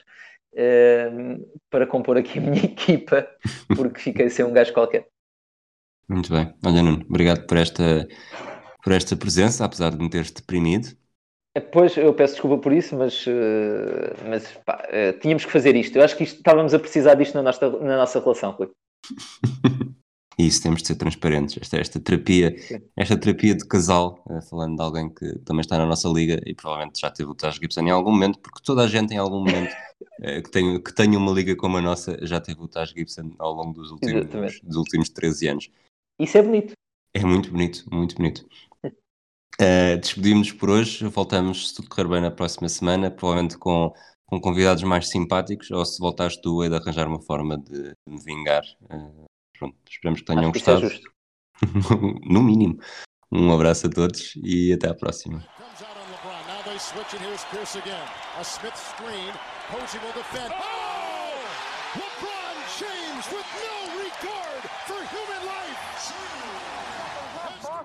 uh, 0.53 1.59
para 1.71 1.87
compor 1.87 2.17
aqui 2.17 2.37
a 2.37 2.41
minha 2.41 2.61
equipa, 2.65 3.27
porque 3.75 3.99
fiquei 3.99 4.29
sem 4.29 4.45
um 4.45 4.53
gajo 4.53 4.73
qualquer. 4.73 5.07
Muito 6.07 6.31
bem. 6.31 6.53
Olha, 6.63 6.83
Nuno, 6.83 7.03
obrigado 7.09 7.45
por 7.47 7.57
esta, 7.57 8.07
por 8.83 8.93
esta 8.93 9.15
presença, 9.15 9.65
apesar 9.65 9.89
de 9.89 9.97
me 9.97 10.09
teres 10.09 10.31
deprimido. 10.31 10.95
Pois, 11.71 11.95
eu 11.97 12.13
peço 12.13 12.33
desculpa 12.33 12.57
por 12.57 12.73
isso, 12.73 12.95
mas, 12.95 13.25
mas 14.29 14.51
pá, 14.65 14.81
tínhamos 15.21 15.45
que 15.45 15.51
fazer 15.51 15.75
isto. 15.75 15.97
Eu 15.97 16.03
acho 16.03 16.15
que 16.15 16.23
isto, 16.23 16.37
estávamos 16.37 16.73
a 16.73 16.79
precisar 16.79 17.15
disto 17.15 17.35
na 17.35 17.43
nossa, 17.43 17.69
na 17.69 17.97
nossa 17.97 18.19
relação, 18.19 18.51
Rui. 18.51 18.69
Isso 20.37 20.61
temos 20.61 20.81
de 20.83 20.89
ser 20.89 20.95
transparentes. 20.95 21.57
Esta, 21.59 21.77
esta 21.77 21.99
terapia, 21.99 22.55
esta 22.95 23.17
terapia 23.17 23.55
de 23.55 23.65
casal, 23.65 24.23
falando 24.47 24.75
de 24.75 24.81
alguém 24.83 25.09
que 25.09 25.39
também 25.39 25.61
está 25.61 25.79
na 25.79 25.85
nossa 25.85 26.07
liga 26.07 26.39
e 26.45 26.53
provavelmente 26.53 27.01
já 27.01 27.09
teve 27.09 27.31
o 27.31 27.35
Taj 27.35 27.57
Gibson 27.57 27.81
em 27.81 27.89
algum 27.89 28.11
momento, 28.11 28.37
porque 28.39 28.61
toda 28.63 28.83
a 28.83 28.87
gente 28.87 29.15
em 29.15 29.17
algum 29.17 29.39
momento 29.39 29.75
que, 30.43 30.51
tem, 30.51 30.79
que 30.79 30.93
tenha 30.93 31.17
uma 31.17 31.31
liga 31.31 31.55
como 31.55 31.77
a 31.77 31.81
nossa 31.81 32.19
já 32.21 32.39
teve 32.39 32.61
o 32.61 32.67
Taj 32.67 32.93
Gibson 32.93 33.33
ao 33.39 33.51
longo 33.51 33.73
dos 33.73 33.89
últimos, 33.89 34.61
dos 34.61 34.75
últimos 34.77 35.09
13 35.09 35.47
anos. 35.47 35.71
Isso 36.19 36.37
é 36.37 36.43
bonito. 36.43 36.73
É 37.15 37.25
muito 37.25 37.49
bonito, 37.49 37.83
muito 37.91 38.15
bonito. 38.15 38.45
Uh, 39.59 39.97
Despedimos-nos 39.99 40.51
por 40.59 40.69
hoje, 40.69 41.07
voltamos, 41.07 41.69
se 41.69 41.75
tudo 41.75 41.89
correr 41.89 42.07
bem, 42.07 42.21
na 42.21 42.29
próxima 42.29 42.69
semana, 42.69 43.09
provavelmente 43.09 43.57
com, 43.57 43.91
com 44.27 44.39
convidados 44.39 44.83
mais 44.83 45.09
simpáticos, 45.09 45.71
ou 45.71 45.83
se 45.83 45.99
voltares 45.99 46.37
tu, 46.37 46.61
é 46.61 46.69
de 46.69 46.75
arranjar 46.75 47.07
uma 47.07 47.19
forma 47.21 47.57
de, 47.57 47.83
de 47.83 47.95
me 48.07 48.21
vingar. 48.23 48.61
Uh, 48.83 49.25
pronto, 49.57 49.75
esperamos 49.89 50.19
que 50.19 50.27
tenham 50.27 50.51
Acho 50.51 50.53
gostado. 50.53 50.89
Que 50.89 50.95
é 50.95 52.29
no 52.29 52.43
mínimo. 52.43 52.77
Um 53.31 53.51
abraço 53.51 53.87
a 53.87 53.89
todos 53.89 54.33
e 54.43 54.71
até 54.73 54.89
à 54.89 54.93
próxima. 54.93 55.43